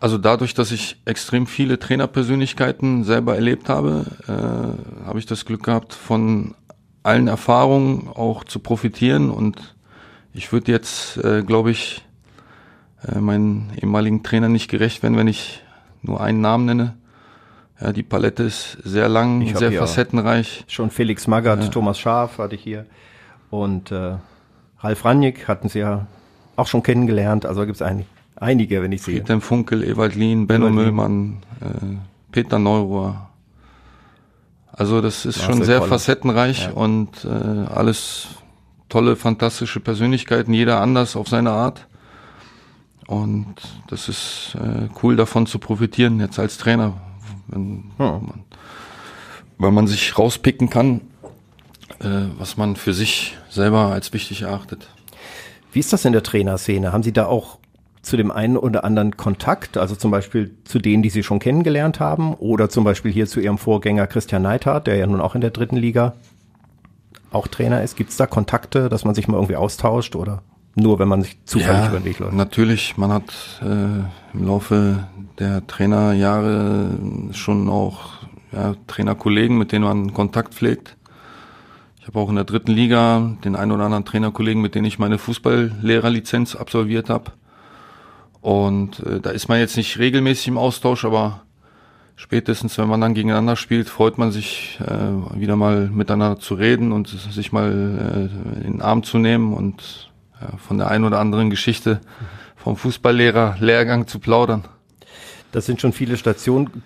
Also 0.00 0.16
dadurch, 0.16 0.54
dass 0.54 0.72
ich 0.72 0.96
extrem 1.04 1.46
viele 1.46 1.78
Trainerpersönlichkeiten 1.78 3.04
selber 3.04 3.34
erlebt 3.34 3.68
habe, 3.68 4.06
äh, 4.26 5.06
habe 5.06 5.18
ich 5.18 5.26
das 5.26 5.44
Glück 5.44 5.62
gehabt, 5.62 5.92
von 5.92 6.54
allen 7.02 7.28
Erfahrungen 7.28 8.08
auch 8.08 8.44
zu 8.44 8.60
profitieren. 8.60 9.30
Und 9.30 9.76
ich 10.32 10.52
würde 10.52 10.72
jetzt, 10.72 11.18
äh, 11.18 11.42
glaube 11.42 11.70
ich, 11.70 12.02
äh, 13.06 13.18
meinen 13.18 13.72
ehemaligen 13.80 14.22
Trainer 14.22 14.48
nicht 14.48 14.70
gerecht 14.70 15.02
werden, 15.02 15.18
wenn 15.18 15.28
ich 15.28 15.62
nur 16.00 16.22
einen 16.22 16.40
Namen 16.40 16.64
nenne. 16.64 16.96
Ja, 17.78 17.92
die 17.92 18.02
Palette 18.02 18.44
ist 18.44 18.78
sehr 18.82 19.08
lang, 19.08 19.42
ich 19.42 19.54
sehr 19.54 19.72
facettenreich. 19.72 20.64
Schon 20.66 20.90
Felix 20.90 21.26
Magath, 21.26 21.62
ja. 21.62 21.68
Thomas 21.68 21.98
Schaaf 21.98 22.38
hatte 22.38 22.54
ich 22.54 22.62
hier. 22.62 22.86
Und 23.50 23.92
äh, 23.92 24.14
Ralf 24.78 25.04
Ranjik 25.04 25.46
hatten 25.46 25.68
Sie 25.68 25.80
ja 25.80 26.06
auch 26.56 26.66
schon 26.66 26.82
kennengelernt. 26.82 27.44
Also 27.44 27.66
gibt 27.66 27.76
es 27.76 27.82
eigentlich 27.82 28.06
Einige, 28.40 28.82
wenn 28.82 28.90
ich 28.90 29.02
sehe. 29.02 29.18
Friedhelm 29.18 29.42
Funkel, 29.42 29.84
Ewald 29.84 30.14
Lien, 30.14 30.46
Benno 30.46 30.66
Ewald 30.66 30.74
Müllmann, 30.74 31.42
äh, 31.60 31.96
Peter 32.32 32.58
Neurohr. 32.58 33.28
Also 34.72 35.02
das 35.02 35.26
ist 35.26 35.36
Marcel 35.36 35.54
schon 35.54 35.64
sehr 35.64 35.78
Koller. 35.78 35.90
facettenreich 35.90 36.64
ja. 36.64 36.70
und 36.70 37.24
äh, 37.26 37.28
alles 37.28 38.28
tolle, 38.88 39.16
fantastische 39.16 39.78
Persönlichkeiten, 39.80 40.54
jeder 40.54 40.80
anders 40.80 41.16
auf 41.16 41.28
seine 41.28 41.50
Art. 41.50 41.86
Und 43.06 43.56
das 43.88 44.08
ist 44.08 44.56
äh, 44.56 44.88
cool 45.02 45.16
davon 45.16 45.46
zu 45.46 45.58
profitieren, 45.58 46.18
jetzt 46.18 46.38
als 46.38 46.56
Trainer. 46.56 46.94
Wenn, 47.48 47.90
ja. 47.98 48.12
man, 48.12 48.44
weil 49.58 49.70
man 49.70 49.86
sich 49.86 50.18
rauspicken 50.18 50.70
kann, 50.70 51.02
äh, 51.98 52.28
was 52.38 52.56
man 52.56 52.76
für 52.76 52.94
sich 52.94 53.36
selber 53.50 53.92
als 53.92 54.14
wichtig 54.14 54.42
erachtet. 54.42 54.88
Wie 55.72 55.80
ist 55.80 55.92
das 55.92 56.06
in 56.06 56.12
der 56.14 56.22
Trainerszene? 56.22 56.92
Haben 56.92 57.02
Sie 57.02 57.12
da 57.12 57.26
auch 57.26 57.58
zu 58.02 58.16
dem 58.16 58.30
einen 58.30 58.56
oder 58.56 58.84
anderen 58.84 59.16
Kontakt, 59.16 59.76
also 59.76 59.94
zum 59.94 60.10
Beispiel 60.10 60.56
zu 60.64 60.78
denen, 60.78 61.02
die 61.02 61.10
Sie 61.10 61.22
schon 61.22 61.38
kennengelernt 61.38 62.00
haben, 62.00 62.34
oder 62.34 62.68
zum 62.68 62.84
Beispiel 62.84 63.12
hier 63.12 63.26
zu 63.26 63.40
Ihrem 63.40 63.58
Vorgänger 63.58 64.06
Christian 64.06 64.42
Neithardt, 64.42 64.86
der 64.86 64.96
ja 64.96 65.06
nun 65.06 65.20
auch 65.20 65.34
in 65.34 65.40
der 65.40 65.50
dritten 65.50 65.76
Liga 65.76 66.14
auch 67.30 67.46
Trainer 67.46 67.82
ist. 67.82 67.96
Gibt 67.96 68.10
es 68.10 68.16
da 68.16 68.26
Kontakte, 68.26 68.88
dass 68.88 69.04
man 69.04 69.14
sich 69.14 69.28
mal 69.28 69.36
irgendwie 69.36 69.56
austauscht 69.56 70.16
oder 70.16 70.42
nur, 70.74 70.98
wenn 70.98 71.08
man 71.08 71.22
sich 71.22 71.38
zufällig 71.44 71.82
ja, 71.82 71.88
über 71.88 71.98
den 71.98 72.04
Weg 72.04 72.18
läuft? 72.18 72.34
Natürlich, 72.34 72.96
man 72.96 73.12
hat 73.12 73.60
äh, 73.62 74.34
im 74.34 74.46
Laufe 74.46 75.06
der 75.38 75.66
Trainerjahre 75.66 76.90
schon 77.32 77.68
auch 77.68 78.20
ja, 78.52 78.74
Trainerkollegen, 78.86 79.58
mit 79.58 79.72
denen 79.72 79.84
man 79.84 80.14
Kontakt 80.14 80.54
pflegt. 80.54 80.96
Ich 82.00 82.06
habe 82.06 82.18
auch 82.18 82.30
in 82.30 82.36
der 82.36 82.44
dritten 82.44 82.72
Liga 82.72 83.36
den 83.44 83.56
einen 83.56 83.72
oder 83.72 83.84
anderen 83.84 84.04
Trainerkollegen, 84.04 84.62
mit 84.62 84.74
denen 84.74 84.86
ich 84.86 84.98
meine 84.98 85.18
Fußballlehrerlizenz 85.18 86.56
absolviert 86.56 87.10
habe. 87.10 87.32
Und 88.40 89.00
äh, 89.00 89.20
da 89.20 89.30
ist 89.30 89.48
man 89.48 89.58
jetzt 89.58 89.76
nicht 89.76 89.98
regelmäßig 89.98 90.48
im 90.48 90.58
Austausch, 90.58 91.04
aber 91.04 91.42
spätestens, 92.16 92.78
wenn 92.78 92.88
man 92.88 93.00
dann 93.00 93.14
gegeneinander 93.14 93.56
spielt, 93.56 93.88
freut 93.88 94.18
man 94.18 94.32
sich 94.32 94.78
äh, 94.80 95.38
wieder 95.38 95.56
mal 95.56 95.88
miteinander 95.88 96.38
zu 96.38 96.54
reden 96.54 96.92
und 96.92 97.08
sich 97.08 97.52
mal 97.52 97.70
äh, 97.70 98.66
in 98.66 98.72
den 98.72 98.82
Arm 98.82 99.02
zu 99.02 99.18
nehmen 99.18 99.52
und 99.52 100.10
ja, 100.40 100.56
von 100.56 100.78
der 100.78 100.88
einen 100.88 101.04
oder 101.04 101.18
anderen 101.18 101.50
Geschichte 101.50 102.00
vom 102.56 102.76
Fußballlehrer 102.76 103.56
Lehrgang 103.60 104.06
zu 104.06 104.18
plaudern. 104.18 104.64
Das 105.52 105.66
sind 105.66 105.80
schon 105.80 105.92
viele 105.92 106.16
Stationen. 106.16 106.82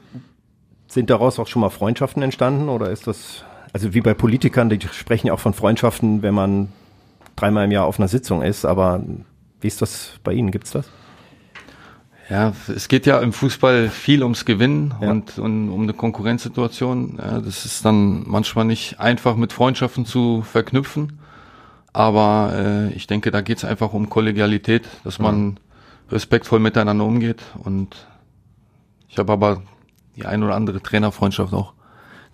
Sind 0.87 1.11
daraus 1.11 1.39
auch 1.39 1.49
schon 1.49 1.61
mal 1.61 1.71
Freundschaften 1.71 2.23
entstanden 2.23 2.69
oder 2.69 2.91
ist 2.91 3.07
das, 3.09 3.45
also 3.73 3.95
wie 3.95 4.01
bei 4.01 4.15
Politikern, 4.15 4.71
die 4.71 4.79
sprechen 4.93 5.27
ja 5.27 5.33
auch 5.33 5.41
von 5.41 5.55
Freundschaften, 5.55 6.23
wenn 6.23 6.35
man 6.35 6.69
dreimal 7.35 7.65
im 7.65 7.73
Jahr 7.73 7.87
auf 7.87 7.99
einer 7.99 8.07
Sitzung 8.07 8.43
ist, 8.43 8.65
aber 8.65 9.03
wie 9.61 9.67
ist 9.67 9.83
das 9.83 10.13
bei 10.23 10.33
Ihnen? 10.33 10.53
Gibt's 10.53 10.71
das? 10.71 10.89
Ja, 12.31 12.53
es 12.75 12.89
geht 12.89 13.05
ja 13.07 13.19
im 13.19 13.33
Fußball 13.33 13.91
viel 13.91 14.23
ums 14.23 14.45
Gewinnen 14.45 14.95
Ja. 15.01 15.11
und, 15.11 15.39
und 15.39 15.69
um 15.71 15.83
eine 15.83 15.93
Konkurrenzsituation. 15.93 17.19
Ja, 17.19 17.41
das 17.41 17.65
ist 17.67 17.85
dann 17.85 18.25
manchmal 18.27 18.65
nicht 18.65 18.99
einfach 18.99 19.37
mit 19.37 19.53
Freundschaften 19.53 20.07
zu 20.07 20.43
verknüpfen. 20.43 21.19
Aber 21.93 22.53
äh, 22.57 22.93
ich 22.95 23.07
denke, 23.07 23.31
da 23.31 23.41
geht 23.41 23.59
es 23.59 23.65
einfach 23.65 23.93
um 23.93 24.09
Kollegialität, 24.09 24.85
dass 25.05 25.19
man 25.19 25.61
respektvoll 26.11 26.59
miteinander 26.61 27.05
umgeht. 27.05 27.43
Und 27.63 28.07
ich 29.09 29.19
habe 29.19 29.33
aber 29.33 29.63
die 30.17 30.27
ein 30.27 30.43
oder 30.43 30.55
andere 30.55 30.81
Trainerfreundschaft 30.83 31.53
auch, 31.53 31.75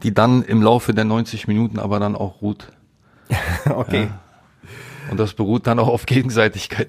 die 0.02 0.14
dann 0.14 0.42
im 0.42 0.62
Laufe 0.62 0.94
der 0.94 1.04
90 1.04 1.46
Minuten 1.48 1.78
aber 1.78 2.00
dann 2.00 2.14
auch 2.14 2.40
ruht. 2.40 2.72
okay. 3.66 4.08
Und 5.10 5.18
das 5.18 5.34
beruht 5.34 5.66
dann 5.66 5.78
auch 5.78 5.88
auf 5.88 6.06
Gegenseitigkeit. 6.06 6.88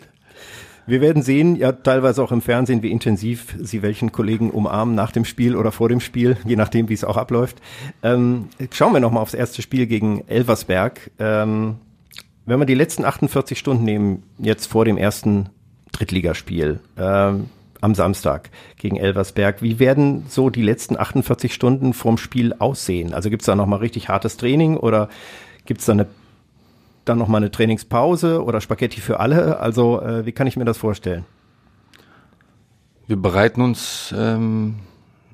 Wir 0.88 1.02
werden 1.02 1.22
sehen, 1.22 1.56
ja 1.56 1.72
teilweise 1.72 2.24
auch 2.24 2.32
im 2.32 2.42
Fernsehen, 2.42 2.82
wie 2.82 2.92
intensiv 2.92 3.56
Sie 3.60 3.82
welchen 3.82 4.12
Kollegen 4.12 4.50
umarmen 4.50 4.96
nach 4.96 5.12
dem 5.12 5.26
Spiel 5.26 5.56
oder 5.56 5.72
vor 5.72 5.90
dem 5.90 6.00
Spiel, 6.00 6.38
je 6.46 6.56
nachdem, 6.56 6.90
wie 6.90 6.94
es 6.94 7.04
auch 7.04 7.18
abläuft. 7.18 7.62
Ähm, 8.04 8.50
schauen 8.72 8.94
wir 8.94 9.00
nochmal 9.00 9.22
aufs 9.22 9.34
erste 9.34 9.62
Spiel 9.62 9.86
gegen 9.86 10.24
Elversberg. 10.28 11.12
Ähm, 11.20 11.76
wenn 12.46 12.60
wir 12.60 12.66
die 12.66 12.76
letzten 12.76 13.06
48 13.06 13.58
Stunden 13.58 13.84
nehmen, 13.84 14.24
jetzt 14.40 14.66
vor 14.66 14.86
dem 14.86 14.98
ersten 14.98 15.50
Drittligaspiel 15.92 16.80
ähm, 16.98 17.50
am 17.80 17.96
Samstag 17.96 18.50
gegen 18.78 18.98
Elversberg, 18.98 19.62
wie 19.62 19.80
werden 19.80 20.26
so 20.28 20.50
die 20.50 20.64
letzten 20.64 20.98
48 20.98 21.54
Stunden 21.54 21.94
vorm 21.94 22.18
Spiel 22.18 22.54
aussehen? 22.58 23.14
Also 23.14 23.30
gibt 23.30 23.44
es 23.44 23.46
da 23.46 23.56
nochmal 23.56 23.80
richtig 23.80 24.10
hartes 24.10 24.38
Training 24.38 24.78
oder 24.78 25.10
gibt 25.66 25.82
es 25.82 25.86
da 25.86 25.94
eine 25.94 26.08
dann 27.06 27.18
noch 27.18 27.28
mal 27.28 27.38
eine 27.38 27.52
Trainingspause 27.52 28.44
oder 28.44 28.62
Spaghetti 28.62 29.02
für 29.02 29.20
alle? 29.20 29.60
Also 29.60 30.02
äh, 30.02 30.26
wie 30.26 30.32
kann 30.32 30.48
ich 30.48 30.58
mir 30.58 30.66
das 30.66 30.78
vorstellen? 30.78 31.26
Wir 33.08 33.18
bereiten 33.18 33.62
uns 33.62 34.14
ähm, 34.18 34.76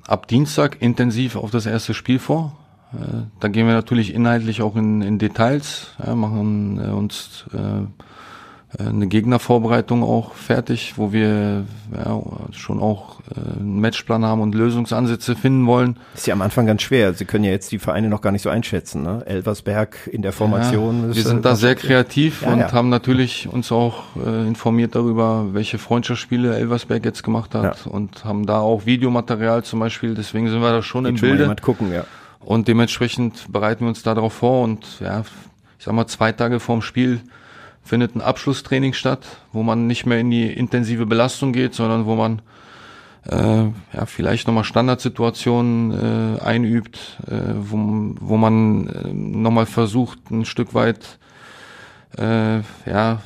ab 0.06 0.26
Dienstag 0.26 0.80
intensiv 0.80 1.36
auf 1.36 1.50
das 1.50 1.66
erste 1.66 1.94
Spiel 1.94 2.18
vor. 2.18 2.56
Äh, 2.92 3.24
da 3.40 3.48
gehen 3.48 3.66
wir 3.66 3.74
natürlich 3.74 4.14
inhaltlich 4.14 4.62
auch 4.62 4.76
in, 4.76 5.02
in 5.02 5.18
Details, 5.18 5.94
ja, 6.04 6.14
machen 6.14 6.80
äh, 6.82 6.90
uns 6.90 7.44
äh, 7.52 7.86
eine 8.76 9.06
Gegnervorbereitung 9.06 10.02
auch 10.02 10.34
fertig, 10.34 10.94
wo 10.96 11.10
wir 11.10 11.64
ja, 11.96 12.22
schon 12.52 12.80
auch 12.80 13.20
äh, 13.20 13.60
einen 13.60 13.80
Matchplan 13.80 14.26
haben 14.26 14.42
und 14.42 14.54
Lösungsansätze 14.54 15.36
finden 15.36 15.66
wollen. 15.66 15.96
Ist 16.14 16.26
ja 16.26 16.34
am 16.34 16.42
Anfang 16.42 16.66
ganz 16.66 16.82
schwer. 16.82 17.14
Sie 17.14 17.24
können 17.24 17.44
ja 17.44 17.50
jetzt 17.50 17.72
die 17.72 17.78
Vereine 17.78 18.10
noch 18.10 18.20
gar 18.20 18.30
nicht 18.30 18.42
so 18.42 18.50
einschätzen. 18.50 19.02
Ne? 19.02 19.22
Elversberg 19.24 19.96
in 20.12 20.20
der 20.20 20.32
Formation. 20.32 21.08
Ja, 21.08 21.16
wir 21.16 21.22
sind 21.22 21.38
äh, 21.38 21.42
da 21.42 21.56
sehr 21.56 21.76
kreativ 21.76 22.42
Ja, 22.42 22.52
und 22.52 22.72
haben 22.72 22.90
natürlich 22.90 23.48
uns 23.48 23.72
auch 23.72 24.04
äh, 24.16 24.46
informiert 24.46 24.94
darüber, 24.94 25.46
welche 25.52 25.78
Freundschaftsspiele 25.78 26.54
Elversberg 26.54 27.06
jetzt 27.06 27.22
gemacht 27.22 27.54
hat 27.54 27.86
und 27.86 28.26
haben 28.26 28.44
da 28.44 28.60
auch 28.60 28.84
Videomaterial 28.84 29.64
zum 29.64 29.80
Beispiel. 29.80 30.14
Deswegen 30.14 30.50
sind 30.50 30.60
wir 30.60 30.72
da 30.72 30.82
schon 30.82 31.06
im 31.06 31.14
Geht 31.14 31.20
schon 31.20 31.30
mal 31.30 31.46
Bilde. 31.46 31.62
gucken, 31.62 31.92
ja. 31.92 32.04
Und 32.40 32.68
dementsprechend 32.68 33.50
bereiten 33.50 33.84
wir 33.84 33.88
uns 33.88 34.02
darauf 34.02 34.34
vor 34.34 34.62
und 34.62 35.00
ja, 35.00 35.22
ich 35.78 35.84
sag 35.84 35.94
mal, 35.94 36.06
zwei 36.06 36.32
Tage 36.32 36.60
vorm 36.60 36.82
Spiel 36.82 37.20
findet 37.88 38.14
ein 38.14 38.20
Abschlusstraining 38.20 38.92
statt, 38.92 39.26
wo 39.52 39.62
man 39.62 39.86
nicht 39.86 40.06
mehr 40.06 40.20
in 40.20 40.30
die 40.30 40.52
intensive 40.52 41.06
Belastung 41.06 41.52
geht, 41.52 41.74
sondern 41.74 42.06
wo 42.06 42.14
man 42.14 42.42
äh, 43.28 43.64
ja, 43.92 44.06
vielleicht 44.06 44.46
nochmal 44.46 44.64
Standardsituationen 44.64 46.36
äh, 46.38 46.40
einübt, 46.40 46.98
äh, 47.26 47.54
wo, 47.56 47.76
wo 48.20 48.36
man 48.36 48.88
äh, 48.88 49.12
nochmal 49.12 49.66
versucht, 49.66 50.30
ein 50.30 50.44
Stück 50.44 50.74
weit 50.74 51.18
äh, 52.16 52.58
ja, 52.86 53.20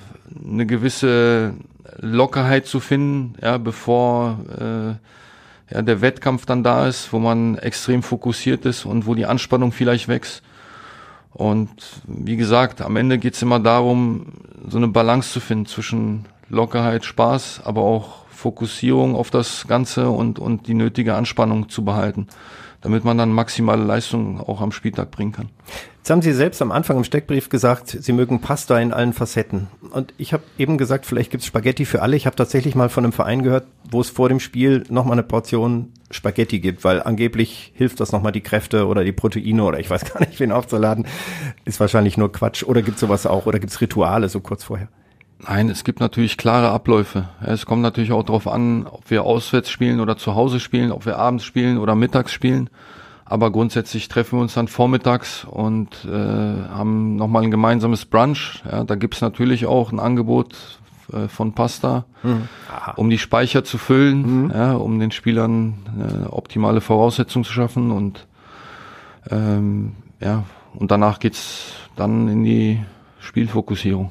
eine 0.44 0.66
gewisse 0.66 1.54
Lockerheit 1.98 2.66
zu 2.66 2.80
finden, 2.80 3.34
ja, 3.42 3.58
bevor 3.58 4.38
äh, 4.58 5.74
ja, 5.74 5.82
der 5.82 6.00
Wettkampf 6.00 6.46
dann 6.46 6.62
da 6.62 6.86
ist, 6.86 7.12
wo 7.12 7.18
man 7.18 7.58
extrem 7.58 8.02
fokussiert 8.02 8.64
ist 8.64 8.84
und 8.84 9.06
wo 9.06 9.14
die 9.14 9.26
Anspannung 9.26 9.72
vielleicht 9.72 10.08
wächst. 10.08 10.42
Und 11.34 11.70
wie 12.06 12.36
gesagt, 12.36 12.82
am 12.82 12.96
Ende 12.96 13.18
geht's 13.18 13.42
immer 13.42 13.58
darum, 13.58 14.26
so 14.68 14.76
eine 14.76 14.88
Balance 14.88 15.32
zu 15.32 15.40
finden 15.40 15.66
zwischen 15.66 16.26
Lockerheit, 16.48 17.04
Spaß, 17.04 17.62
aber 17.64 17.82
auch 17.82 18.26
Fokussierung 18.28 19.16
auf 19.16 19.30
das 19.30 19.66
Ganze 19.66 20.10
und, 20.10 20.38
und 20.38 20.66
die 20.66 20.74
nötige 20.74 21.14
Anspannung 21.14 21.68
zu 21.68 21.84
behalten, 21.84 22.26
damit 22.82 23.04
man 23.04 23.16
dann 23.16 23.30
maximale 23.30 23.82
Leistung 23.82 24.40
auch 24.40 24.60
am 24.60 24.72
Spieltag 24.72 25.10
bringen 25.10 25.32
kann. 25.32 25.48
Jetzt 25.98 26.10
haben 26.10 26.20
Sie 26.20 26.32
selbst 26.32 26.60
am 26.60 26.72
Anfang 26.72 26.96
im 26.96 27.04
Steckbrief 27.04 27.48
gesagt, 27.48 27.96
Sie 28.00 28.12
mögen 28.12 28.40
Pasta 28.40 28.78
in 28.80 28.92
allen 28.92 29.12
Facetten. 29.12 29.68
Und 29.92 30.12
ich 30.18 30.32
habe 30.32 30.42
eben 30.58 30.76
gesagt, 30.76 31.06
vielleicht 31.06 31.30
gibt's 31.30 31.46
Spaghetti 31.46 31.84
für 31.84 32.02
alle. 32.02 32.16
Ich 32.16 32.26
habe 32.26 32.34
tatsächlich 32.34 32.74
mal 32.74 32.88
von 32.88 33.04
einem 33.04 33.12
Verein 33.12 33.44
gehört, 33.44 33.66
wo 33.88 34.00
es 34.00 34.10
vor 34.10 34.28
dem 34.28 34.40
Spiel 34.40 34.82
nochmal 34.88 35.12
eine 35.12 35.22
Portion 35.22 35.92
Spaghetti 36.10 36.58
gibt, 36.58 36.82
weil 36.82 37.00
angeblich 37.00 37.72
hilft 37.76 38.00
das 38.00 38.10
nochmal 38.10 38.32
die 38.32 38.40
Kräfte 38.40 38.88
oder 38.88 39.04
die 39.04 39.12
Proteine 39.12 39.62
oder 39.62 39.78
ich 39.78 39.88
weiß 39.88 40.04
gar 40.12 40.20
nicht, 40.20 40.40
wen 40.40 40.50
aufzuladen. 40.50 41.06
Ist 41.64 41.78
wahrscheinlich 41.78 42.16
nur 42.16 42.32
Quatsch. 42.32 42.64
Oder 42.64 42.82
gibt's 42.82 43.00
sowas 43.00 43.24
auch? 43.24 43.46
Oder 43.46 43.60
gibt's 43.60 43.80
Rituale 43.80 44.28
so 44.28 44.40
kurz 44.40 44.64
vorher? 44.64 44.88
Nein, 45.46 45.68
es 45.68 45.82
gibt 45.82 45.98
natürlich 45.98 46.36
klare 46.36 46.70
Abläufe. 46.70 47.28
Es 47.44 47.66
kommt 47.66 47.82
natürlich 47.82 48.12
auch 48.12 48.22
darauf 48.22 48.46
an, 48.46 48.86
ob 48.86 49.10
wir 49.10 49.24
auswärts 49.24 49.70
spielen 49.70 49.98
oder 49.98 50.16
zu 50.16 50.36
Hause 50.36 50.60
spielen, 50.60 50.92
ob 50.92 51.04
wir 51.04 51.18
abends 51.18 51.44
spielen 51.44 51.78
oder 51.78 51.96
mittags 51.96 52.32
spielen. 52.32 52.70
Aber 53.24 53.50
grundsätzlich 53.50 54.08
treffen 54.08 54.38
wir 54.38 54.42
uns 54.42 54.54
dann 54.54 54.68
vormittags 54.68 55.44
und 55.44 56.04
äh, 56.04 56.10
haben 56.10 57.16
nochmal 57.16 57.42
ein 57.42 57.50
gemeinsames 57.50 58.04
Brunch. 58.04 58.62
Ja, 58.70 58.84
da 58.84 58.94
gibt's 58.94 59.20
natürlich 59.20 59.66
auch 59.66 59.90
ein 59.90 59.98
Angebot 59.98 60.78
äh, 61.12 61.28
von 61.28 61.54
Pasta, 61.54 62.04
um 62.96 63.10
die 63.10 63.18
Speicher 63.18 63.64
zu 63.64 63.78
füllen, 63.78 64.50
ja, 64.54 64.74
um 64.74 65.00
den 65.00 65.10
Spielern 65.10 65.74
äh, 65.98 66.26
optimale 66.28 66.80
Voraussetzungen 66.80 67.44
zu 67.44 67.52
schaffen. 67.52 67.90
Und 67.90 68.26
ähm, 69.30 69.94
ja, 70.20 70.44
und 70.74 70.90
danach 70.90 71.18
geht's 71.18 71.72
dann 71.96 72.28
in 72.28 72.44
die 72.44 72.80
Spielfokussierung. 73.18 74.10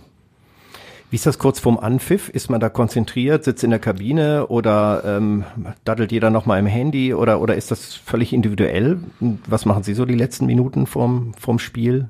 Wie 1.12 1.18
ist 1.18 1.26
das 1.26 1.40
kurz 1.40 1.60
vorm 1.60 1.78
Anpfiff? 1.78 2.30
Ist 2.30 2.50
man 2.50 2.62
da 2.62 2.70
konzentriert, 2.70 3.44
sitzt 3.44 3.66
in 3.66 3.70
der 3.70 3.80
Kabine 3.80 4.48
oder 4.48 5.04
ähm, 5.06 5.44
daddelt 5.84 6.14
jeder 6.14 6.30
nochmal 6.30 6.58
im 6.58 6.68
Handy 6.68 7.14
oder, 7.14 7.42
oder 7.42 7.56
ist 7.56 7.70
das 7.70 7.94
völlig 7.94 8.32
individuell? 8.32 8.98
Was 9.46 9.66
machen 9.66 9.84
Sie 9.84 9.94
so 9.94 10.06
die 10.06 10.16
letzten 10.16 10.46
Minuten 10.46 10.88
vorm, 10.88 11.34
vorm 11.38 11.60
Spiel? 11.60 12.08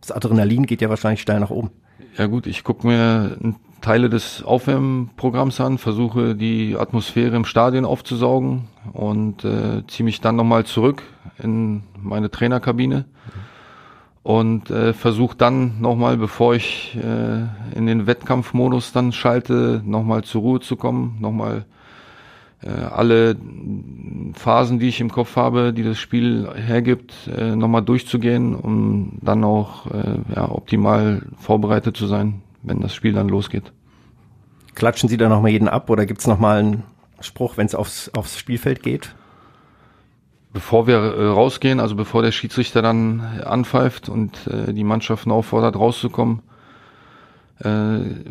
Das 0.00 0.12
Adrenalin 0.12 0.66
geht 0.66 0.80
ja 0.80 0.88
wahrscheinlich 0.88 1.20
steil 1.20 1.40
nach 1.40 1.50
oben. 1.50 1.72
Ja 2.16 2.26
gut, 2.26 2.46
ich 2.46 2.62
gucke 2.62 2.86
mir 2.86 3.38
Teile 3.80 4.08
des 4.08 4.44
Aufwärmprogramms 4.44 5.60
an, 5.60 5.78
versuche 5.78 6.36
die 6.36 6.76
Atmosphäre 6.78 7.34
im 7.34 7.44
Stadion 7.44 7.84
aufzusaugen 7.84 8.68
und 8.92 9.44
äh, 9.44 9.82
ziehe 9.88 10.04
mich 10.04 10.20
dann 10.20 10.36
nochmal 10.36 10.64
zurück 10.64 11.02
in 11.42 11.82
meine 12.00 12.30
Trainerkabine 12.30 13.04
und 14.22 14.70
äh, 14.70 14.92
versuche 14.92 15.36
dann 15.36 15.80
nochmal, 15.80 16.16
bevor 16.16 16.54
ich 16.54 16.96
äh, 16.96 17.76
in 17.76 17.86
den 17.86 18.06
Wettkampfmodus 18.06 18.92
dann 18.92 19.12
schalte, 19.12 19.82
nochmal 19.84 20.22
zur 20.22 20.42
Ruhe 20.42 20.60
zu 20.60 20.76
kommen, 20.76 21.16
nochmal 21.20 21.64
äh, 22.62 22.70
alle 22.70 23.36
Phasen, 24.34 24.78
die 24.78 24.88
ich 24.88 25.00
im 25.00 25.10
Kopf 25.10 25.34
habe, 25.36 25.72
die 25.72 25.82
das 25.82 25.98
Spiel 25.98 26.48
hergibt, 26.54 27.12
äh, 27.36 27.56
nochmal 27.56 27.82
durchzugehen, 27.82 28.54
um 28.54 29.18
dann 29.20 29.42
auch 29.42 29.86
äh, 29.86 30.18
ja, 30.34 30.50
optimal 30.50 31.22
vorbereitet 31.38 31.96
zu 31.96 32.06
sein, 32.06 32.42
wenn 32.62 32.80
das 32.80 32.94
Spiel 32.94 33.12
dann 33.12 33.28
losgeht. 33.28 33.72
Klatschen 34.74 35.08
Sie 35.08 35.16
da 35.16 35.28
nochmal 35.28 35.50
jeden 35.50 35.68
ab 35.68 35.90
oder 35.90 36.06
gibt's 36.06 36.26
noch 36.26 36.34
nochmal 36.34 36.60
einen 36.60 36.82
Spruch, 37.20 37.56
wenn 37.56 37.66
es 37.66 37.74
aufs, 37.74 38.08
aufs 38.14 38.38
Spielfeld 38.38 38.82
geht? 38.82 39.14
Bevor 40.52 40.86
wir 40.86 40.96
äh, 40.96 41.26
rausgehen, 41.26 41.80
also 41.80 41.94
bevor 41.94 42.22
der 42.22 42.32
Schiedsrichter 42.32 42.82
dann 42.82 43.20
anpfeift 43.44 44.08
und 44.08 44.46
äh, 44.46 44.72
die 44.72 44.84
Mannschaften 44.84 45.30
auffordert, 45.30 45.76
rauszukommen, 45.76 46.40
äh, 47.60 47.66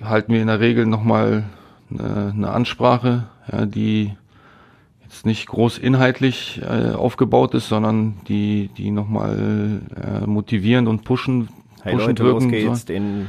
halten 0.03 0.33
wir 0.33 0.41
in 0.41 0.47
der 0.47 0.59
Regel 0.59 0.85
nochmal 0.85 1.45
eine, 1.89 2.33
eine 2.35 2.51
Ansprache, 2.51 3.23
ja, 3.51 3.65
die 3.65 4.15
jetzt 5.03 5.25
nicht 5.25 5.47
groß 5.47 5.77
inhaltlich 5.77 6.61
äh, 6.63 6.93
aufgebaut 6.93 7.53
ist, 7.53 7.67
sondern 7.67 8.17
die, 8.27 8.69
die 8.77 8.91
nochmal 8.91 9.81
äh, 9.95 10.25
motivierend 10.27 10.87
und 10.87 11.03
pushen, 11.03 11.49
Hey 11.81 11.93
pushend 11.93 12.19
Leute, 12.19 12.23
los 12.23 12.33
wirken 12.33 12.51
geht's, 12.51 12.85
soll. 12.85 12.95
den 12.95 13.27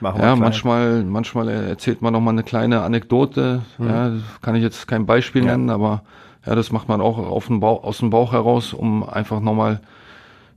machen 0.00 0.20
Ja, 0.20 0.36
manchmal, 0.36 1.02
manchmal 1.04 1.48
erzählt 1.48 2.02
man 2.02 2.12
noch 2.12 2.20
mal 2.20 2.30
eine 2.30 2.42
kleine 2.42 2.82
Anekdote. 2.82 3.62
Ja, 3.78 4.12
kann 4.40 4.54
ich 4.54 4.62
jetzt 4.62 4.86
kein 4.88 5.06
Beispiel. 5.06 5.44
Ja. 5.44 5.52
nennen, 5.52 5.70
aber 5.70 6.02
ja, 6.46 6.54
das 6.54 6.72
macht 6.72 6.88
man 6.88 7.00
auch 7.00 7.46
dem 7.46 7.60
Bauch, 7.60 7.84
aus 7.84 7.98
dem 7.98 8.10
Bauch 8.10 8.32
heraus, 8.32 8.72
um 8.72 9.08
einfach 9.08 9.40
noch 9.40 9.54
mal 9.54 9.80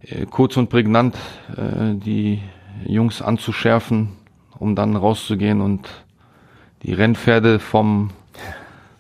äh, 0.02 0.26
kurz 0.26 0.58
und 0.58 0.70
prägnant 0.70 1.16
äh, 1.56 1.96
die 1.96 2.42
Jungs 2.86 3.22
anzuschärfen, 3.22 4.10
um 4.58 4.76
dann 4.76 4.96
rauszugehen 4.96 5.62
und 5.62 5.88
die 6.84 6.94
Rennpferde 6.94 7.60
vom, 7.60 8.12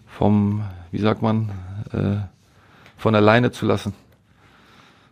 vom, 0.07 0.63
wie 0.91 0.99
sagt 0.99 1.21
man, 1.21 1.49
äh, 1.91 2.17
von 2.97 3.15
alleine 3.15 3.51
zu 3.51 3.65
lassen. 3.65 3.93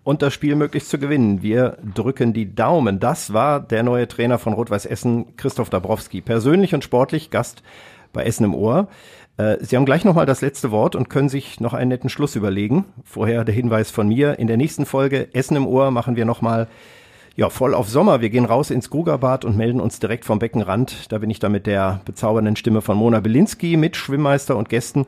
Und 0.04 0.24
das 0.24 0.34
Spiel 0.34 0.56
möglichst 0.56 0.90
zu 0.90 0.98
gewinnen. 0.98 1.44
Wir 1.44 1.78
drücken 1.94 2.34
die 2.34 2.56
Daumen. 2.56 3.00
Das 3.00 3.34
war 3.34 3.60
der 3.60 3.84
neue 3.84 4.08
Trainer 4.08 4.40
von 4.40 4.54
Rot-Weiß 4.54 4.88
Essen, 4.88 5.36
Christoph 5.38 5.70
Dabrowski. 5.70 6.22
Persönlich 6.22 6.74
und 6.74 6.84
sportlich 6.84 7.30
Gast 7.30 7.62
bei 8.14 8.24
Essen 8.24 8.46
im 8.46 8.56
Ohr. 8.56 8.88
Äh, 9.38 9.58
Sie 9.62 9.76
haben 9.76 9.86
gleich 9.86 10.06
nochmal 10.06 10.26
das 10.26 10.42
letzte 10.42 10.72
Wort 10.72 10.96
und 10.96 11.10
können 11.10 11.30
sich 11.30 11.60
noch 11.60 11.74
einen 11.74 11.90
netten 11.90 12.10
Schluss 12.10 12.36
überlegen. 12.36 12.86
Vorher 13.04 13.44
der 13.44 13.56
Hinweis 13.56 13.92
von 13.92 14.08
mir. 14.08 14.40
In 14.40 14.48
der 14.48 14.58
nächsten 14.58 14.86
Folge 14.86 15.34
Essen 15.34 15.56
im 15.56 15.68
Ohr 15.68 15.92
machen 15.92 16.16
wir 16.16 16.26
nochmal 16.26 16.68
ja, 17.36 17.50
voll 17.50 17.74
auf 17.74 17.90
Sommer. 17.90 18.22
Wir 18.22 18.30
gehen 18.30 18.46
raus 18.46 18.70
ins 18.72 18.90
Grugerbad 18.90 19.46
und 19.46 19.58
melden 19.58 19.80
uns 19.80 20.00
direkt 20.00 20.26
vom 20.26 20.40
Beckenrand. 20.40 21.12
Da 21.12 21.18
bin 21.20 21.30
ich 21.30 21.40
dann 21.40 21.54
mit 21.54 21.66
der 21.66 22.02
bezaubernden 22.06 22.56
Stimme 22.56 22.82
von 22.82 22.98
Mona 22.98 23.20
Belinski 23.20 23.78
mit 23.78 23.96
Schwimmmeister 23.96 24.58
und 24.58 24.70
Gästen. 24.70 25.06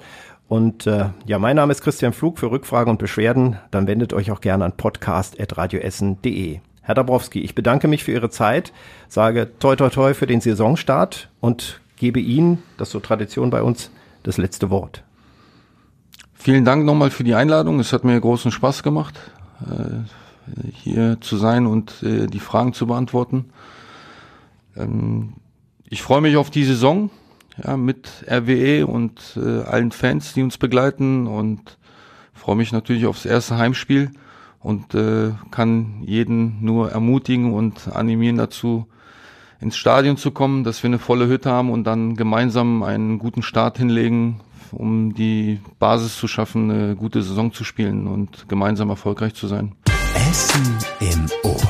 Und 0.47 0.87
äh, 0.87 1.05
ja, 1.25 1.39
mein 1.39 1.55
Name 1.55 1.71
ist 1.71 1.81
Christian 1.81 2.13
Flug. 2.13 2.39
Für 2.39 2.51
Rückfragen 2.51 2.91
und 2.91 2.97
Beschwerden, 2.97 3.57
dann 3.71 3.87
wendet 3.87 4.13
euch 4.13 4.31
auch 4.31 4.41
gerne 4.41 4.65
an 4.65 4.71
podcast.radioessen.de. 4.73 6.59
Herr 6.81 6.95
Dabrowski, 6.95 7.39
ich 7.39 7.55
bedanke 7.55 7.87
mich 7.87 8.03
für 8.03 8.11
Ihre 8.11 8.29
Zeit, 8.29 8.73
sage 9.07 9.51
toi 9.59 9.77
toi 9.77 9.89
toi 9.89 10.13
für 10.13 10.27
den 10.27 10.41
Saisonstart 10.41 11.29
und 11.39 11.79
gebe 12.03 12.19
Ihnen, 12.19 12.61
das 12.75 12.89
ist 12.89 12.91
so 12.91 12.99
Tradition 12.99 13.49
bei 13.49 13.63
uns, 13.63 13.89
das 14.23 14.35
letzte 14.35 14.69
Wort. 14.69 15.05
Vielen 16.33 16.65
Dank 16.65 16.83
nochmal 16.83 17.11
für 17.11 17.23
die 17.23 17.33
Einladung. 17.33 17.79
Es 17.79 17.93
hat 17.93 18.03
mir 18.03 18.19
großen 18.19 18.51
Spaß 18.51 18.83
gemacht, 18.83 19.17
äh, 19.61 20.69
hier 20.73 21.21
zu 21.21 21.37
sein 21.37 21.65
und 21.65 22.03
äh, 22.03 22.27
die 22.27 22.41
Fragen 22.41 22.73
zu 22.73 22.87
beantworten. 22.87 23.45
Ähm, 24.75 25.35
ich 25.85 26.01
freue 26.01 26.19
mich 26.19 26.35
auf 26.35 26.49
die 26.49 26.65
Saison 26.65 27.09
mit 27.77 28.25
RWE 28.29 28.85
und 28.85 29.37
äh, 29.37 29.61
allen 29.61 29.93
Fans, 29.93 30.33
die 30.33 30.43
uns 30.43 30.57
begleiten 30.57 31.25
und 31.25 31.77
freue 32.33 32.57
mich 32.57 32.73
natürlich 32.73 33.05
aufs 33.05 33.25
erste 33.25 33.57
Heimspiel 33.57 34.11
und 34.59 34.95
kann 35.51 36.03
jeden 36.05 36.63
nur 36.63 36.91
ermutigen 36.91 37.53
und 37.53 37.89
animieren 37.93 38.37
dazu, 38.37 38.87
ins 39.63 39.77
Stadion 39.77 40.17
zu 40.17 40.31
kommen, 40.31 40.63
dass 40.65 40.83
wir 40.83 40.89
eine 40.89 40.99
volle 40.99 41.27
Hütte 41.27 41.49
haben 41.49 41.71
und 41.71 41.85
dann 41.85 42.15
gemeinsam 42.15 42.83
einen 42.83 43.17
guten 43.17 43.41
Start 43.41 43.77
hinlegen, 43.77 44.41
um 44.71 45.13
die 45.13 45.61
Basis 45.79 46.17
zu 46.17 46.27
schaffen, 46.27 46.69
eine 46.69 46.95
gute 46.95 47.23
Saison 47.23 47.53
zu 47.53 47.63
spielen 47.63 48.07
und 48.07 48.49
gemeinsam 48.49 48.89
erfolgreich 48.89 49.33
zu 49.33 49.47
sein. 49.47 49.71
Essen 50.29 50.77
im 50.99 51.27
Ohr. 51.43 51.61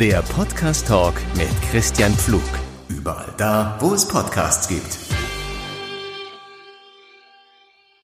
Der 0.00 0.22
Podcast 0.22 0.88
Talk 0.88 1.14
mit 1.36 1.48
Christian 1.70 2.12
Pflug. 2.12 2.42
Überall 2.88 3.34
da, 3.36 3.76
wo 3.80 3.92
es 3.92 4.08
Podcasts 4.08 4.66
gibt. 4.68 4.98